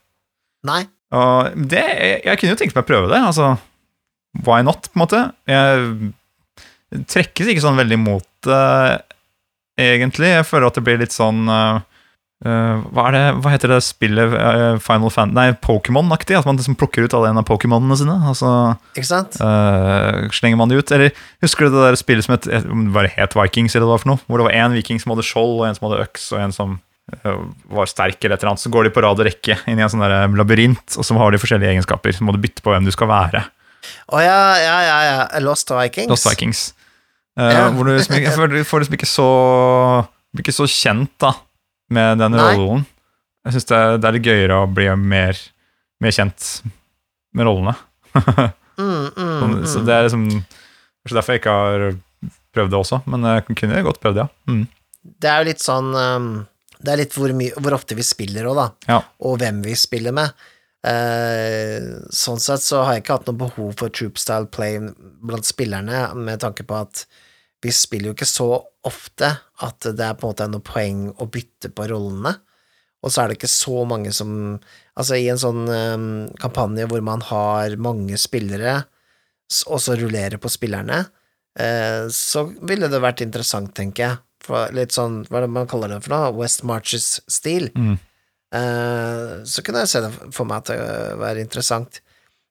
Nei, 0.69 0.83
Og 1.15 1.55
det, 1.71 1.81
jeg, 1.81 2.21
jeg 2.27 2.39
kunne 2.39 2.53
jo 2.53 2.59
tenkt 2.59 2.77
meg 2.77 2.85
å 2.85 2.89
prøve 2.89 3.11
det. 3.11 3.21
Altså, 3.31 3.53
why 4.45 4.61
not, 4.65 4.91
på 4.91 4.99
en 4.99 5.03
måte? 5.05 5.21
Jeg 5.49 7.05
trekkes 7.09 7.51
ikke 7.51 7.63
sånn 7.63 7.79
veldig 7.79 7.99
mot 8.01 8.27
det, 8.45 8.65
egentlig. 9.79 10.33
Jeg 10.35 10.47
føler 10.49 10.69
at 10.69 10.77
det 10.77 10.85
blir 10.85 11.01
litt 11.01 11.15
sånn 11.15 11.49
eh, 11.49 11.81
hva, 12.39 13.09
er 13.09 13.15
det, 13.15 13.21
hva 13.43 13.51
heter 13.51 13.73
det 13.73 13.81
spillet 13.83 14.31
eh, 14.31 14.77
Final 14.79 15.11
Fan... 15.11 15.33
Nei, 15.35 15.49
Pokémon-aktig? 15.59 16.37
At 16.39 16.45
man 16.47 16.55
liksom 16.55 16.77
plukker 16.79 17.03
ut 17.03 17.15
alle 17.17 17.33
en 17.33 17.41
av 17.41 17.47
Pokémonene 17.49 17.97
sine. 17.99 18.15
og 18.15 18.37
så 18.39 18.51
eh, 18.95 20.29
slenger 20.31 20.59
man 20.61 20.71
de 20.71 20.79
ut. 20.79 20.93
Eller 20.95 21.11
husker 21.43 21.67
du 21.67 21.75
det 21.75 21.81
der 21.83 21.97
spillet 21.99 22.23
som 22.23 22.37
het, 22.37 22.47
bare 22.95 23.11
het 23.11 23.35
Vikings, 23.35 23.75
eller 23.75 23.89
hva 23.89 23.97
det 23.97 23.97
var 23.97 24.03
for 24.05 24.11
noe? 24.13 24.23
Hvor 24.27 24.39
det 24.39 24.47
var 24.47 24.55
én 24.55 24.77
viking 24.77 25.03
som 25.03 25.11
hadde 25.11 25.27
skjold, 25.27 25.57
og 25.57 25.65
en 25.67 25.75
som 25.75 25.89
hadde 25.89 26.05
øks, 26.05 26.29
og 26.31 26.43
en 26.45 26.55
som 26.55 26.77
uh, 27.25 27.41
var 27.75 27.91
sterk, 27.91 28.21
eller 28.23 28.37
et 28.37 28.45
eller 28.45 28.53
annet. 28.53 28.63
Så 28.63 28.71
går 28.71 28.87
de 28.87 28.93
på 28.95 29.03
rad 29.03 29.19
og 29.19 29.27
rekke 29.27 29.59
inn 29.67 29.81
i 29.81 29.83
en 29.83 29.91
sånn 29.91 30.05
der 30.05 30.31
labyrint, 30.39 30.95
og 30.95 31.07
så 31.07 31.19
har 31.19 31.35
de 31.35 31.41
forskjellige 31.43 31.73
egenskaper. 31.75 32.15
Så 32.15 32.23
må 32.23 32.37
du 32.37 32.39
bytte 32.39 32.63
på 32.63 32.71
hvem 32.71 32.87
du 32.87 32.93
skal 32.95 33.11
være. 33.11 33.43
Å 34.15 34.23
ja, 34.23 34.39
ja, 34.63 34.79
ja, 34.85 34.97
ja. 35.09 35.19
Lost 35.43 35.75
Vikings. 35.75 36.07
Lost 36.11 36.31
Vikings. 36.31 36.69
Uh, 37.35 37.51
Ja. 37.51 37.67
Hvor 37.75 37.83
du 37.87 37.93
liksom, 37.97 38.47
du 38.51 38.63
får 38.67 38.85
liksom 38.85 38.95
ikke 38.95 39.11
så 39.11 39.27
blir 40.31 40.45
ikke 40.45 40.55
så 40.55 40.67
kjent 40.69 41.13
da 41.21 41.33
med 41.93 42.21
den 42.21 42.35
Nei. 42.37 42.51
rollen. 42.53 42.85
Jeg 43.47 43.55
syns 43.55 43.69
det, 43.71 43.81
det 44.01 44.09
er 44.09 44.15
litt 44.17 44.29
gøyere 44.29 44.61
å 44.61 44.69
bli 44.69 44.87
mer, 44.99 45.39
mer 46.03 46.15
kjent 46.15 46.49
med 47.35 47.49
rollene. 47.49 47.75
Mm, 48.79 49.09
mm, 49.11 49.39
Sånn, 49.41 49.55
Så 49.67 49.81
mm. 49.81 49.87
det 49.89 49.91
er 49.91 50.05
liksom 50.05 50.21
Kanskje 50.31 51.15
derfor 51.17 51.35
jeg 51.35 51.41
ikke 51.41 51.55
har 51.59 51.81
prøvd 52.55 52.71
det 52.71 52.77
også, 52.77 52.99
men 53.11 53.25
jeg 53.27 53.57
kunne 53.59 53.81
godt 53.83 53.99
prøvd 53.99 54.15
det, 54.15 54.23
ja. 54.23 54.53
Mm. 54.53 54.61
Det 55.19 55.29
er 55.31 55.41
jo 55.41 55.47
litt 55.49 55.63
sånn 55.65 55.89
um, 55.91 56.29
Det 56.79 56.93
er 56.93 57.01
litt 57.01 57.17
hvor, 57.17 57.33
mye, 57.35 57.51
hvor 57.59 57.75
ofte 57.75 57.97
vi 57.99 58.05
spiller 58.07 58.47
òg, 58.47 58.55
da. 58.55 58.65
Ja. 58.87 59.01
Og 59.27 59.35
hvem 59.41 59.59
vi 59.65 59.75
spiller 59.79 60.15
med. 60.15 60.47
Eh, 60.87 61.87
sånn 62.15 62.39
sett 62.39 62.63
så 62.63 62.85
har 62.85 62.95
jeg 62.95 63.03
ikke 63.03 63.17
hatt 63.17 63.27
noe 63.27 63.39
behov 63.41 63.73
for 63.81 63.91
troop-style 63.91 64.47
play 64.55 64.79
blant 64.79 65.47
spillerne, 65.47 66.05
med 66.15 66.39
tanke 66.43 66.63
på 66.67 66.77
at 66.79 67.03
vi 67.63 67.71
spiller 67.75 68.11
jo 68.11 68.15
ikke 68.17 68.29
så 68.29 68.51
ofte 68.87 69.31
at 69.65 69.87
det 69.91 70.05
er 70.05 70.15
på 70.15 70.27
en 70.27 70.31
måte 70.31 70.47
noe 70.51 70.63
poeng 70.63 71.09
å 71.19 71.27
bytte 71.31 71.71
på 71.75 71.89
rollene. 71.91 72.37
Og 73.03 73.11
så 73.11 73.23
er 73.23 73.31
det 73.31 73.39
ikke 73.39 73.51
så 73.51 73.83
mange 73.87 74.11
som 74.15 74.31
Altså, 74.99 75.15
i 75.15 75.29
en 75.31 75.39
sånn 75.39 75.61
um, 75.71 76.07
kampanje 76.43 76.83
hvor 76.91 76.99
man 77.05 77.21
har 77.23 77.77
mange 77.79 78.17
spillere, 78.19 78.81
og 79.71 79.79
så 79.79 79.95
rullerer 79.95 80.35
på 80.43 80.51
spillerne, 80.51 80.97
eh, 81.55 82.03
så 82.11 82.43
ville 82.67 82.89
det 82.91 82.99
vært 82.99 83.23
interessant, 83.23 83.71
tenker 83.77 84.03
jeg. 84.03 84.19
For 84.43 84.75
litt 84.75 84.91
sånn, 84.91 85.21
hva 85.29 85.39
er 85.39 85.47
det 85.47 85.53
man 85.55 85.69
kaller 85.71 85.93
det 85.93 86.01
for 86.03 86.17
noe? 86.17 86.33
West 86.35 86.65
Marches-stil. 86.67 87.69
Mm. 87.79 87.95
Eh, 88.59 89.33
så 89.47 89.63
kunne 89.63 89.85
jeg 89.85 89.91
se 89.93 90.03
det 90.03 90.11
for 90.35 90.51
meg 90.51 90.67
til 90.67 90.83
å 90.83 91.17
være 91.23 91.47
interessant. 91.47 92.01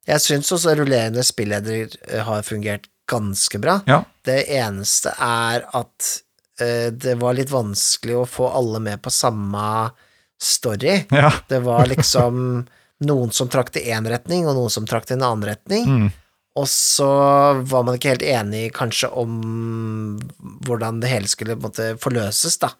Jeg 0.08 0.24
syns 0.24 0.52
også 0.56 0.72
rullerende 0.78 1.24
spilleder 1.26 1.92
eh, 2.08 2.24
har 2.24 2.48
fungert 2.48 2.88
ganske 3.08 3.60
bra. 3.62 3.78
Ja. 3.88 4.02
Det 4.24 4.42
eneste 4.58 5.14
er 5.14 5.64
at 5.76 6.10
uh, 6.62 6.88
det 6.92 7.16
var 7.20 7.36
litt 7.38 7.52
vanskelig 7.52 8.20
å 8.20 8.28
få 8.28 8.50
alle 8.60 8.82
med 8.84 9.02
på 9.04 9.12
samme 9.14 9.64
story. 10.38 11.00
ja. 11.10 11.32
Det 11.48 11.62
var 11.66 11.88
liksom 11.94 12.66
noen 13.08 13.34
som 13.34 13.50
trakk 13.50 13.72
til 13.74 13.88
én 13.90 14.08
retning, 14.10 14.46
og 14.48 14.56
noen 14.58 14.72
som 14.72 14.86
trakk 14.88 15.06
til 15.08 15.18
en 15.18 15.26
annen 15.30 15.48
retning. 15.52 15.86
Mm. 15.86 16.08
Og 16.58 16.66
så 16.70 17.10
var 17.70 17.84
man 17.86 17.98
ikke 17.98 18.16
helt 18.16 18.26
enig 18.26 18.68
kanskje 18.74 19.10
om 19.20 19.34
hvordan 20.66 20.98
det 21.02 21.12
hele 21.12 21.30
skulle 21.30 21.54
på 21.54 21.68
en 21.68 21.70
måte 21.70 21.90
forløses, 22.02 22.58
da. 22.62 22.72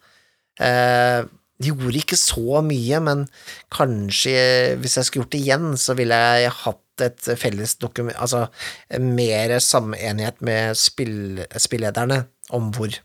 Eh, 0.59 1.23
gjorde 1.63 2.01
ikke 2.01 2.19
så 2.19 2.59
mye, 2.65 2.99
men 3.03 3.25
kanskje 3.71 4.75
hvis 4.79 4.97
jeg 4.99 5.07
skulle 5.07 5.25
gjort 5.25 5.35
det 5.35 5.43
igjen, 5.43 5.69
så 5.79 5.95
ville 5.99 6.19
jeg 6.19 6.55
hatt 6.63 6.83
et 7.05 7.29
felles 7.39 7.75
dokument 7.81 8.15
Altså 8.19 8.47
mer 8.99 9.55
samenighet 9.63 10.41
med 10.45 10.77
spill, 10.79 11.43
spillederne 11.59 12.23
om 12.55 12.71
hvor 12.75 12.95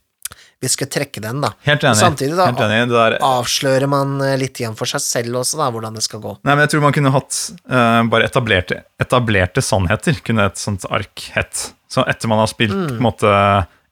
vi 0.64 0.68
skal 0.72 0.88
trekke 0.88 1.20
den, 1.20 1.42
da. 1.44 1.50
Helt 1.66 1.83
enig. 1.85 1.98
Samtidig, 2.00 2.37
da, 2.38 2.46
Helt 2.48 2.62
enig. 2.64 2.87
Der, 2.88 3.18
avslører 3.26 3.85
man 3.90 4.14
eh, 4.24 4.37
litt 4.40 4.57
igjen 4.62 4.76
for 4.78 4.88
seg 4.88 5.02
selv 5.04 5.42
også, 5.42 5.59
da, 5.61 5.66
hvordan 5.74 5.98
det 5.98 6.04
skal 6.07 6.22
gå. 6.24 6.33
Nei, 6.40 6.54
men 6.54 6.62
jeg 6.64 6.72
tror 6.72 6.85
man 6.87 6.94
kunne 6.96 7.12
hatt 7.12 7.40
uh, 7.68 8.00
bare 8.09 8.30
etablerte, 8.30 8.78
etablerte 9.02 9.64
sannheter, 9.64 10.16
kunne 10.24 10.46
et 10.48 10.61
sånt 10.62 10.87
ark 10.88 11.26
hett. 11.35 11.66
Så 11.92 12.07
etter 12.09 12.33
man 12.33 12.40
har 12.40 12.48
spilt 12.50 12.72
Mm. 12.74 12.87
på 12.88 12.96
en 12.96 13.04
måte 13.04 13.35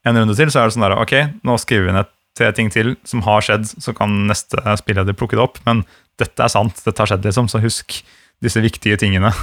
en 0.09 0.17
runde 0.19 0.35
til, 0.38 0.49
så 0.51 0.62
er 0.62 0.71
det 0.71 0.75
sånn 0.79 0.87
der, 0.87 0.97
ok, 0.99 1.12
nå 1.45 1.59
skriver 1.61 1.91
vi 1.91 1.97
ned 1.99 2.09
tre 2.38 2.49
ting 2.57 2.73
til 2.73 2.95
som 3.05 3.21
har 3.27 3.45
skjedd, 3.45 3.69
så 3.85 3.93
kan 3.95 4.23
neste 4.31 4.57
spilleder 4.81 5.12
plukke 5.19 5.37
det 5.37 5.45
opp, 5.45 5.61
men 5.69 5.85
dette 6.19 6.41
er 6.43 6.51
sant, 6.51 6.81
dette 6.87 6.99
har 7.05 7.11
skjedd 7.12 7.29
liksom, 7.29 7.53
så 7.53 7.61
husk 7.62 8.01
disse 8.43 8.63
viktige 8.65 8.99
tingene. 9.01 9.33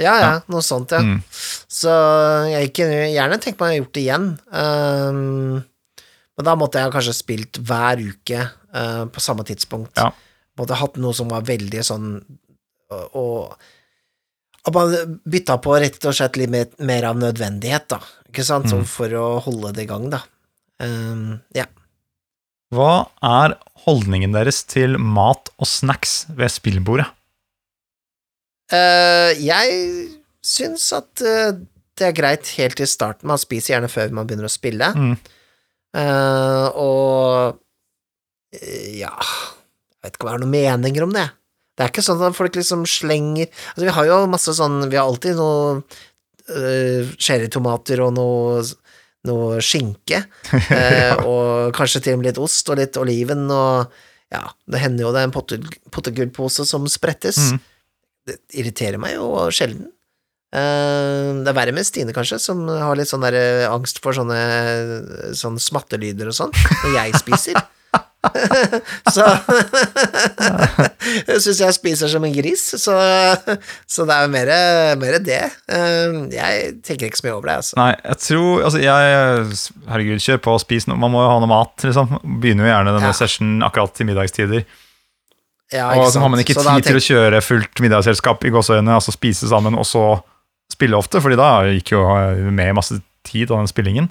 Ja, 0.00 0.14
ja, 0.16 0.28
noe 0.48 0.62
sånt, 0.64 0.94
ja. 0.94 1.02
Mm. 1.04 1.18
Så 1.68 1.92
jeg 2.48 2.70
kunne 2.72 3.10
gjerne 3.12 3.36
tenkt 3.36 3.58
meg 3.60 3.66
å 3.66 3.68
ha 3.68 3.78
gjort 3.82 3.90
det 3.92 4.00
igjen. 4.06 4.28
Um, 4.48 5.58
men 6.40 6.46
da 6.48 6.54
måtte 6.56 6.80
jeg 6.80 6.94
kanskje 6.94 7.12
spilt 7.18 7.60
hver 7.68 8.00
uke 8.00 8.46
uh, 8.72 9.04
på 9.12 9.20
samme 9.20 9.44
tidspunkt. 9.44 10.00
Ja. 10.00 10.06
Måtte 10.56 10.78
hatt 10.80 10.96
noe 11.00 11.12
som 11.16 11.28
var 11.28 11.44
veldig 11.44 11.84
sånn 11.84 12.08
og- 13.12 13.52
At 14.64 14.72
man 14.74 15.20
bytta 15.28 15.58
på 15.60 15.76
rett 15.80 16.00
og 16.08 16.16
slett 16.16 16.40
litt 16.40 16.50
mer, 16.52 16.66
mer 16.80 17.04
av 17.12 17.20
nødvendighet, 17.20 17.86
da. 17.92 18.00
Ikke 18.28 18.44
sant? 18.44 18.72
Mm. 18.72 18.88
for 18.88 19.08
å 19.20 19.28
holde 19.44 19.74
det 19.76 19.84
i 19.84 19.90
gang, 19.92 20.08
da. 20.12 20.24
Um, 20.80 21.40
ja. 21.56 21.68
Hva 22.72 23.06
er 23.20 23.58
holdningen 23.84 24.32
deres 24.32 24.64
til 24.64 24.96
mat 24.96 25.52
og 25.58 25.68
snacks 25.68 26.22
ved 26.32 26.48
spillbordet? 26.56 27.08
Eh, 28.70 29.30
jeg 29.42 29.80
syns 30.46 30.86
at 30.96 31.22
uh, 31.26 31.58
det 31.98 32.06
er 32.06 32.16
greit 32.16 32.52
helt 32.56 32.80
i 32.80 32.88
starten. 32.88 33.28
Man 33.28 33.40
spiser 33.40 33.74
gjerne 33.74 33.90
før 33.92 34.12
man 34.14 34.28
begynner 34.28 34.48
å 34.48 34.52
spille. 34.52 34.92
Mm. 34.94 35.16
Uh, 35.90 36.66
og 36.78 37.58
ja 38.94 39.10
Jeg 39.10 40.02
vet 40.02 40.14
ikke 40.16 40.24
om 40.24 40.28
jeg 40.28 40.34
har 40.34 40.42
noen 40.42 40.52
meninger 40.54 41.04
om 41.06 41.14
det. 41.14 41.26
Det 41.74 41.84
er 41.84 41.90
ikke 41.92 42.04
sånn 42.06 42.22
at 42.26 42.34
folk 42.34 42.54
liksom 42.58 42.82
slenger 42.86 43.46
Altså, 43.46 43.84
vi 43.84 43.94
har 43.94 44.06
jo 44.08 44.18
masse 44.30 44.54
sånn 44.54 44.76
Vi 44.90 44.98
har 44.98 45.06
alltid 45.06 45.38
noe 45.38 45.80
uh, 45.80 47.10
cherrytomater 47.18 48.02
og 48.06 48.14
noe 48.18 48.62
noe 49.28 49.58
skinke, 49.60 50.22
ja. 50.72 51.16
og 51.28 51.74
kanskje 51.76 52.00
til 52.06 52.14
og 52.16 52.22
med 52.22 52.30
litt 52.30 52.38
ost 52.40 52.70
og 52.72 52.78
litt 52.80 52.96
oliven, 52.96 53.42
og 53.52 53.90
ja, 54.32 54.46
det 54.70 54.80
hender 54.80 55.04
jo 55.04 55.10
det 55.12 55.20
er 55.20 55.28
en 55.28 55.34
potetgullpose 55.34 56.64
som 56.64 56.86
sprettes. 56.88 57.50
Mm. 57.50 57.58
Det 58.30 58.60
irriterer 58.62 59.00
meg 59.02 59.16
jo 59.18 59.32
sjelden. 59.54 59.88
Eh, 60.50 61.28
det 61.44 61.50
er 61.52 61.54
verre 61.60 61.74
med 61.76 61.86
Stine, 61.86 62.14
kanskje, 62.14 62.40
som 62.42 62.64
har 62.70 62.96
litt 62.98 63.10
sånn 63.10 63.22
der 63.22 63.36
eh, 63.38 63.66
angst 63.70 64.00
for 64.02 64.16
sånne 64.16 64.38
sånne 65.38 65.62
smattelyder 65.62 66.30
og 66.32 66.34
sånn, 66.40 66.54
når 66.84 66.96
jeg 66.96 67.20
spiser. 67.22 67.60
så 69.14 69.24
Jeg 71.30 71.40
syns 71.42 71.60
jeg 71.62 71.74
spiser 71.76 72.10
som 72.12 72.24
en 72.26 72.34
gris, 72.34 72.62
så, 72.82 72.94
så 73.88 74.04
det 74.08 74.16
er 74.16 74.26
jo 74.26 74.32
mer, 74.34 74.50
mer 75.00 75.16
det. 75.24 75.40
Eh, 75.72 76.18
jeg 76.34 76.74
tenker 76.86 77.08
ikke 77.08 77.20
så 77.22 77.26
mye 77.26 77.36
over 77.38 77.48
det, 77.50 77.56
altså. 77.62 77.78
Nei, 77.80 77.88
jeg 78.04 78.20
tror 78.26 78.66
Altså, 78.68 78.82
jeg 78.82 79.56
Herregud, 79.90 80.22
kjør 80.26 80.42
på 80.44 80.54
og 80.58 80.62
spis 80.62 80.86
noe. 80.90 81.00
Man 81.00 81.14
må 81.14 81.24
jo 81.24 81.30
ha 81.32 81.38
noe 81.42 81.50
mat, 81.50 81.74
liksom. 81.86 82.18
Begynner 82.42 82.68
jo 82.68 82.72
gjerne 82.74 82.94
denne 82.98 83.10
Ja. 83.12 83.16
sessionen 83.22 83.64
akkurat 83.66 83.94
til 83.96 84.10
middagstider. 84.10 84.66
Ja, 85.72 85.88
og 85.94 86.08
så 86.10 86.18
har 86.22 86.28
man 86.32 86.40
ikke 86.42 86.56
tid 86.58 86.82
til 86.88 86.98
å 86.98 87.04
kjøre 87.04 87.40
fullt 87.46 87.80
middagsselskap 87.84 88.42
i 88.44 88.50
gåseøynene, 88.50 88.96
altså 88.98 89.12
spise 89.14 89.46
sammen 89.50 89.76
og 89.78 89.86
så 89.86 90.04
spille 90.72 90.98
ofte, 90.98 91.20
fordi 91.22 91.36
da 91.38 91.50
gikk 91.70 91.92
jo 91.94 92.02
med 92.50 92.74
masse 92.78 92.98
tid 93.26 93.50
av 93.50 93.58
den 93.62 93.70
spillingen. 93.70 94.08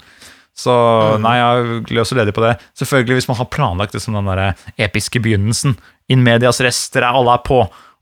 Så 0.60 0.72
Mm. 1.16 1.22
nei, 1.24 1.36
jeg 1.40 1.60
er 1.60 1.94
løs 1.96 2.12
og 2.12 2.18
ledig 2.20 2.34
på 2.36 2.42
det. 2.44 2.54
Selvfølgelig 2.78 3.16
hvis 3.20 3.28
man 3.30 3.38
har 3.40 3.46
planlagt 3.52 3.94
det 3.96 4.02
som 4.04 4.14
den 4.18 4.26
der 4.28 4.56
episke 4.78 5.22
begynnelsen. 5.24 5.78
In 6.10 6.24
medias 6.24 6.60
res, 6.60 6.90
dere 6.92 7.12
alle 7.16 7.34
er 7.38 7.44
på. 7.48 7.62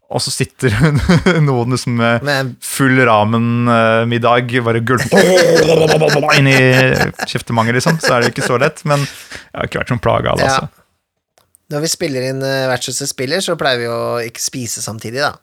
Og 0.10 0.22
så 0.24 0.32
sitter 0.32 0.72
noen 1.44 1.74
liksom 1.76 1.98
med 2.00 2.56
full 2.64 2.96
ramen-middag, 3.06 4.54
bare 4.64 4.80
gulp 4.80 5.04
inn 6.38 6.48
i 6.48 6.58
kjeftemanget, 7.28 7.76
liksom. 7.78 8.00
Så 8.02 8.16
er 8.16 8.22
det 8.26 8.32
ikke 8.34 8.48
så 8.48 8.58
lett. 8.62 8.84
Men 8.88 9.04
jeg 9.04 9.54
har 9.54 9.68
ikke 9.70 9.82
vært 9.84 9.94
sånn 9.94 10.04
plaga 10.04 10.32
av 10.34 10.40
det, 10.42 10.48
altså. 10.50 10.77
Når 11.74 11.84
vi 11.84 11.90
spiller 11.92 12.30
inn 12.30 12.44
uh, 12.44 12.68
Vertshuset 12.72 13.10
spiller, 13.12 13.42
så 13.44 13.58
pleier 13.60 13.82
vi 13.82 13.90
å 13.92 14.00
ikke 14.24 14.42
spise 14.44 14.84
samtidig, 14.84 15.20
da. 15.26 15.34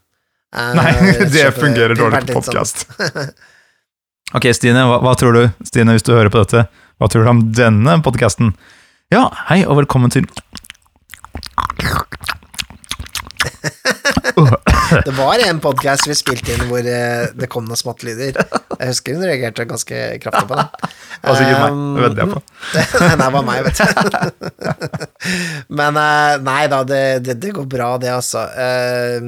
Eh, 0.54 0.70
Nei, 0.78 0.92
det 1.34 1.48
fungerer 1.56 1.98
dårlig 1.98 2.22
på 2.30 2.38
sånn- 2.40 2.54
podkast. 2.54 2.86
Ok, 4.34 4.48
Stine, 4.56 4.80
hva, 4.88 4.96
hva 5.04 5.12
tror 5.20 5.36
du? 5.36 5.42
Stine, 5.68 5.92
hvis 5.94 6.02
du 6.02 6.10
hører 6.14 6.30
på 6.32 6.40
dette, 6.40 6.64
hva 6.98 7.06
tror 7.12 7.22
du 7.26 7.30
om 7.30 7.42
denne 7.54 7.98
podkasten? 8.02 8.54
Ja, 9.12 9.28
hei 9.50 9.60
og 9.68 9.76
velkommen 9.78 10.10
til 10.10 10.24
Det 15.02 15.10
var 15.16 15.38
en 15.42 15.58
podkast 15.64 16.06
vi 16.08 16.14
spilte 16.16 16.52
inn 16.54 16.66
hvor 16.68 16.86
eh, 16.86 17.26
det 17.34 17.48
kom 17.50 17.64
noen 17.66 17.76
smattelyder. 17.78 18.34
Jeg 18.78 18.88
husker 18.90 19.14
hun 19.16 19.24
reagerte 19.26 19.64
ganske 19.70 19.96
kraftig 20.22 20.48
på 20.50 20.54
det. 20.58 20.66
Det 20.84 21.24
var 21.24 21.36
sikkert 21.40 21.60
meg, 21.64 21.72
Um, 21.74 21.78
det 21.96 22.02
vedder 22.04 22.20
jeg 22.22 22.28
på. 22.34 22.40
nei, 23.02 23.14
det 23.20 23.28
var 23.34 23.44
meg, 23.48 23.58
vet 23.66 23.78
du. 23.80 23.84
Men 25.80 25.92
eh, 26.00 26.34
nei 26.46 26.62
da, 26.70 26.78
det, 26.86 27.02
det, 27.26 27.34
det 27.42 27.50
går 27.56 27.66
bra, 27.70 27.88
det, 28.02 28.10
altså. 28.14 28.40
Eh, 28.54 29.20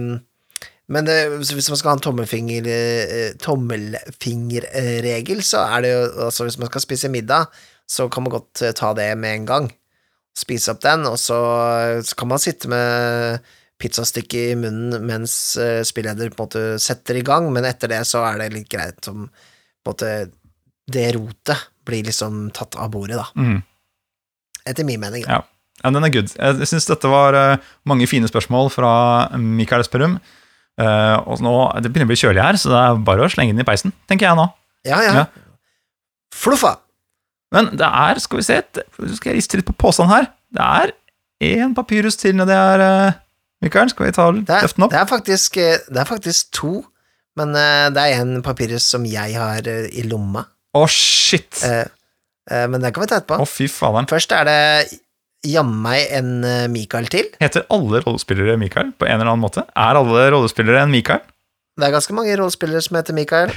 Men 0.87 1.03
det, 1.09 1.17
hvis 1.41 1.71
man 1.73 1.79
skal 1.81 1.91
ha 1.91 1.97
en 1.97 2.05
tommelfinger, 2.05 2.63
eh, 2.71 3.33
tommelfingerregel, 3.43 5.41
så 5.43 5.59
er 5.67 5.79
det 5.83 5.91
jo 5.91 6.03
altså 6.29 6.45
Hvis 6.47 6.61
man 6.63 6.71
skal 6.71 6.85
spise 6.85 7.11
middag, 7.11 7.43
så 7.91 8.07
kan 8.13 8.23
man 8.27 8.35
godt 8.37 8.55
eh, 8.63 8.75
ta 8.77 8.89
det 8.95 9.09
med 9.19 9.35
en 9.41 9.49
gang. 9.51 9.67
Spise 10.37 10.71
opp 10.75 10.83
den, 10.85 11.07
og 11.09 11.17
så, 11.19 11.39
så 12.05 12.15
kan 12.19 12.29
man 12.29 12.39
sitte 12.43 12.69
med 12.69 13.41
pizzastykket 13.81 14.53
i 14.53 14.59
munnen 14.59 15.05
mens 15.07 15.57
eh, 15.61 15.83
spilleder 15.85 16.33
på 16.33 16.45
en 16.45 16.49
måte 16.49 16.65
setter 16.83 17.19
i 17.21 17.25
gang, 17.27 17.51
men 17.53 17.67
etter 17.69 17.93
det 17.93 18.03
så 18.09 18.25
er 18.29 18.41
det 18.41 18.53
litt 18.55 18.71
greit 18.73 18.99
som 19.05 19.27
på 19.27 19.93
en 19.93 19.95
måte 19.95 20.13
Det 20.87 21.09
rotet 21.17 21.67
blir 21.87 22.07
liksom 22.07 22.51
tatt 22.55 22.77
av 22.79 22.91
bordet, 22.95 23.19
da. 23.19 23.27
Mm. 23.35 23.61
Etter 24.67 24.87
min 24.87 25.01
mening. 25.01 25.25
da. 25.27 25.39
Ja. 25.39 25.77
ja, 25.83 25.91
den 25.95 26.07
er 26.07 26.13
good. 26.15 26.33
Jeg 26.35 26.69
syns 26.71 26.87
dette 26.87 27.11
var 27.11 27.35
eh, 27.35 27.63
mange 27.87 28.07
fine 28.11 28.31
spørsmål 28.31 28.71
fra 28.75 28.93
Mikael 29.39 29.85
Esperum. 29.85 30.19
Uh, 30.77 31.17
og 31.25 31.41
nå, 31.41 31.53
Det 31.81 31.89
begynner 31.89 32.05
å 32.05 32.13
bli 32.13 32.19
kjølig 32.21 32.43
her, 32.43 32.57
så 32.61 32.69
det 32.69 32.81
er 32.83 32.99
bare 33.07 33.25
å 33.25 33.33
slenge 33.33 33.55
den 33.55 33.63
i 33.63 33.65
peisen, 33.65 33.95
tenker 34.11 34.29
jeg 34.29 34.37
nå. 34.37 34.45
Ja, 34.85 34.99
ja. 35.01 35.23
Ja. 35.23 35.47
Fluffa! 36.37 36.75
Men 37.55 37.71
det 37.79 37.87
er, 37.87 38.21
skal 38.21 38.43
vi 38.43 38.45
se, 38.45 38.59
skal 39.17 39.31
jeg 39.31 39.39
riste 39.39 39.61
litt 39.61 39.69
på 39.69 39.77
påstand 39.87 40.13
her. 40.13 40.29
Det 40.53 40.67
er 40.67 40.93
én 41.47 41.73
papyrus 41.77 42.19
til 42.21 42.37
nedi 42.37 42.53
her, 42.53 42.83
eh, 42.85 43.17
Mikael. 43.67 43.91
Skal 43.93 44.09
vi 44.09 44.15
ta 44.17 44.27
Det 44.33 44.61
løfte 44.63 44.79
den 44.81 44.87
opp? 44.87 44.95
det 44.95 45.01
er, 45.03 45.09
faktisk, 45.11 45.59
eh, 45.63 45.83
det 45.91 46.01
er 46.03 46.09
faktisk 46.09 46.53
to, 46.57 46.73
men 47.37 47.53
eh, 47.59 47.89
det 47.95 48.05
er 48.13 48.23
en 48.23 48.39
papir 48.47 48.73
som 48.83 49.05
jeg 49.09 49.37
har 49.37 49.67
eh, 49.69 49.91
i 49.93 50.07
lomma. 50.09 50.47
Å, 50.77 50.85
shit! 50.93 51.63
Eh, 51.65 51.85
eh, 52.51 52.67
Men 52.69 52.83
den 52.85 52.93
kan 52.93 53.05
vi 53.05 53.11
ta 53.13 53.21
Å, 53.21 53.39
oh, 53.43 53.49
fy 53.49 53.67
faen. 53.73 54.09
Først 54.11 54.33
er 54.37 54.49
det 54.49 54.59
jammen 55.47 55.79
meg 55.85 56.11
en 56.17 56.31
Mikael 56.73 57.07
til. 57.13 57.29
Heter 57.41 57.65
alle 57.71 58.01
rollespillere 58.03 58.57
Mikael 58.59 58.91
på 58.99 59.07
en 59.07 59.15
eller 59.21 59.31
annen 59.31 59.45
måte? 59.45 59.63
Er 59.79 59.99
alle 60.01 60.25
rollespillere 60.35 60.83
en 60.85 60.91
Mikael? 60.93 61.23
Det 61.77 61.87
er 61.87 61.93
ganske 61.95 62.15
mange 62.17 62.35
rollespillere 62.41 62.81
som 62.83 62.97
heter 62.99 63.15
Mikael. 63.17 63.53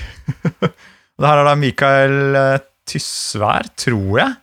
Det 1.19 1.27
her 1.27 1.39
er 1.41 1.47
da 1.49 1.55
Mikael 1.59 2.15
Tysvær, 2.87 3.67
tror 3.79 4.19
jeg. 4.21 4.35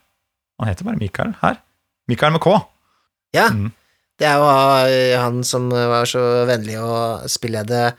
Han 0.60 0.68
heter 0.70 0.86
bare 0.88 1.00
Mikael 1.00 1.32
her. 1.42 1.60
Mikael 2.10 2.34
med 2.36 2.42
K. 2.44 2.56
Ja, 3.36 3.48
Mm. 3.52 3.70
Det 4.16 4.28
er 4.28 4.38
jo 4.40 4.46
eh, 4.88 5.16
han 5.20 5.42
som 5.44 5.68
var 5.68 6.08
så 6.08 6.22
vennlig 6.48 6.78
å 6.80 7.26
spillede 7.28 7.90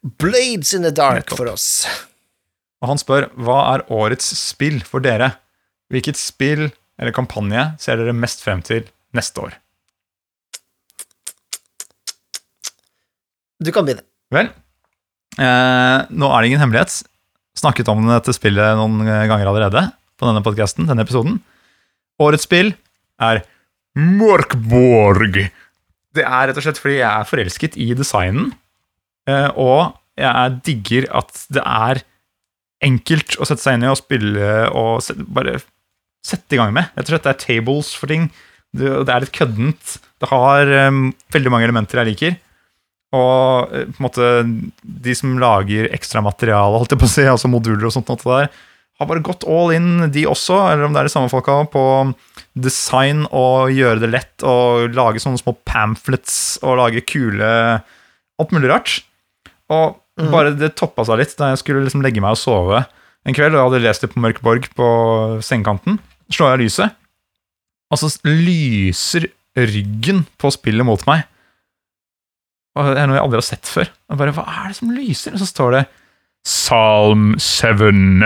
Blades 0.00 0.72
in 0.76 0.86
the 0.86 0.92
Dark 0.94 1.34
for 1.36 1.50
oss. 1.52 1.84
Og 2.80 2.94
han 2.94 3.00
spør 3.00 3.28
hva 3.36 3.58
er 3.74 3.84
årets 3.92 4.30
spill 4.40 4.80
for 4.86 5.04
dere? 5.04 5.34
Hvilket 5.92 6.16
spill 6.16 6.70
eller 7.00 7.12
kampanje 7.16 7.66
ser 7.82 8.00
dere 8.00 8.16
mest 8.16 8.40
frem 8.44 8.64
til 8.64 8.86
neste 9.16 9.44
år? 9.44 9.58
Du 13.60 13.68
kan 13.76 13.84
begynne. 13.84 14.06
Vel, 14.32 14.48
eh, 15.36 15.98
nå 16.08 16.32
er 16.32 16.40
det 16.40 16.48
ingen 16.48 16.62
hemmelighet. 16.62 17.02
Snakket 17.58 17.90
om 17.92 18.06
dette 18.08 18.32
spillet 18.32 18.78
noen 18.78 19.04
ganger 19.04 19.44
allerede 19.44 19.90
på 20.16 20.28
denne 20.28 20.40
podcasten, 20.44 20.88
denne 20.88 21.04
episoden. 21.04 21.42
Årets 22.20 22.46
spill 22.48 22.72
er 23.20 23.42
Mørkborg. 24.20 25.40
Det 26.10 26.26
er 26.26 26.48
rett 26.48 26.58
og 26.58 26.64
slett 26.64 26.80
fordi 26.80 26.98
jeg 26.98 27.08
er 27.10 27.28
forelsket 27.28 27.78
i 27.80 27.90
designen, 27.98 28.52
eh, 29.30 29.48
og 29.54 29.96
jeg 30.20 30.56
digger 30.66 31.06
at 31.20 31.44
det 31.52 31.62
er 31.62 32.02
enkelt 32.84 33.36
å 33.38 33.46
sette 33.48 33.62
seg 33.62 33.76
inn 33.76 33.86
i 33.86 33.90
og 33.92 33.98
spille 34.00 34.52
og 34.76 35.04
bare 35.36 35.58
sette 36.26 36.56
i 36.56 36.60
gang 36.60 36.72
med. 36.76 36.90
Rett 36.96 37.08
og 37.08 37.14
slett 37.14 37.26
det 37.26 37.34
er 37.34 37.42
tables 37.44 37.92
for 37.96 38.10
ting. 38.10 38.28
Det, 38.76 38.88
er 39.08 39.24
litt 39.24 39.34
køddent. 39.34 39.96
Det 40.20 40.30
har 40.30 40.70
eh, 40.70 41.02
veldig 41.34 41.52
mange 41.52 41.68
elementer 41.68 42.02
jeg 42.02 42.10
liker. 42.12 42.38
Og 43.16 43.72
eh, 43.74 43.86
på 43.90 43.98
en 43.98 44.06
måte 44.06 44.30
de 44.82 45.16
som 45.18 45.38
lager 45.42 45.90
ekstramateriale, 45.94 46.78
holdt 46.78 46.94
jeg 46.94 47.30
altså 47.30 47.50
moduler 47.50 47.88
og 47.88 47.94
sånt, 47.94 48.10
noe 48.10 48.44
der, 48.44 48.60
har 49.00 49.08
bare 49.08 49.22
gått 49.24 49.46
all 49.48 49.72
in, 49.72 50.10
de 50.12 50.26
også, 50.28 50.58
eller 50.72 50.84
om 50.86 50.92
det 50.94 51.00
er 51.00 51.08
de 51.08 51.12
samme 51.14 51.30
folka, 51.32 51.56
på 51.72 51.84
design 52.60 53.22
og 53.32 53.70
gjøre 53.72 54.02
det 54.02 54.10
lett, 54.12 54.44
og 54.44 54.92
lage 54.94 55.22
sånne 55.22 55.40
små 55.40 55.54
pamphlets 55.64 56.58
og 56.62 56.76
lage 56.82 57.02
kule 57.08 57.50
Alt 58.40 58.52
mulig 58.56 58.70
rart. 58.70 59.02
Og 59.70 59.96
Mhm. 60.20 60.30
bare 60.32 60.50
det 60.56 60.74
toppa 60.76 61.04
seg 61.04 61.18
litt 61.18 61.36
da 61.36 61.50
jeg 61.50 61.58
skulle 61.60 61.84
liksom 61.84 62.02
legge 62.04 62.20
meg 62.20 62.32
og 62.32 62.40
sove 62.40 62.86
en 63.26 63.34
kveld, 63.34 63.52
og 63.54 63.60
jeg 63.60 63.66
hadde 63.70 63.82
lest 63.84 64.00
det 64.00 64.10
på 64.14 64.20
Mørk 64.20 64.40
Borg 64.42 64.68
på 64.76 64.86
sengekanten. 65.44 65.98
Slår 66.32 66.56
jeg 66.56 66.66
lyset, 66.66 66.94
og 67.90 67.98
så 67.98 68.08
lyser 68.24 69.28
ryggen 69.56 70.26
på 70.38 70.50
spillet 70.52 70.84
mot 70.84 71.04
meg. 71.06 71.24
Og 72.76 72.86
det 72.94 72.98
er 73.02 73.06
noe 73.10 73.16
jeg 73.18 73.24
aldri 73.24 73.40
har 73.40 73.48
sett 73.48 73.66
før. 73.68 73.88
Og 74.10 74.18
bare, 74.20 74.32
Hva 74.32 74.44
er 74.46 74.68
det 74.68 74.76
som 74.76 74.90
lyser? 74.94 75.32
Og 75.34 75.40
så 75.40 75.48
står 75.48 75.70
det 75.72 75.86
Salm 76.46 77.34
7 77.38 78.22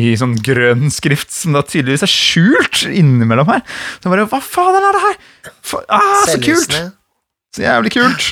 i 0.00 0.14
sånn 0.18 0.36
grønn 0.44 0.88
skrift, 0.94 1.30
som 1.34 1.56
da 1.56 1.62
tydeligvis 1.66 2.04
er 2.06 2.12
skjult 2.12 2.84
innimellom 2.88 3.50
her. 3.52 3.64
Så 4.00 4.12
bare, 4.12 4.26
hva 4.30 4.40
faen 4.44 4.80
er 4.80 4.96
det 4.96 5.02
her? 5.06 5.18
For, 5.66 5.84
ah, 5.92 6.22
så 6.28 6.38
kult! 6.42 6.76
Så 7.54 7.64
jævlig 7.66 7.92
kult! 7.96 8.30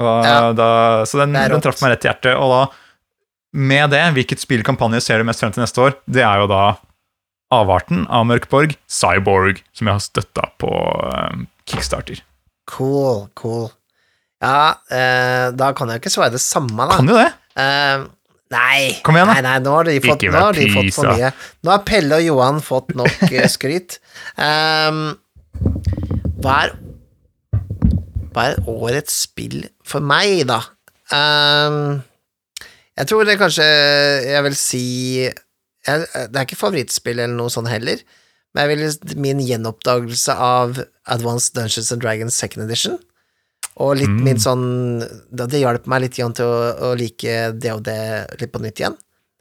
Ja. 0.00 0.52
da, 0.56 0.68
så 1.04 1.20
den, 1.20 1.34
den 1.36 1.60
traff 1.60 1.82
meg 1.84 1.94
rett 1.94 2.06
i 2.06 2.08
hjertet. 2.08 2.36
Og 2.40 2.52
da, 2.54 2.60
med 3.52 3.92
det, 3.92 4.04
hvilket 4.16 4.40
spillkampanje 4.40 5.02
ser 5.04 5.20
du 5.20 5.28
mest 5.28 5.42
frem 5.42 5.52
til 5.52 5.64
neste 5.64 5.82
år? 5.84 5.98
Det 6.08 6.24
er 6.24 6.40
jo 6.40 6.48
da 6.50 6.62
avarten 7.50 8.06
av 8.06 8.28
Mørkborg, 8.30 8.76
Cyborg, 8.90 9.60
som 9.74 9.90
jeg 9.90 9.98
har 9.98 10.04
støtta 10.04 10.46
på 10.62 10.70
eh, 11.10 11.42
Kickstarter. 11.68 12.22
Cool, 12.70 13.26
cool. 13.38 13.68
Ja, 14.40 14.78
eh, 14.88 15.50
da 15.52 15.72
kan 15.76 15.90
jeg 15.90 15.98
jo 15.98 16.04
ikke 16.04 16.14
svare 16.14 16.32
det 16.32 16.42
samme, 16.44 16.86
da. 16.86 16.96
Kan 16.96 17.10
jo 17.10 17.18
det! 17.18 17.28
Eh, 17.60 18.06
nei, 18.50 18.92
Kom 19.06 19.16
igjen, 19.18 19.28
da. 19.30 19.34
nei, 19.38 19.42
nei, 19.46 19.56
nå 19.64 19.72
har 19.76 19.88
de 19.88 19.96
fått, 20.04 20.24
nå 20.26 20.42
har 20.42 20.56
de 20.56 20.66
fått 20.74 20.92
for 20.96 21.10
mye. 21.12 21.30
Nå 21.66 21.72
har 21.74 21.82
Pelle 21.86 22.18
og 22.18 22.24
Johan 22.26 22.60
fått 22.64 22.94
nok 22.98 23.24
eh, 23.30 23.46
skryt. 23.56 23.98
Um, 24.36 25.02
hva 26.40 26.56
er 26.66 26.76
Hva 28.30 28.44
er 28.52 28.60
årets 28.70 29.16
spill 29.26 29.64
for 29.86 30.00
meg, 30.06 30.44
da? 30.50 30.60
Um, 31.10 31.98
jeg 32.94 33.08
tror 33.10 33.24
det 33.26 33.34
kanskje 33.40 33.64
Jeg 33.66 34.44
vil 34.46 34.54
si 34.54 34.82
jeg, 35.26 36.04
Det 36.06 36.28
er 36.38 36.44
ikke 36.46 36.58
favorittspill 36.60 37.18
eller 37.18 37.34
noe 37.34 37.50
sånt 37.50 37.66
heller, 37.72 37.98
men 38.54 38.62
jeg 38.62 38.70
vil, 38.78 39.16
min 39.26 39.40
gjenoppdagelse 39.42 40.34
av 40.38 40.78
Advanced 41.10 41.56
Dungeons 41.58 41.90
and 41.94 42.02
Dragons 42.04 42.36
Second 42.38 42.66
Edition 42.68 42.98
og 43.78 43.96
litt 43.96 44.10
Mm. 44.10 44.24
min 44.24 44.40
sånn 44.40 44.66
Det 45.30 45.46
det 45.50 45.60
hjalp 45.62 45.86
meg 45.86 46.02
litt 46.02 46.16
til 46.18 46.44
å, 46.44 46.90
å 46.90 46.94
like 46.98 47.52
det 47.52 47.72
og 47.72 47.82
det 47.86 48.26
litt 48.40 48.52
på 48.52 48.60
nytt 48.60 48.80
igjen. 48.80 48.96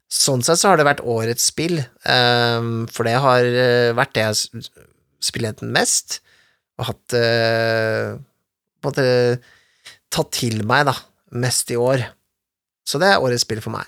Sånn 0.10 0.42
sett 0.42 0.58
så 0.58 0.72
har 0.72 0.78
det 0.78 0.88
vært 0.88 1.06
årets 1.06 1.44
spill, 1.52 1.84
um, 2.10 2.88
for 2.90 3.06
det 3.06 3.14
har 3.22 3.46
eh, 3.46 3.92
vært 3.94 4.16
det 4.16 4.24
jeg 4.24 4.64
spillet 5.22 5.62
mest, 5.62 6.22
og 6.80 6.88
hatt 6.88 7.14
uh, 7.14 8.18
på 8.82 8.90
en 8.90 8.90
måte 8.90 9.06
tatt 10.10 10.32
til 10.34 10.64
meg, 10.66 10.88
da, 10.90 10.96
mest 11.38 11.70
i 11.70 11.78
år. 11.78 12.08
Så 12.88 12.98
det 12.98 13.12
er 13.12 13.22
årets 13.22 13.46
spill 13.46 13.62
for 13.62 13.76
meg. 13.76 13.86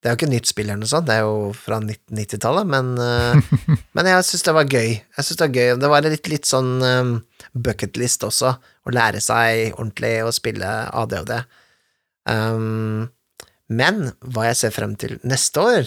Det 0.00 0.08
er 0.08 0.14
jo 0.14 0.20
ikke 0.22 0.32
nytt 0.32 0.48
spill 0.48 0.70
eller 0.70 0.80
noe 0.80 0.88
sånt, 0.88 1.10
det 1.10 1.18
er 1.18 1.26
jo 1.26 1.50
fra 1.52 1.76
1990-tallet, 1.82 2.70
men, 2.72 2.94
uh, 2.96 3.36
men 3.98 4.08
jeg 4.14 4.28
syns 4.30 4.46
det 4.48 4.56
var 4.56 4.64
gøy. 4.70 4.94
Jeg 4.96 5.26
synes 5.26 5.42
Det 5.42 5.44
var 5.44 5.58
gøy. 5.58 5.74
Det 5.82 5.92
var 5.92 6.08
litt, 6.08 6.32
litt 6.32 6.48
sånn 6.48 6.72
um, 6.80 7.12
bucketlist 7.54 8.24
også, 8.26 8.54
å 8.60 8.94
lære 8.94 9.22
seg 9.24 9.74
ordentlig 9.76 10.14
å 10.24 10.34
spille 10.34 10.68
ADHD. 10.90 11.34
Um, 12.30 13.08
men 13.70 14.10
hva 14.20 14.50
jeg 14.50 14.58
ser 14.60 14.74
frem 14.74 14.92
til 15.00 15.14
neste 15.24 15.62
år 15.62 15.86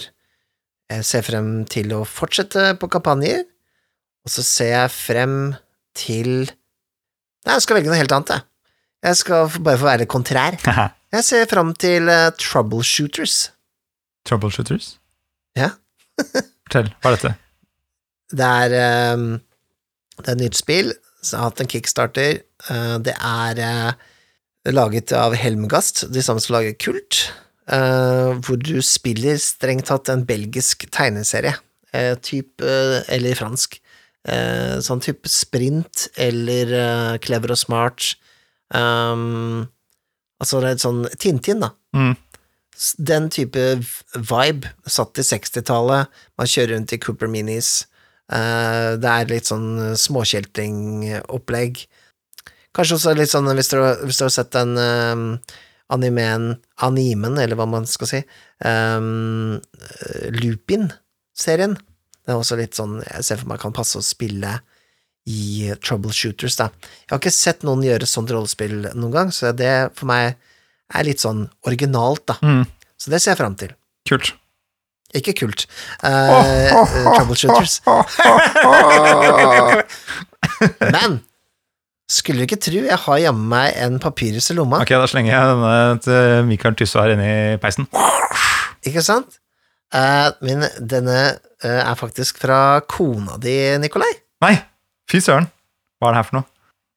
Jeg 0.90 1.04
ser 1.06 1.22
frem 1.22 1.50
til 1.70 1.92
å 1.94 2.00
fortsette 2.08 2.72
på 2.80 2.88
kampanjer, 2.92 3.44
og 4.24 4.32
så 4.32 4.42
ser 4.44 4.72
jeg 4.72 4.92
frem 4.92 5.36
til 5.96 6.48
Nei, 7.44 7.54
jeg 7.54 7.64
skal 7.64 7.78
velge 7.78 7.92
noe 7.92 8.00
helt 8.00 8.12
annet, 8.16 8.34
jeg. 8.34 8.44
Jeg 9.04 9.20
skal 9.20 9.56
bare 9.60 9.80
få 9.80 9.88
være 9.90 10.08
kontrær. 10.08 10.56
Jeg 11.14 11.22
ser 11.28 11.44
frem 11.46 11.68
til 11.78 12.08
uh, 12.10 12.32
Troubleshooters. 12.40 13.34
Troubleshooters? 14.26 14.94
Ja. 15.54 15.68
Fortell, 16.64 16.88
hva 16.98 17.12
er 17.12 17.18
dette? 17.18 17.32
Det 18.34 18.48
er, 18.64 18.74
um, 19.14 19.26
det 20.16 20.24
er 20.24 20.32
et 20.32 20.40
nytt 20.40 20.58
spill, 20.58 20.90
som 21.24 21.40
har 21.40 21.50
hatt 21.50 21.62
en 21.64 21.70
kickstarter. 21.70 22.42
Eh, 22.70 22.96
det 23.04 23.14
er 23.16 23.60
eh, 23.64 23.92
laget 24.74 25.12
av 25.16 25.36
Helmgast, 25.38 26.06
de 26.12 26.22
samme 26.24 26.42
som 26.42 26.56
lager 26.56 26.76
Kult, 26.80 27.24
eh, 27.72 28.34
hvor 28.44 28.60
du 28.60 28.76
spiller 28.84 29.40
strengt 29.42 29.88
tatt 29.90 30.12
en 30.12 30.26
belgisk 30.28 30.86
tegneserie, 30.94 31.56
type, 31.94 32.20
typ, 32.26 32.62
eller 33.14 33.38
fransk. 33.38 33.80
Sånn 34.24 35.02
type 35.04 35.28
sprint 35.28 36.06
eller 36.18 37.18
clever 37.22 37.52
og 37.52 37.58
smart. 37.60 38.06
Altså 38.72 40.62
det 40.62 40.70
er 40.70 40.74
et 40.74 40.82
sånn 40.82 41.02
Tintin, 41.20 41.60
da. 41.62 41.68
Mm. 41.94 42.16
Den 42.98 43.28
type 43.30 43.66
vibe 44.16 44.72
satt 44.90 45.20
i 45.20 45.26
60-tallet. 45.28 46.10
Man 46.40 46.50
kjører 46.50 46.74
rundt 46.74 46.96
i 46.96 46.98
Cooper 47.04 47.30
Minis. 47.30 47.84
Eh, 48.32 48.90
det 49.00 49.10
er 49.10 49.30
litt 49.30 49.50
sånn 49.50 49.96
småkjeltringopplegg. 50.00 51.84
Kanskje 52.74 52.98
også 52.98 53.14
litt 53.18 53.30
sånn 53.30 53.50
hvis 53.52 53.70
du, 53.70 53.78
hvis 54.06 54.20
du 54.20 54.26
har 54.26 54.34
sett 54.34 54.54
den 54.56 54.74
eh, 54.80 55.54
animen, 55.92 56.54
animen, 56.82 57.38
eller 57.38 57.58
hva 57.58 57.66
man 57.68 57.88
skal 57.88 58.10
si, 58.10 58.20
um, 58.64 59.58
Lupin-serien. 60.34 61.76
Det 62.24 62.32
er 62.32 62.40
også 62.40 62.56
litt 62.58 62.78
sånn 62.78 63.00
jeg 63.02 63.26
ser 63.26 63.42
for 63.42 63.52
meg 63.52 63.60
kan 63.62 63.74
passe 63.76 64.00
å 64.00 64.04
spille 64.04 64.56
i 65.28 65.70
troubleshooters, 65.84 66.56
da. 66.60 66.68
Jeg 67.04 67.12
har 67.12 67.20
ikke 67.20 67.32
sett 67.32 67.64
noen 67.64 67.84
gjøre 67.84 68.08
sånt 68.08 68.32
rollespill 68.32 68.90
noen 68.92 69.12
gang, 69.12 69.32
så 69.32 69.52
det 69.56 69.72
for 69.96 70.08
meg 70.10 70.34
er 70.94 71.06
litt 71.06 71.22
sånn 71.24 71.46
originalt, 71.68 72.26
da. 72.28 72.38
Mm. 72.44 72.64
Så 73.00 73.12
det 73.12 73.20
ser 73.22 73.34
jeg 73.34 73.40
fram 73.40 73.56
til. 73.60 73.72
Kult. 74.08 74.34
Ikke 75.14 75.34
kult. 75.38 75.66
Eh, 76.02 76.10
eh, 76.74 76.74
troubleshooters. 77.14 77.80
Men 80.94 81.20
skulle 82.10 82.42
du 82.42 82.48
ikke 82.48 82.60
tro 82.60 82.82
jeg 82.84 83.00
har 83.06 83.22
jammen 83.22 83.46
meg 83.48 83.78
en 83.80 83.96
papyrus 84.02 84.50
i 84.52 84.56
lomma, 84.58 84.82
Ok, 84.84 84.92
da 84.92 85.06
slenger 85.08 85.32
jeg 85.32 85.54
denne 85.54 86.02
til 86.04 86.50
Mikael 86.50 86.76
Tysse 86.78 87.00
her 87.00 87.14
inne 87.14 87.28
i 87.30 87.56
peisen. 87.62 87.88
ikke 88.84 89.02
sant? 89.04 89.40
Uh, 89.94 90.32
men 90.42 90.64
denne 90.82 91.18
uh, 91.62 91.68
er 91.70 91.94
faktisk 91.94 92.40
fra 92.42 92.80
kona 92.90 93.36
di, 93.38 93.54
Nikolai. 93.78 94.10
Nei, 94.42 94.56
fy 95.10 95.20
søren. 95.22 95.46
Hva 96.02 96.10
er 96.10 96.16
det 96.16 96.18
her 96.18 96.28
for 96.28 96.40
noe? 96.40 96.50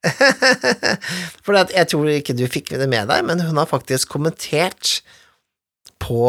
For 1.46 1.58
jeg 1.58 1.90
tror 1.92 2.10
ikke 2.12 2.36
du 2.38 2.46
fikk 2.50 2.74
det 2.80 2.88
med 2.90 3.10
deg, 3.10 3.26
men 3.28 3.42
hun 3.44 3.60
har 3.60 3.70
faktisk 3.70 4.12
kommentert 4.14 5.00
på 6.02 6.22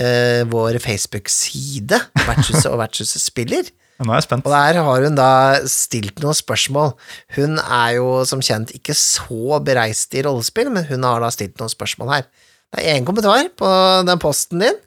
eh, 0.00 0.44
vår 0.48 0.78
Facebook-side, 0.82 1.98
Vertshuset 2.24 2.70
og 2.70 2.80
Vertshuset 2.80 3.22
spiller. 3.22 3.70
Nå 3.98 4.12
er 4.12 4.20
jeg 4.20 4.28
spent. 4.28 4.46
Og 4.46 4.54
der 4.54 4.78
har 4.78 5.06
hun 5.06 5.16
da 5.18 5.30
stilt 5.70 6.20
noen 6.22 6.36
spørsmål. 6.38 6.92
Hun 7.34 7.58
er 7.58 7.96
jo 7.96 8.12
som 8.30 8.42
kjent 8.44 8.70
ikke 8.76 8.94
så 8.94 9.58
bereist 9.64 10.14
i 10.14 10.22
rollespill, 10.26 10.70
men 10.74 10.86
hun 10.86 11.06
har 11.06 11.24
da 11.24 11.32
stilt 11.34 11.58
noen 11.58 11.72
spørsmål 11.72 12.12
her. 12.14 12.28
Det 12.68 12.84
er 12.84 12.98
én 12.98 13.08
kommentar 13.08 13.48
på 13.58 13.72
den 14.06 14.22
posten 14.22 14.62
din, 14.62 14.78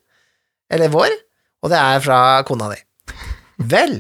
eller 0.72 0.94
vår, 0.94 1.12
og 1.66 1.74
det 1.74 1.82
er 1.82 2.04
fra 2.06 2.20
kona 2.48 2.70
di. 2.72 2.80
Vel, 3.72 3.98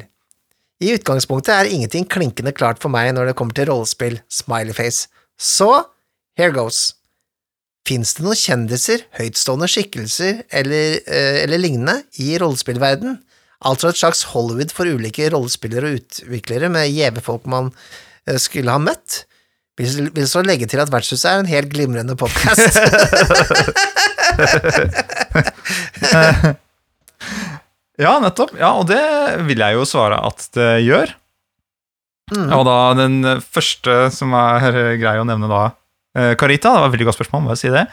i 0.82 0.94
utgangspunktet 0.96 1.54
er 1.54 1.70
ingenting 1.70 2.08
klinkende 2.10 2.54
klart 2.56 2.80
for 2.82 2.94
meg 2.94 3.12
når 3.18 3.32
det 3.32 3.36
kommer 3.38 3.58
til 3.58 3.68
rollespill, 3.70 4.22
smileyface. 4.32 5.10
Så 5.38 5.70
here 6.38 6.54
goes. 6.56 6.94
Fins 7.88 8.14
det 8.14 8.24
noen 8.26 8.38
kjendiser, 8.38 9.04
høytstående 9.18 9.68
skikkelser 9.72 10.44
eller, 10.54 11.00
eh, 11.08 11.42
eller 11.44 11.62
lignende 11.62 12.04
i 12.22 12.36
rollespillverden? 12.42 13.18
Altså 13.66 13.90
et 13.90 14.00
slags 14.00 14.24
Hollywood 14.32 14.74
for 14.74 14.90
ulike 14.90 15.30
rollespillere 15.34 15.90
og 15.90 16.00
utviklere 16.02 16.70
med 16.74 16.94
gjeve 16.94 17.22
folk 17.26 17.46
man 17.50 17.72
eh, 18.28 18.38
skulle 18.42 18.74
ha 18.74 18.82
møtt. 18.82 19.26
Vil, 19.80 20.12
vil 20.14 20.28
så 20.30 20.44
legge 20.46 20.68
til 20.70 20.82
at 20.84 20.92
Vertshuset 20.94 21.30
er 21.32 21.42
en 21.42 21.50
helt 21.50 21.72
glimrende 21.74 22.18
podkast. 22.20 22.78
Ja, 28.02 28.16
nettopp. 28.18 28.56
Ja, 28.58 28.72
og 28.80 28.88
det 28.90 29.02
vil 29.46 29.62
jeg 29.62 29.76
jo 29.78 29.84
svare 29.86 30.18
at 30.26 30.48
det 30.58 30.70
gjør. 30.88 31.12
Mm. 32.32 32.48
Og 32.56 32.64
da 32.66 32.78
den 32.98 33.20
første 33.44 34.08
som 34.16 34.34
er 34.38 34.96
grei 34.98 35.18
å 35.22 35.28
nevne 35.28 35.50
da, 35.52 35.64
eh, 36.18 36.34
Carita, 36.40 36.74
det 36.74 36.84
var 36.84 36.90
et 36.90 36.96
veldig 36.96 37.08
godt 37.10 37.20
spørsmål, 37.20 37.44
må 37.46 37.54
jeg 37.56 37.62
si 37.62 37.74
det. 37.74 37.86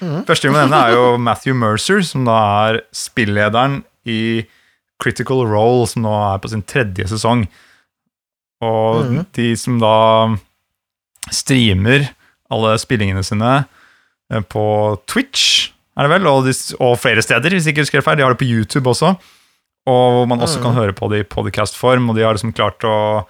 Mm. 0.00 0.20
Første 0.28 0.48
vi 0.48 0.52
må 0.54 0.60
nevne 0.60 0.82
er 0.82 0.96
jo 0.96 1.06
Matthew 1.22 1.56
Mercer, 1.58 2.02
som 2.06 2.28
da 2.28 2.38
er 2.68 2.82
spillederen 2.94 3.82
i 4.08 4.20
Critical 5.02 5.44
Role, 5.46 5.86
som 5.90 6.04
nå 6.04 6.12
er 6.32 6.42
på 6.42 6.50
sin 6.52 6.64
tredje 6.66 7.06
sesong. 7.12 7.46
Og 8.64 9.06
mm. 9.06 9.18
de 9.38 9.48
som 9.58 9.78
da 9.82 9.96
streamer 11.34 12.08
alle 12.52 12.76
spillingene 12.80 13.24
sine 13.26 13.54
eh, 14.32 14.44
på 14.44 14.64
Twitch, 15.10 15.72
er 15.98 16.06
det 16.06 16.14
vel, 16.14 16.28
og, 16.30 16.46
de, 16.46 16.54
og 16.78 16.94
flere 17.02 17.22
steder, 17.24 17.54
hvis 17.54 17.66
jeg 17.66 17.74
ikke 17.74 17.84
husker 17.86 18.04
feil. 18.06 18.20
De 18.20 18.24
har 18.26 18.34
det 18.34 18.40
på 18.40 18.46
YouTube 18.46 18.86
også. 18.90 19.16
Og 19.88 20.04
hvor 20.14 20.28
man 20.30 20.42
også 20.44 20.60
mm. 20.60 20.64
kan 20.66 20.76
høre 20.76 20.94
på 20.94 21.08
det 21.10 21.24
i 21.24 21.26
podcast-form, 21.26 22.10
og 22.10 22.18
de 22.18 22.22
har 22.22 22.36
liksom 22.36 22.54
klart 22.54 22.84
å 22.86 23.24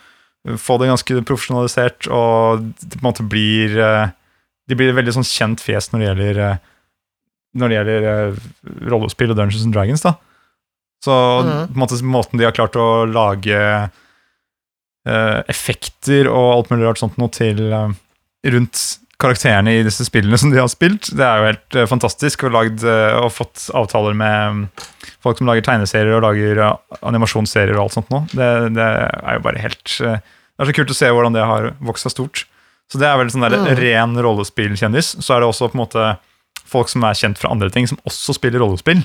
få 0.58 0.78
det 0.78 0.88
ganske 0.88 1.22
profesjonalisert, 1.26 2.06
og 2.14 2.62
det 2.80 2.94
på 2.96 3.02
en 3.02 3.08
måte 3.10 3.24
blir 3.28 3.78
eh, 3.78 4.08
De 4.68 4.76
blir 4.76 4.90
et 4.90 4.96
veldig 4.96 5.14
sånn 5.16 5.24
kjent 5.26 5.60
fjes 5.64 5.90
når 5.92 5.98
det 5.98 6.06
gjelder 6.08 6.38
eh, 6.44 6.56
Når 7.58 7.68
det 7.68 7.76
gjelder 7.78 8.06
eh, 8.12 8.34
rollespill 8.92 9.30
og 9.32 9.36
Dungeons 9.36 9.64
and 9.64 9.74
Dragons, 9.74 10.02
da. 10.04 10.14
Så 11.04 11.14
Mhm. 11.42 11.66
på 11.72 11.74
en 11.74 11.80
måte 11.82 12.02
måten 12.04 12.38
de 12.38 12.44
har 12.44 12.52
klart 12.52 12.76
å 12.76 13.04
lage 13.06 13.90
effekter 15.48 16.28
og 16.28 16.48
alt 16.52 16.70
mulig 16.70 16.84
rart 16.84 16.98
sånt 17.00 17.16
noe 17.16 17.30
til 17.32 17.60
rundt 18.44 18.98
karakterene 19.18 19.72
i 19.74 19.84
disse 19.86 20.04
spillene 20.06 20.38
som 20.38 20.52
de 20.52 20.60
har 20.60 20.68
spilt, 20.70 21.10
det 21.18 21.24
er 21.26 21.40
jo 21.40 21.48
helt 21.48 21.76
eh, 21.78 21.88
fantastisk. 21.90 22.44
Og, 22.46 22.52
lagd, 22.54 22.84
eh, 22.86 23.16
og 23.18 23.32
fått 23.34 23.66
avtaler 23.76 24.14
med 24.18 24.54
mm, 24.54 24.84
folk 25.24 25.40
som 25.40 25.50
lager 25.50 25.66
tegneserier 25.66 26.14
og 26.18 26.22
lager 26.28 26.60
eh, 26.62 27.00
animasjonsserier 27.10 27.74
og 27.76 27.88
alt 27.88 27.96
sånt 27.98 28.12
nå. 28.14 28.22
Det, 28.30 28.50
det 28.76 28.86
er 28.86 29.40
jo 29.40 29.44
bare 29.48 29.64
helt 29.64 29.96
Det 29.98 30.62
er 30.62 30.70
så 30.70 30.76
kult 30.78 30.94
å 30.94 30.98
se 31.00 31.10
hvordan 31.10 31.34
det 31.34 31.44
har 31.50 31.72
vokst 31.90 32.06
seg 32.06 32.14
stort. 32.14 32.44
Så 32.88 33.00
det 33.02 33.08
er 33.10 33.18
vel 33.20 33.30
sånn 33.34 33.44
der 33.44 33.58
Mm. 33.58 33.68
ren 33.82 34.14
rollespillkjendis. 34.24 35.16
Så 35.20 35.34
er 35.34 35.42
det 35.42 35.48
også 35.50 35.68
på 35.68 35.76
en 35.76 35.82
måte 35.82 36.06
folk 36.68 36.88
som 36.88 37.04
er 37.04 37.18
kjent 37.18 37.38
fra 37.40 37.50
andre 37.52 37.68
ting, 37.74 37.86
som 37.90 37.98
også 38.08 38.36
spiller 38.38 38.62
rollespill. 38.62 39.02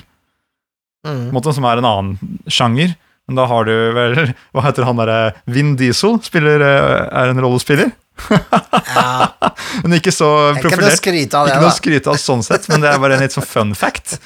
Mm. 1.04 1.34
måte, 1.36 1.52
som 1.52 1.66
er 1.68 1.82
en 1.82 1.84
annen 1.84 2.38
sjanger. 2.48 2.94
Men 3.28 3.40
da 3.40 3.46
har 3.48 3.64
du 3.64 3.74
vel 3.96 4.16
Hva 4.52 4.66
heter 4.66 4.84
han 4.88 4.98
derre 5.00 5.18
Vin 5.50 5.74
Diesel? 5.80 6.18
Spiller, 6.24 6.60
eh, 6.60 7.04
er 7.08 7.32
en 7.32 7.40
rollespiller. 7.40 7.92
Ja, 8.30 9.32
Men 9.82 9.96
ikke 9.98 10.12
så 10.14 10.28
profilert. 10.60 11.00
Ikke 11.02 11.58
noe 11.58 11.70
å 11.72 11.74
skryte 11.74 12.12
av 12.12 12.20
sånn 12.20 12.44
sett, 12.46 12.68
men 12.70 12.84
det 12.84 12.92
er 12.92 13.00
bare 13.02 13.16
en 13.16 13.24
litt 13.24 13.34
sånn 13.34 13.46
fun 13.46 13.74
fact. 13.78 14.18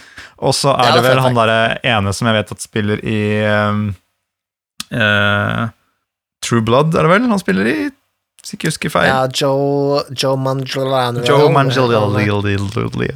Og 0.44 0.54
så 0.54 0.74
er 0.74 0.90
Ja, 0.90 0.98
det 0.98 1.06
vel 1.08 1.22
han 1.24 1.38
derre 1.38 1.78
ene 1.86 2.12
som 2.14 2.28
jeg 2.28 2.36
vet 2.36 2.52
at 2.54 2.62
spiller 2.62 3.00
i 3.02 3.20
um, 3.48 3.80
uh, 4.92 5.64
True 6.44 6.62
Blood, 6.62 6.94
er 6.94 7.08
det 7.08 7.14
vel? 7.14 7.26
Han 7.32 7.42
spiller 7.42 7.70
i, 7.70 7.78
hvis 8.38 8.54
ikke 8.54 8.70
husker 8.70 8.92
feil. 8.92 9.08
Ja, 9.10 9.24
Joe, 9.34 10.02
Joe 10.14 10.38
Mangiolano. 10.38 11.24
Joe 11.26 11.48
Manganiello. 11.52 12.14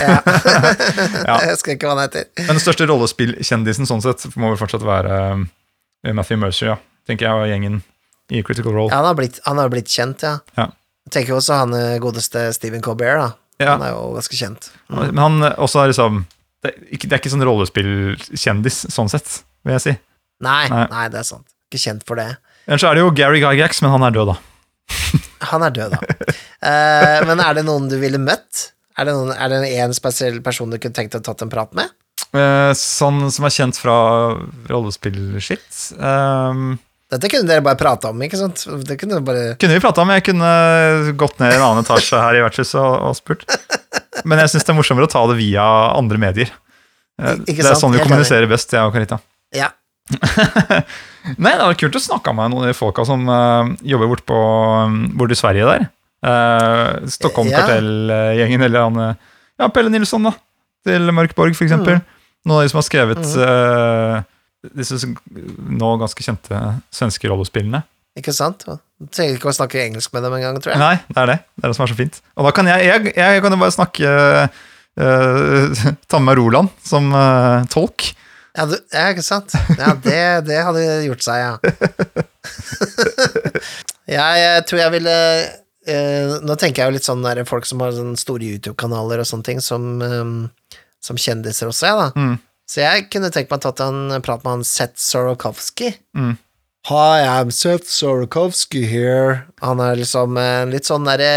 Ja. 0.00 1.36
Jeg 1.40 1.52
husker 1.54 1.76
ikke 1.76 1.86
hva 1.88 1.94
han 1.96 2.02
heter. 2.08 2.26
Men 2.40 2.56
den 2.56 2.62
største 2.62 2.88
rollespillkjendisen 2.90 3.88
sånn 3.88 4.02
sett 4.04 4.24
må 4.34 4.50
vel 4.52 4.58
fortsatt 4.60 4.84
være 4.86 5.20
um, 5.36 5.46
Matthew 6.16 6.40
Mercer, 6.42 6.72
ja. 6.72 6.76
Tenker 7.08 7.28
jeg, 7.28 7.36
og 7.36 7.48
gjengen 7.50 7.80
i 8.30 8.42
Critical 8.46 8.74
Role. 8.74 8.90
Ja, 8.92 9.00
han 9.00 9.08
har 9.10 9.16
blitt, 9.18 9.40
han 9.46 9.60
har 9.62 9.70
blitt 9.72 9.90
kjent, 9.90 10.24
ja. 10.26 10.36
Ja. 10.58 10.68
Jeg 11.08 11.14
tenker 11.16 11.38
også 11.38 11.56
han 11.62 11.72
eh, 11.74 11.96
godeste 12.02 12.48
Stephen 12.54 12.82
Colbert, 12.84 13.18
da. 13.22 13.30
Ja. 13.60 13.72
Han 13.74 13.84
er 13.86 13.94
jo 13.94 14.02
ganske 14.16 14.36
kjent. 14.38 14.70
Mm. 14.90 15.00
Men 15.12 15.22
han 15.24 15.48
eh, 15.48 15.56
også 15.62 15.84
er 15.84 15.94
liksom 15.94 16.22
det 16.60 16.70
er 16.70 16.76
ikke, 16.92 17.08
det 17.08 17.14
er 17.16 17.22
ikke 17.22 17.32
sånn 17.32 17.46
rollespillkjendis, 17.48 18.82
sånn 18.92 19.08
sett, 19.12 19.40
vil 19.64 19.78
jeg 19.78 19.84
si. 19.86 19.94
Nei, 20.44 20.64
Nei. 20.72 20.84
nei, 20.92 21.06
det 21.12 21.22
er 21.22 21.26
sant. 21.28 21.46
Ikke 21.70 21.80
kjent 21.80 22.04
for 22.08 22.20
det. 22.20 22.28
Ellers 22.70 22.84
er 22.86 22.94
det 22.96 23.02
jo 23.02 23.10
Gary 23.18 23.40
Gygax, 23.42 23.82
men 23.82 23.90
han 23.96 24.04
er 24.06 24.14
død, 24.14 24.30
da. 24.30 24.36
Han 25.50 25.64
er 25.66 25.72
død, 25.74 25.94
da. 25.96 26.34
Eh, 26.68 27.20
men 27.26 27.40
er 27.42 27.56
det 27.56 27.64
noen 27.66 27.88
du 27.90 27.96
ville 27.98 28.18
møtt? 28.22 28.68
Er 29.00 29.08
det, 29.08 29.14
noen, 29.16 29.32
er 29.32 29.48
det 29.50 29.70
en 29.80 29.94
spesiell 29.96 30.38
person 30.44 30.70
du 30.70 30.76
kunne 30.78 30.94
tenkt 30.94 31.16
å 31.16 31.22
tatt 31.24 31.42
en 31.42 31.50
prat 31.50 31.72
med? 31.78 31.90
Eh, 32.36 32.70
sånn 32.78 33.24
som 33.32 33.46
er 33.48 33.54
kjent 33.54 33.78
fra 33.80 33.94
rollespillskitt. 34.70 35.96
Um, 35.98 36.76
Dette 37.10 37.30
kunne 37.32 37.48
dere 37.48 37.64
bare 37.64 37.80
prate 37.80 38.12
om, 38.12 38.20
ikke 38.22 38.38
sant? 38.38 38.62
Det 38.86 38.98
kunne 39.00 39.18
bare 39.26 39.56
kunne 39.58 39.78
vi 39.78 39.82
prata 39.82 40.04
om, 40.04 40.12
jeg 40.14 40.28
kunne 40.28 40.50
gått 41.18 41.40
ned 41.42 41.56
i 41.56 41.58
en 41.58 41.64
annen 41.66 41.82
etasje 41.82 42.20
her 42.22 42.38
i 42.38 42.44
vertshuset 42.44 42.78
og, 42.78 42.98
og 43.08 43.16
spurt. 43.18 43.46
Men 44.22 44.44
jeg 44.44 44.52
syns 44.52 44.68
det 44.68 44.74
er 44.74 44.78
morsommere 44.78 45.08
å 45.08 45.14
ta 45.16 45.24
det 45.32 45.40
via 45.40 45.64
andre 45.96 46.20
medier. 46.22 46.52
Eh, 47.18 47.40
Ikke 47.48 47.64
det 47.64 47.70
er 47.70 47.72
sant? 47.72 47.86
sånn 47.88 47.96
vi 47.96 48.04
kommuniserer 48.04 48.46
best, 48.52 48.76
jeg 48.76 48.84
og 48.86 48.94
Karita. 48.94 49.18
Ja. 49.56 49.72
Nei, 51.36 51.52
det 51.52 51.64
var 51.64 51.78
kult 51.78 51.98
å 51.98 52.02
snakke 52.02 52.32
med 52.36 52.52
noen 52.52 52.64
av 52.64 52.70
de 52.70 52.76
folka 52.76 53.04
som 53.08 53.26
uh, 53.28 53.68
jobber 53.86 54.10
bort 54.10 54.24
på 54.28 54.36
um, 54.36 55.00
borte 55.18 55.36
i 55.36 55.40
Sverige 55.40 55.68
der. 55.68 55.88
Uh, 56.24 57.08
Stockholm 57.08 57.48
Ja. 57.52 57.64
Eller 57.72 58.80
han 58.82 58.98
eh, 59.00 59.14
Ja, 59.60 59.68
Pelle 59.72 59.92
Nilsson, 59.92 60.26
da. 60.28 60.34
Til 60.84 61.12
Mørkborg, 61.12 61.56
for 61.56 61.68
eksempel. 61.68 62.00
Noen 62.48 62.60
av 62.60 62.64
de 62.64 62.72
som 62.72 62.80
har 62.80 62.86
skrevet 62.88 63.32
uh, 63.36 64.20
disse 64.76 64.96
nå 65.04 65.90
ganske 66.00 66.24
kjente 66.24 66.60
svenske 66.92 67.28
rollespillene. 67.28 67.82
Ikke 68.18 68.32
sant? 68.36 68.64
Du 68.66 69.08
trenger 69.12 69.36
ikke 69.38 69.52
å 69.52 69.56
snakke 69.56 69.80
engelsk 69.80 70.12
med 70.16 70.24
dem 70.26 70.34
engang, 70.36 70.58
tror 70.60 70.74
jeg. 70.74 70.80
Nei, 70.82 70.96
det 71.08 71.20
er 71.22 71.30
det. 71.30 71.38
Det 71.56 71.64
er 71.64 71.72
det 71.72 71.76
som 71.78 71.84
er 71.86 71.92
så 71.92 71.98
fint. 72.00 72.18
Og 72.36 72.48
da 72.48 72.52
kan 72.56 72.68
jeg, 72.68 72.88
jeg, 72.88 73.12
jeg 73.16 73.44
kan 73.44 73.54
jo 73.54 73.60
bare 73.60 73.76
snakke 73.76 74.14
uh, 75.04 75.84
Ta 76.10 76.20
med 76.20 76.26
meg 76.32 76.40
Roland 76.40 76.72
som 76.84 77.12
uh, 77.14 77.68
tolk. 77.72 78.10
Ja, 78.60 78.66
du, 78.68 78.74
ja 78.92 79.06
ikke 79.14 79.22
sant? 79.24 79.54
Ja, 79.78 79.94
det, 80.04 80.18
det 80.44 80.58
hadde 80.66 80.82
gjort 81.06 81.22
seg, 81.24 81.38
ja. 81.40 81.52
jeg, 84.10 84.42
jeg 84.42 84.64
tror 84.68 84.80
jeg 84.82 84.92
ville 84.94 85.14
eh, 85.88 86.34
Nå 86.44 86.56
tenker 86.60 86.82
jeg 86.82 86.90
jo 86.90 86.96
litt 86.98 87.06
sånn 87.08 87.24
der 87.24 87.40
folk 87.48 87.66
som 87.68 87.82
har 87.84 87.94
sånne 87.96 88.20
store 88.20 88.44
YouTube-kanaler 88.52 89.22
og 89.22 89.28
sånne 89.28 89.46
ting, 89.48 89.60
som, 89.64 89.82
eh, 90.04 90.78
som 91.04 91.20
kjendiser 91.20 91.70
også, 91.72 91.88
jeg, 91.88 91.96
da. 92.02 92.08
Mm. 92.20 92.36
Så 92.70 92.76
jeg 92.84 93.08
kunne 93.10 93.32
tenkt 93.34 93.50
meg 93.50 93.60
å 93.62 93.66
tatt 93.66 93.80
en 93.82 94.00
prat 94.22 94.44
med 94.44 94.52
han 94.58 94.64
Seth 94.66 95.00
Sorokovsky. 95.02 95.88
Mm. 96.14 96.34
Hi, 96.90 97.18
I'm 97.26 97.50
Seth 97.52 97.88
Sorokovsky 97.90 98.84
here. 98.88 99.40
Han 99.64 99.82
er 99.84 99.98
liksom 100.00 100.38
en 100.40 100.70
litt 100.72 100.86
sånn 100.88 101.04
derre 101.08 101.32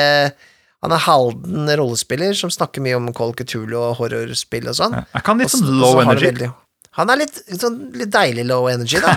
Han 0.84 0.94
er 0.96 1.02
Halden 1.04 1.72
rollespiller 1.80 2.36
som 2.38 2.52
snakker 2.52 2.84
mye 2.84 2.98
om 3.00 3.10
Call 3.16 3.34
Cthulhu 3.40 3.76
og 3.80 3.98
horrorspill 4.02 4.68
og 4.72 4.78
sånn. 4.78 4.94
Ja. 5.00 5.04
Er 5.10 5.24
ikke 5.24 5.34
han 5.34 5.42
litt 5.44 5.54
sånn 5.56 5.74
low 5.80 5.96
energy? 6.04 6.28
veldig- 6.30 6.52
Han 7.00 7.10
er 7.10 7.24
litt, 7.24 7.40
sånn, 7.58 7.80
litt 7.98 8.12
deilig 8.14 8.46
low 8.50 8.68
energy, 8.70 9.02
da. 9.02 9.16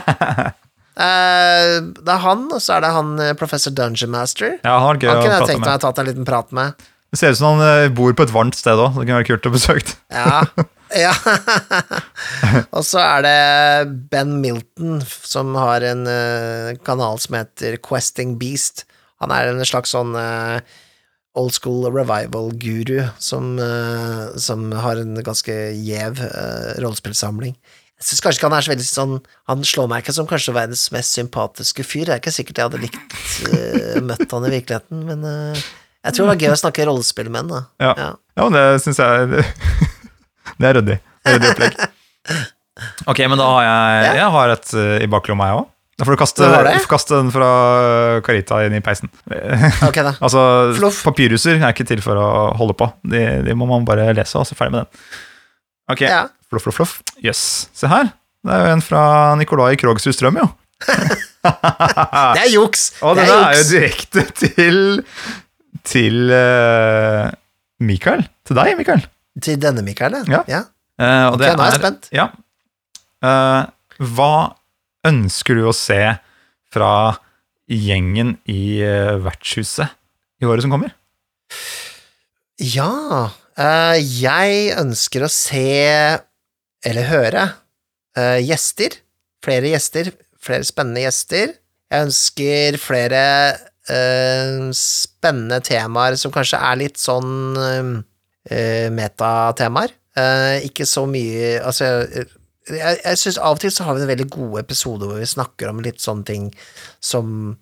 Uh, 0.97 1.93
det 2.05 2.12
er 2.12 2.22
han, 2.24 2.47
og 2.49 2.62
så 2.62 2.79
er 2.79 2.87
det 2.87 2.93
han 2.97 3.16
eh, 3.20 3.35
professor 3.37 3.74
Dungeon 3.77 4.14
Master. 4.14 4.57
Ja, 4.62 4.79
han 4.81 4.97
Han 4.97 5.01
kunne 5.01 5.35
jeg 5.35 5.51
tenkt 5.51 5.64
meg 5.64 5.74
å 5.74 5.77
ha 5.77 5.83
tatt 5.85 6.01
en 6.01 6.09
liten 6.09 6.29
prat 6.29 6.55
med. 6.57 6.87
Det 7.12 7.20
ser 7.20 7.35
ut 7.35 7.39
som 7.39 7.57
han 7.57 7.66
eh, 7.66 7.93
bor 7.95 8.16
på 8.16 8.27
et 8.27 8.33
varmt 8.35 8.57
sted 8.59 8.81
òg. 8.81 8.97
Det 8.97 9.07
kunne 9.07 9.20
vært 9.20 9.31
kult 9.31 9.49
å 9.49 9.55
besøke. 9.55 9.95
Ja. 10.12 10.41
ja. 11.05 11.12
og 12.77 12.83
så 12.85 13.01
er 13.05 13.27
det 13.27 13.37
Ben 14.12 14.35
Milton, 14.43 14.99
som 15.05 15.55
har 15.57 15.87
en 15.87 16.05
uh, 16.09 16.74
kanal 16.87 17.20
som 17.22 17.39
heter 17.39 17.79
Questing 17.85 18.35
Beast. 18.41 18.85
Han 19.24 19.33
er 19.33 19.53
en 19.53 19.64
slags 19.64 19.95
sånn 19.97 20.12
eh, 20.20 20.59
old 21.37 21.55
school 21.55 21.87
revival-guru 21.93 23.03
som, 23.22 23.59
eh, 23.61 24.37
som 24.41 24.70
har 24.72 25.01
en 25.01 25.18
ganske 25.24 25.57
gjev 25.76 26.22
uh, 26.22 26.72
rollespillsamling. 26.82 27.57
Jeg 27.97 28.09
syns 28.11 28.22
kanskje 28.24 28.41
ikke 28.41 28.49
han 28.51 28.57
er 28.59 28.64
så 28.64 28.70
veldig 28.74 28.84
sånn 28.84 29.12
Han 29.49 29.62
slår 29.64 29.87
meg 29.89 30.03
ikke 30.03 30.12
som 30.12 30.26
kanskje 30.28 30.53
verdens 30.53 30.82
mest 30.93 31.16
sympatiske 31.16 31.84
fyr. 31.87 32.05
Det 32.05 32.12
er 32.12 32.20
ikke 32.20 32.34
sikkert 32.34 32.61
jeg 32.61 32.68
hadde 32.68 32.82
likt 32.82 33.16
uh, 33.49 34.01
møtt 34.05 34.32
han 34.32 34.49
i 34.49 34.53
virkeligheten, 34.59 35.05
men 35.09 35.24
uh, 35.24 35.66
jeg 36.07 36.16
tror 36.16 36.26
det 36.26 36.32
var 36.34 36.43
gøy 36.45 36.53
å 36.55 36.61
snakke 36.61 36.89
rollespill 36.89 37.30
med 37.32 37.45
han. 37.45 37.55
da. 37.55 37.62
Ja. 37.82 37.93
Ja. 37.97 38.11
Ja, 38.37 38.49
men 38.49 38.59
det 38.59 38.66
syns 38.84 39.01
jeg 39.01 39.47
Det 40.61 40.68
er 40.68 40.76
ryddig. 40.78 40.99
Det 41.01 41.32
er 41.32 41.39
ryddig 41.39 41.55
opplegg. 41.55 41.80
Ok, 43.09 43.22
men 43.24 43.41
da 43.41 43.45
har 43.49 43.62
jeg, 43.64 44.09
jeg 44.18 44.32
har 44.34 44.51
et 44.53 44.72
uh, 44.76 44.97
i 45.01 45.07
baklomma, 45.09 45.47
jeg 45.49 45.61
òg. 45.62 45.68
Da 45.97 46.05
får 46.05 46.12
du 46.12 46.20
kaste, 46.20 46.49
kaste 46.90 47.16
den 47.16 47.30
fra 47.32 47.47
Carita 48.26 48.59
inn 48.66 48.74
i 48.76 48.82
peisen. 48.84 49.09
Ok, 49.88 49.97
da. 50.05 50.12
altså, 50.20 50.42
Fluff. 50.76 50.99
Papyruser 51.07 51.57
er 51.57 51.70
ikke 51.72 51.86
til 51.88 52.03
for 52.05 52.20
å 52.20 52.26
holde 52.59 52.76
på. 52.76 52.90
De, 53.09 53.22
de 53.47 53.55
må 53.57 53.64
man 53.70 53.86
bare 53.88 54.11
lese, 54.16 54.36
og 54.36 54.44
så 54.49 54.59
ferdig 54.59 54.74
med 54.76 54.84
den. 54.84 55.07
Ok, 55.94 56.03
Ja. 56.05 56.26
fluff, 56.51 56.66
fluff, 56.66 56.76
fluff. 56.82 56.94
Jøss. 57.24 57.24
Yes. 57.24 57.80
Se 57.80 57.88
her. 57.88 58.11
Det 58.47 58.53
er 58.55 58.66
jo 58.68 58.74
en 58.76 58.84
fra 58.84 59.03
Nikolai 59.40 59.72
Krogsrud 59.80 60.14
Strøm, 60.14 60.36
jo. 60.42 60.51
Det 61.47 62.42
er 62.44 62.51
juks! 62.53 62.90
Og 63.07 63.16
det 63.16 63.24
er 63.24 63.32
er 63.38 63.57
jo 63.57 63.64
direkte 63.70 64.24
til 64.36 64.78
Til 65.86 66.32
uh, 66.34 67.30
Mikael. 67.86 68.26
Til 68.47 68.59
deg, 68.59 68.74
Mikael. 68.78 69.05
Til 69.42 69.59
denne, 69.62 69.82
Mikael, 69.86 70.20
Ja. 70.28 70.42
ja. 70.51 70.61
Uh, 71.01 71.32
og 71.32 71.34
Ok, 71.36 71.42
det 71.44 71.51
nå 71.57 71.64
er 71.64 71.72
jeg 71.72 71.80
spent. 71.80 72.07
Ja. 72.16 72.28
Uh, 73.24 73.64
hva 74.16 74.30
ønsker 75.07 75.59
du 75.59 75.66
å 75.68 75.74
se 75.76 76.00
fra 76.72 76.92
gjengen 77.66 78.36
i 78.50 78.78
eh, 78.84 79.16
vertshuset 79.22 79.90
i 80.42 80.48
året 80.48 80.64
som 80.64 80.74
kommer? 80.74 80.94
Ja, 82.62 83.30
eh, 83.59 83.98
jeg 84.00 84.72
ønsker 84.78 85.26
å 85.26 85.32
se, 85.32 85.66
eller 86.86 87.11
høre, 87.11 87.46
eh, 88.16 88.40
gjester. 88.46 89.00
Flere 89.44 89.70
gjester, 89.74 90.11
flere 90.42 90.66
spennende 90.66 91.04
gjester. 91.07 91.57
Jeg 91.90 92.09
ønsker 92.09 92.78
flere 92.82 93.22
spennende 94.74 95.61
temaer 95.62 96.16
som 96.18 96.32
kanskje 96.34 96.59
er 96.59 96.78
litt 96.80 96.96
sånn 96.98 97.54
uh, 97.54 97.92
metatemaer. 98.90 99.92
Ikke 100.66 100.82
så 100.90 101.04
mye 101.07 101.61
Altså, 101.62 102.02
jeg, 102.70 102.98
jeg 103.04 103.18
synes 103.20 103.38
av 103.38 103.56
og 103.56 103.62
til 103.62 103.72
så 103.74 103.86
har 103.86 103.96
vi 103.96 104.04
en 104.04 104.10
veldig 104.10 104.28
gode 104.32 104.62
episoder 104.64 105.10
hvor 105.10 105.22
vi 105.22 105.28
snakker 105.30 105.70
om 105.70 105.82
litt 105.84 106.02
sånne 106.02 106.26
ting 106.28 106.52
som 107.04 107.56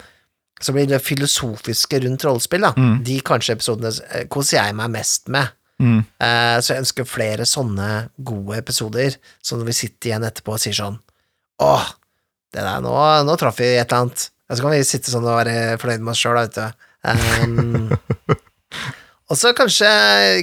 som 0.62 0.76
blir 0.76 0.86
det 0.88 1.02
filosofiske 1.02 1.98
rundt 2.04 2.24
rollespill, 2.24 2.62
da. 2.62 2.72
Mm. 2.78 3.00
De 3.04 3.18
kanskje 3.26 3.56
episodene 3.56 3.90
eh, 4.14 4.26
koser 4.32 4.60
jeg 4.60 4.76
meg 4.78 4.92
mest 4.94 5.26
med. 5.32 5.50
Mm. 5.82 6.04
Uh, 6.22 6.56
så 6.62 6.76
jeg 6.76 6.84
ønsker 6.84 7.08
flere 7.08 7.46
sånne 7.48 7.88
gode 8.22 8.60
episoder, 8.60 9.16
så 9.42 9.58
når 9.58 9.72
vi 9.72 9.76
sitter 9.80 10.12
igjen 10.12 10.26
etterpå 10.28 10.54
og 10.54 10.62
sier 10.62 10.76
sånn 10.76 11.00
Åh, 11.64 11.88
det 12.54 12.62
der, 12.62 12.78
nå, 12.82 12.94
nå 13.26 13.34
traff 13.38 13.58
vi 13.58 13.72
et 13.74 13.82
eller 13.82 14.04
annet. 14.04 14.24
Og 14.50 14.56
så 14.56 14.64
kan 14.64 14.72
vi 14.74 14.86
sitte 14.86 15.10
sånn 15.10 15.26
og 15.26 15.38
være 15.40 15.76
fornøyd 15.82 16.02
med 16.02 16.12
oss 16.14 16.22
sjøl, 16.22 16.38
vet 16.38 16.56
du. 16.58 16.86
Um, 17.04 17.92
og 19.30 19.38
så 19.38 19.52
kanskje, 19.56 19.90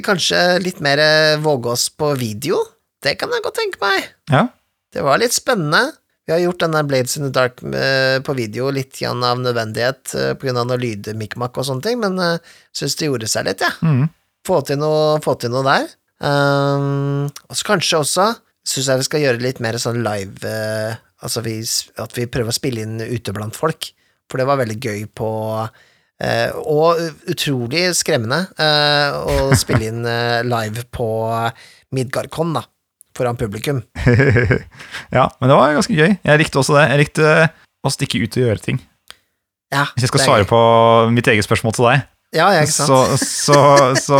kanskje 0.05 0.39
litt 0.63 0.79
mer 0.83 1.01
eh, 1.03 1.39
våge 1.43 1.73
oss 1.73 1.89
på 1.91 2.13
video. 2.19 2.59
Det 3.01 3.15
kan 3.19 3.33
jeg 3.33 3.43
godt 3.45 3.57
tenke 3.59 3.81
meg. 3.81 4.07
Ja. 4.31 4.45
Det 4.91 5.03
var 5.05 5.21
litt 5.21 5.35
spennende. 5.35 5.97
Vi 6.27 6.33
har 6.35 6.41
gjort 6.43 6.61
denne 6.61 6.83
Blades 6.85 7.17
in 7.17 7.25
the 7.25 7.31
Dark 7.33 7.61
eh, 7.65 8.19
på 8.23 8.35
video 8.37 8.69
litt 8.73 8.93
grann 8.99 9.23
av 9.25 9.41
nødvendighet 9.41 10.03
pga. 10.13 10.35
grunn 10.43 10.59
av 10.61 10.69
noe 10.69 10.79
lydmikmak 10.79 11.57
og 11.57 11.67
sånne 11.67 11.85
ting, 11.87 11.97
men 12.03 12.19
jeg 12.21 12.41
uh, 12.41 12.57
syns 12.77 12.97
det 12.99 13.09
gjorde 13.09 13.29
seg 13.31 13.47
litt, 13.49 13.63
jeg. 13.65 13.73
Ja. 13.81 13.89
Mm. 13.89 14.11
Få 14.47 14.61
til 14.65 14.79
noe, 14.81 15.17
få 15.21 15.35
til 15.41 15.53
noe 15.53 15.65
der. 15.65 15.89
Um, 16.21 17.29
og 17.49 17.57
så 17.57 17.67
kanskje 17.73 18.01
også 18.03 18.27
syns 18.67 18.89
jeg 18.91 19.01
vi 19.01 19.07
skal 19.07 19.23
gjøre 19.23 19.41
litt 19.41 19.61
mer 19.63 19.79
sånn 19.81 20.03
live 20.05 20.45
uh, 20.45 20.99
Altså 21.21 21.41
vi, 21.45 21.59
at 22.01 22.13
vi 22.17 22.23
prøver 22.29 22.49
å 22.49 22.55
spille 22.55 22.81
inn 22.81 23.01
ute 23.01 23.33
blant 23.33 23.53
folk, 23.53 23.91
for 24.25 24.41
det 24.41 24.47
var 24.49 24.57
veldig 24.61 24.77
gøy 24.81 25.03
på 25.13 25.31
Uh, 26.21 26.53
Og 26.69 26.99
utrolig 27.33 27.87
skremmende 27.97 28.43
uh, 28.61 29.15
å 29.25 29.55
spille 29.57 29.87
inn 29.89 30.03
uh, 30.05 30.43
live 30.45 30.83
på 30.93 31.07
Midgardcon, 31.97 32.51
da, 32.53 32.61
foran 33.17 33.37
publikum. 33.39 33.81
ja, 35.17 35.25
men 35.39 35.49
det 35.51 35.57
var 35.57 35.75
ganske 35.77 35.95
gøy. 35.97 36.15
Jeg 36.23 36.41
likte 36.41 36.61
også 36.61 36.77
det. 36.77 36.85
Jeg 36.93 37.01
likte 37.05 37.33
å 37.81 37.91
stikke 37.93 38.21
ut 38.23 38.37
og 38.37 38.43
gjøre 38.47 38.63
ting. 38.63 38.79
Ja, 39.71 39.85
Hvis 39.95 40.03
jeg 40.05 40.11
skal 40.11 40.25
svare 40.25 40.47
på 40.49 40.57
mitt 41.15 41.27
eget 41.31 41.45
spørsmål 41.47 41.77
til 41.77 41.85
deg, 41.87 42.01
Ja, 42.35 42.49
jeg, 42.55 42.67
så, 42.71 42.97
så, 43.19 43.55
så 43.99 44.17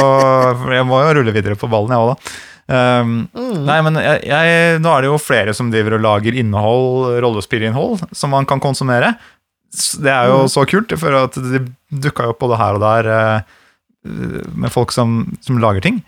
Jeg 0.72 0.86
må 0.88 1.00
jo 1.04 1.14
rulle 1.18 1.34
videre 1.36 1.58
på 1.60 1.68
ballen, 1.72 1.92
jeg 1.92 2.00
òg, 2.00 2.14
da. 2.16 2.40
Um, 2.72 3.14
Mm. 3.36 3.66
Nei, 3.68 3.78
men 3.84 3.98
jeg, 4.00 4.22
jeg, 4.32 4.78
nå 4.80 4.92
er 4.96 5.04
det 5.04 5.10
jo 5.10 5.18
flere 5.20 5.52
som 5.56 5.68
driver 5.74 5.98
og 5.98 6.04
lager 6.06 6.36
innhold, 6.40 7.18
rollespillinnhold, 7.24 8.06
som 8.16 8.32
man 8.32 8.48
kan 8.48 8.62
konsumere. 8.64 9.14
Det 10.00 10.12
er 10.12 10.30
jo 10.32 10.38
Mm. 10.46 10.52
så 10.54 10.64
kult, 10.72 10.94
for 11.00 11.18
at 11.26 11.36
det 11.36 11.66
dukka 11.92 12.28
jo 12.30 12.32
opp 12.36 12.40
både 12.44 12.60
her 12.62 12.80
og 12.80 12.84
der 12.86 13.10
eh, 13.12 13.58
med 14.56 14.72
folk 14.72 14.92
som, 14.96 15.26
som 15.44 15.60
lager 15.60 15.84
ting. 15.84 16.00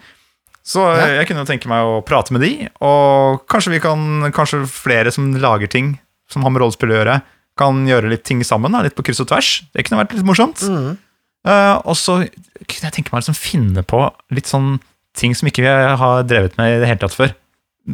Så 0.64 0.84
eh, 0.94 1.18
jeg 1.20 1.28
kunne 1.28 1.44
jo 1.44 1.50
tenke 1.50 1.70
meg 1.72 1.84
å 1.84 2.00
prate 2.08 2.34
med 2.36 2.44
de, 2.46 2.54
og 2.84 3.44
kanskje 3.52 3.76
vi 3.76 3.82
kan, 3.84 4.30
kanskje 4.36 4.64
flere 4.72 5.12
som 5.12 5.34
lager 5.36 5.72
ting 5.72 5.98
som 6.32 6.46
har 6.46 6.54
med 6.54 6.64
rollespill 6.64 6.94
å 6.94 7.00
gjøre, 7.02 7.18
kan 7.60 7.84
gjøre 7.86 8.10
litt 8.14 8.24
ting 8.26 8.42
sammen, 8.48 8.74
da, 8.74 8.82
litt 8.86 8.96
på 8.98 9.06
kryss 9.06 9.22
og 9.22 9.30
tvers. 9.30 9.52
Det 9.76 9.86
kunne 9.86 10.00
vært 10.02 10.16
litt 10.16 10.26
morsomt. 10.26 10.64
Mm. 10.66 10.96
Uh, 11.44 11.76
og 11.84 11.98
så 12.00 12.22
kunne 12.24 12.88
jeg 12.88 12.96
tenke 12.96 13.12
meg 13.12 13.20
å 13.20 13.22
liksom 13.22 13.38
finne 13.38 13.84
på 13.86 14.06
litt 14.34 14.50
sånn 14.50 14.78
ting 15.18 15.36
som 15.38 15.50
ikke 15.50 15.66
vi 15.66 15.74
har 16.02 16.24
drevet 16.26 16.56
med 16.58 16.78
i 16.78 16.80
det 16.82 16.90
hele 16.90 17.04
tatt 17.04 17.18
før. 17.18 17.36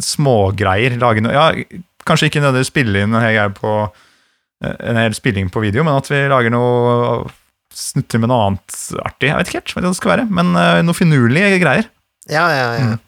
Smågreier. 0.05 0.95
Lage 1.01 1.23
noe 1.25 1.33
Ja, 1.33 1.47
kanskje 2.07 2.29
ikke 2.29 2.43
nødvendigvis 2.43 2.71
spille 2.71 3.03
inn 3.03 3.11
en 3.11 3.25
hel 3.25 3.35
greie 3.35 3.53
på 3.57 3.73
eh, 3.81 4.75
en 4.91 5.01
hel 5.01 5.17
spilling 5.17 5.49
på 5.51 5.63
video, 5.65 5.83
men 5.83 5.97
at 5.97 6.07
vi 6.11 6.21
lager 6.29 6.53
noe 6.53 7.25
snutter 7.75 8.21
med 8.21 8.31
noe 8.31 8.45
annet 8.45 8.77
artig. 9.03 9.31
Jeg 9.31 9.39
vet 9.39 9.49
ikke 9.49 9.59
helt 9.59 9.73
hva 9.75 9.83
det 9.85 9.97
skal 9.97 10.13
være, 10.13 10.27
men 10.39 10.53
uh, 10.55 10.79
noe 10.85 10.97
finurlige 10.97 11.59
greier. 11.61 11.89
Ja, 12.29 12.45
ja, 12.53 12.67
ja. 12.77 12.85
Mm. 12.85 12.99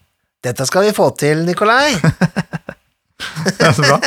Dette 0.42 0.66
skal 0.66 0.88
vi 0.88 0.94
få 0.98 1.12
til, 1.18 1.46
Nikolai. 1.46 1.94
Det 3.58 3.68
er 3.68 3.74
så 3.78 3.86
bra. 3.86 4.00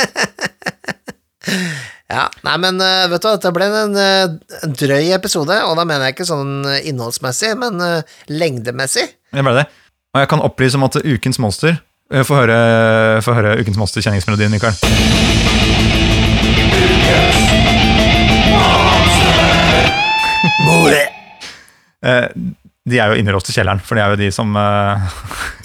Ja, 2.11 2.25
nei, 2.43 2.55
men 2.61 2.81
eh, 2.83 3.07
vet 3.09 3.23
du, 3.23 3.29
dette 3.31 3.51
ble 3.55 3.65
en, 3.71 3.95
eh, 3.97 4.25
en 4.67 4.75
drøy 4.77 5.13
episode, 5.15 5.55
og 5.65 5.77
da 5.79 5.85
mener 5.87 6.09
jeg 6.09 6.17
ikke 6.17 6.27
sånn 6.27 6.67
eh, 6.67 6.83
innholdsmessig, 6.91 7.55
men 7.59 7.79
uh, 7.81 8.03
lengdemessig. 8.29 9.07
Det 9.31 9.45
ble 9.45 9.55
det. 9.57 9.65
Og 10.13 10.21
jeg 10.21 10.29
kan 10.31 10.43
opplyse 10.43 10.77
om 10.79 10.85
at 10.87 10.99
Ukens 11.01 11.41
monster 11.41 11.79
Få 12.05 12.35
høre, 12.37 12.55
få 13.25 13.33
høre 13.33 13.55
Ukens 13.57 13.79
monster-kjenningsmelodien, 13.81 14.53
Mikael. 14.53 14.77
Eh, 22.05 22.29
de 22.85 22.99
er 23.01 23.09
jo 23.09 23.15
innelåst 23.17 23.47
i 23.49 23.53
kjelleren, 23.55 23.79
for 23.81 23.97
det 23.97 24.03
er 24.03 24.09
jo 24.13 24.17
de 24.19 24.27
som 24.33 24.55
eh, 24.61 25.05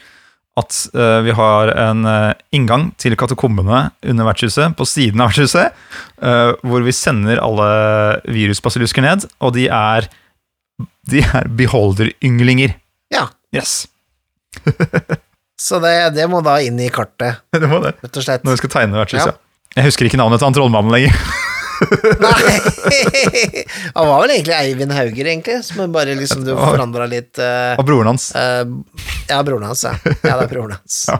at 0.55 0.71
uh, 0.95 1.19
vi 1.27 1.35
har 1.35 1.67
en 1.83 2.07
uh, 2.07 2.31
inngang 2.55 2.95
til 3.03 3.19
katakombene 3.19 3.91
under 4.07 4.23
vertshuset, 4.29 4.71
på 4.79 4.87
siden 4.87 5.19
av 5.19 5.27
vertshuset, 5.33 5.75
uh, 6.23 6.55
hvor 6.63 6.79
vi 6.87 6.95
sender 6.95 7.43
alle 7.43 7.67
virusbasillusker 8.31 9.03
ned, 9.03 9.27
og 9.43 9.59
de 9.59 9.67
er 9.67 10.07
De 11.11 11.19
er 11.25 11.49
beholder-ynglinger. 11.49 12.79
ja. 13.11 13.27
Yes. 13.55 13.87
Så 15.61 15.79
det, 15.83 15.95
det 16.17 16.27
må 16.31 16.41
da 16.45 16.57
inn 16.65 16.79
i 16.83 16.89
kartet, 16.93 17.41
Det 17.55 17.69
må 17.71 17.79
det. 17.85 17.95
rett 18.03 18.17
og 18.21 18.25
slett. 18.27 18.45
Når 18.47 18.57
vi 18.57 18.63
skal 18.65 18.73
tegne 18.79 18.99
hvert 19.01 19.13
slutt, 19.15 19.31
ja. 19.31 19.41
Jeg 19.75 19.89
husker 19.89 20.07
ikke 20.07 20.19
navnet 20.21 20.39
til 20.43 20.47
han 20.49 20.55
trollmannen 20.55 20.95
lenger. 20.95 21.17
Nei! 22.23 22.53
Han 23.97 24.07
var 24.07 24.21
vel 24.23 24.33
egentlig 24.37 24.55
Eivind 24.55 24.93
Hauger, 24.95 25.27
egentlig, 25.27 25.57
som 25.67 25.81
bare 25.93 26.15
liksom 26.15 26.45
du 26.47 26.53
forandra 26.61 27.09
litt 27.11 27.41
uh, 27.43 27.75
Og 27.81 27.87
broren 27.89 28.13
hans. 28.13 28.29
Uh, 28.37 28.63
Ja, 29.29 29.41
broren 29.47 29.67
hans, 29.67 29.83
ja. 29.87 29.95
Ja, 30.23 30.37
det 30.39 30.45
er 30.47 30.51
broren 30.53 30.77
hans. 30.77 31.01
Ja. 31.11 31.19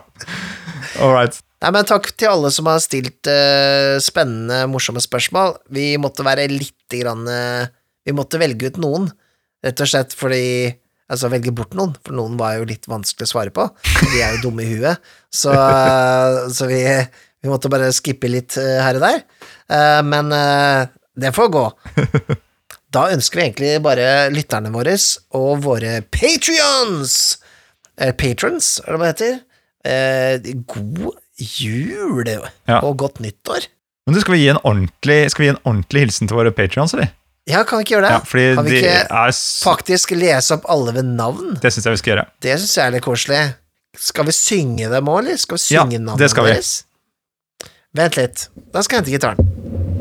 All 1.03 1.15
right. 1.17 1.41
Nei, 1.65 1.73
men 1.75 1.89
takk 1.89 2.11
til 2.15 2.31
alle 2.31 2.53
som 2.55 2.69
har 2.71 2.79
stilt 2.85 3.27
uh, 3.31 3.97
spennende, 4.05 4.63
morsomme 4.71 5.03
spørsmål. 5.03 5.57
Vi 5.75 5.95
måtte 6.01 6.27
være 6.27 6.47
litt 6.53 6.73
grann 6.95 7.27
Vi 8.07 8.13
måtte 8.15 8.39
velge 8.39 8.69
ut 8.71 8.77
noen, 8.79 9.09
rett 9.65 9.81
og 9.83 9.89
slett 9.91 10.15
fordi 10.15 10.45
Altså 11.15 11.31
velge 11.31 11.53
bort 11.55 11.75
noen, 11.79 11.95
for 12.03 12.17
noen 12.17 12.39
var 12.41 12.57
jo 12.59 12.67
litt 12.69 12.89
vanskelig 12.91 13.29
å 13.29 13.31
svare 13.31 13.55
på. 13.55 13.69
De 14.03 14.19
er 14.19 14.37
jo 14.37 14.49
dumme 14.49 14.65
i 14.65 14.73
huet. 14.75 15.13
Så, 15.31 15.53
eh, 15.55 16.39
så 16.51 16.67
vi, 16.71 16.81
vi 17.45 17.53
måtte 17.53 17.71
bare 17.73 17.93
skippe 17.95 18.31
litt 18.31 18.57
eh, 18.61 18.81
her 18.83 18.99
og 18.99 19.05
der. 19.05 19.23
Eh, 19.71 20.01
men 20.07 20.33
det 21.15 21.35
får 21.37 21.53
gå. 21.55 21.69
Da 22.95 23.09
ønsker 23.11 23.41
vi 23.41 23.45
egentlig 23.49 23.71
bare 23.83 24.29
lytterne 24.31 24.71
våre 24.71 24.93
og 25.35 25.65
våre 25.65 25.97
patrions 26.15 27.41
Eller 27.99 28.15
patrons, 28.15 28.69
er 28.85 28.95
det 28.95 29.01
hva 29.01 29.09
det 29.09 29.31
heter? 29.89 30.63
God 30.71 31.17
jul 31.59 32.31
og 32.79 32.93
godt 33.03 33.19
nyttår. 33.25 33.67
Men 34.07 34.15
du, 34.15 34.21
skal 34.23 34.37
vi 34.37 34.45
gi 34.45 34.53
en 34.53 34.63
ordentlig, 34.63 35.19
gi 35.33 35.51
en 35.51 35.59
ordentlig 35.65 36.05
hilsen 36.05 36.31
til 36.31 36.39
våre 36.39 36.55
patrions, 36.55 36.95
eller? 36.95 37.11
Ja, 37.51 37.61
kan 37.69 37.79
vi 37.79 37.85
ikke 37.85 37.99
gjøre 37.99 38.09
det? 38.09 38.13
Ja, 38.15 38.55
kan 38.57 38.65
vi 38.65 38.79
ikke 38.79 38.95
er 39.05 39.35
faktisk 39.37 40.15
lese 40.17 40.57
opp 40.57 40.65
alle 40.73 40.95
ved 40.97 41.11
navn? 41.11 41.59
Det 41.61 41.75
syns 41.75 41.85
jeg 41.85 41.97
vi 41.99 42.01
skal 42.01 42.13
gjøre. 42.15 42.27
Det 42.47 42.57
syns 42.63 42.77
jeg 42.79 42.87
er 42.87 42.95
litt 42.97 43.05
koselig. 43.05 43.43
Skal 44.01 44.27
vi 44.27 44.35
synge 44.35 44.89
dem 44.91 45.11
òg, 45.13 45.21
eller? 45.23 45.37
Skal 45.39 45.61
vi 45.61 45.65
synge 45.67 46.01
ja, 46.01 46.17
det 46.19 46.31
skal 46.33 46.49
vi. 46.49 46.55
deres? 46.57 46.73
Vent 47.95 48.17
litt. 48.19 48.49
Da 48.73 48.83
skal 48.83 48.97
jeg 48.97 49.05
hente 49.05 49.15
gitaren. 49.19 49.94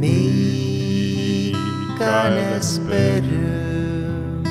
Mikael 0.00 1.56
berøm 2.88 4.44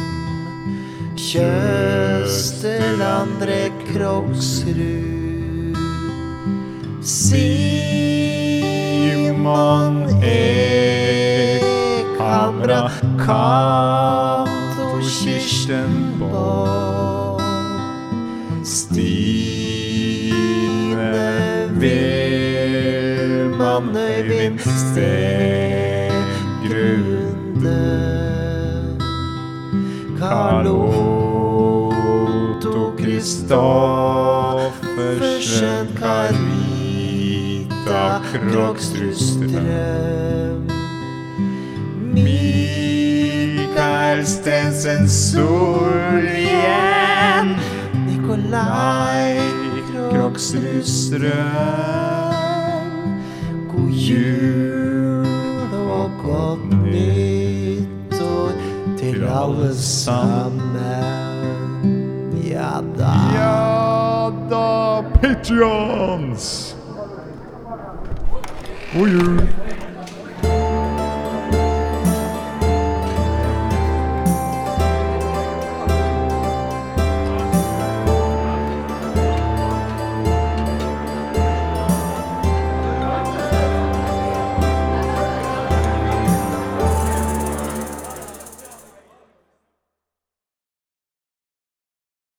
Kjøstel 1.15 2.99
André 3.01 3.71
Krogsrud, 3.85 5.75
Simon 7.01 7.83
Ekhamra, 11.45 12.91
Cato 13.19 14.99
Kirsten 15.01 16.15
Borg, 16.19 17.41
Stine 18.63 20.35
Velmann 21.79 23.95
Øyvind 23.95 24.59
Stegrunde 24.95 26.15
Karl 30.17 30.67
Otto 30.67 32.93
Kristoffersen 32.95 35.87
Carita 35.99 38.21
Krogstrud 38.31 39.15
Strøm 39.15 40.67
Mikael 42.13 44.25
Stensen 44.25 45.09
Solhjell. 45.09 46.47
Nikolai 48.07 49.39
Krogsrud 49.91 50.83
Strøm 50.83 52.15
God 53.67 53.91
jul 53.91 54.74
til 59.45 59.53
alle 59.53 59.75
sammen. 59.75 60.77
Ja 62.43 62.81
da. 62.97 63.13
Ja 63.33 64.31
da, 64.49 65.01
patrions! 65.21 66.75
God 68.93 69.07
jul! 69.07 69.54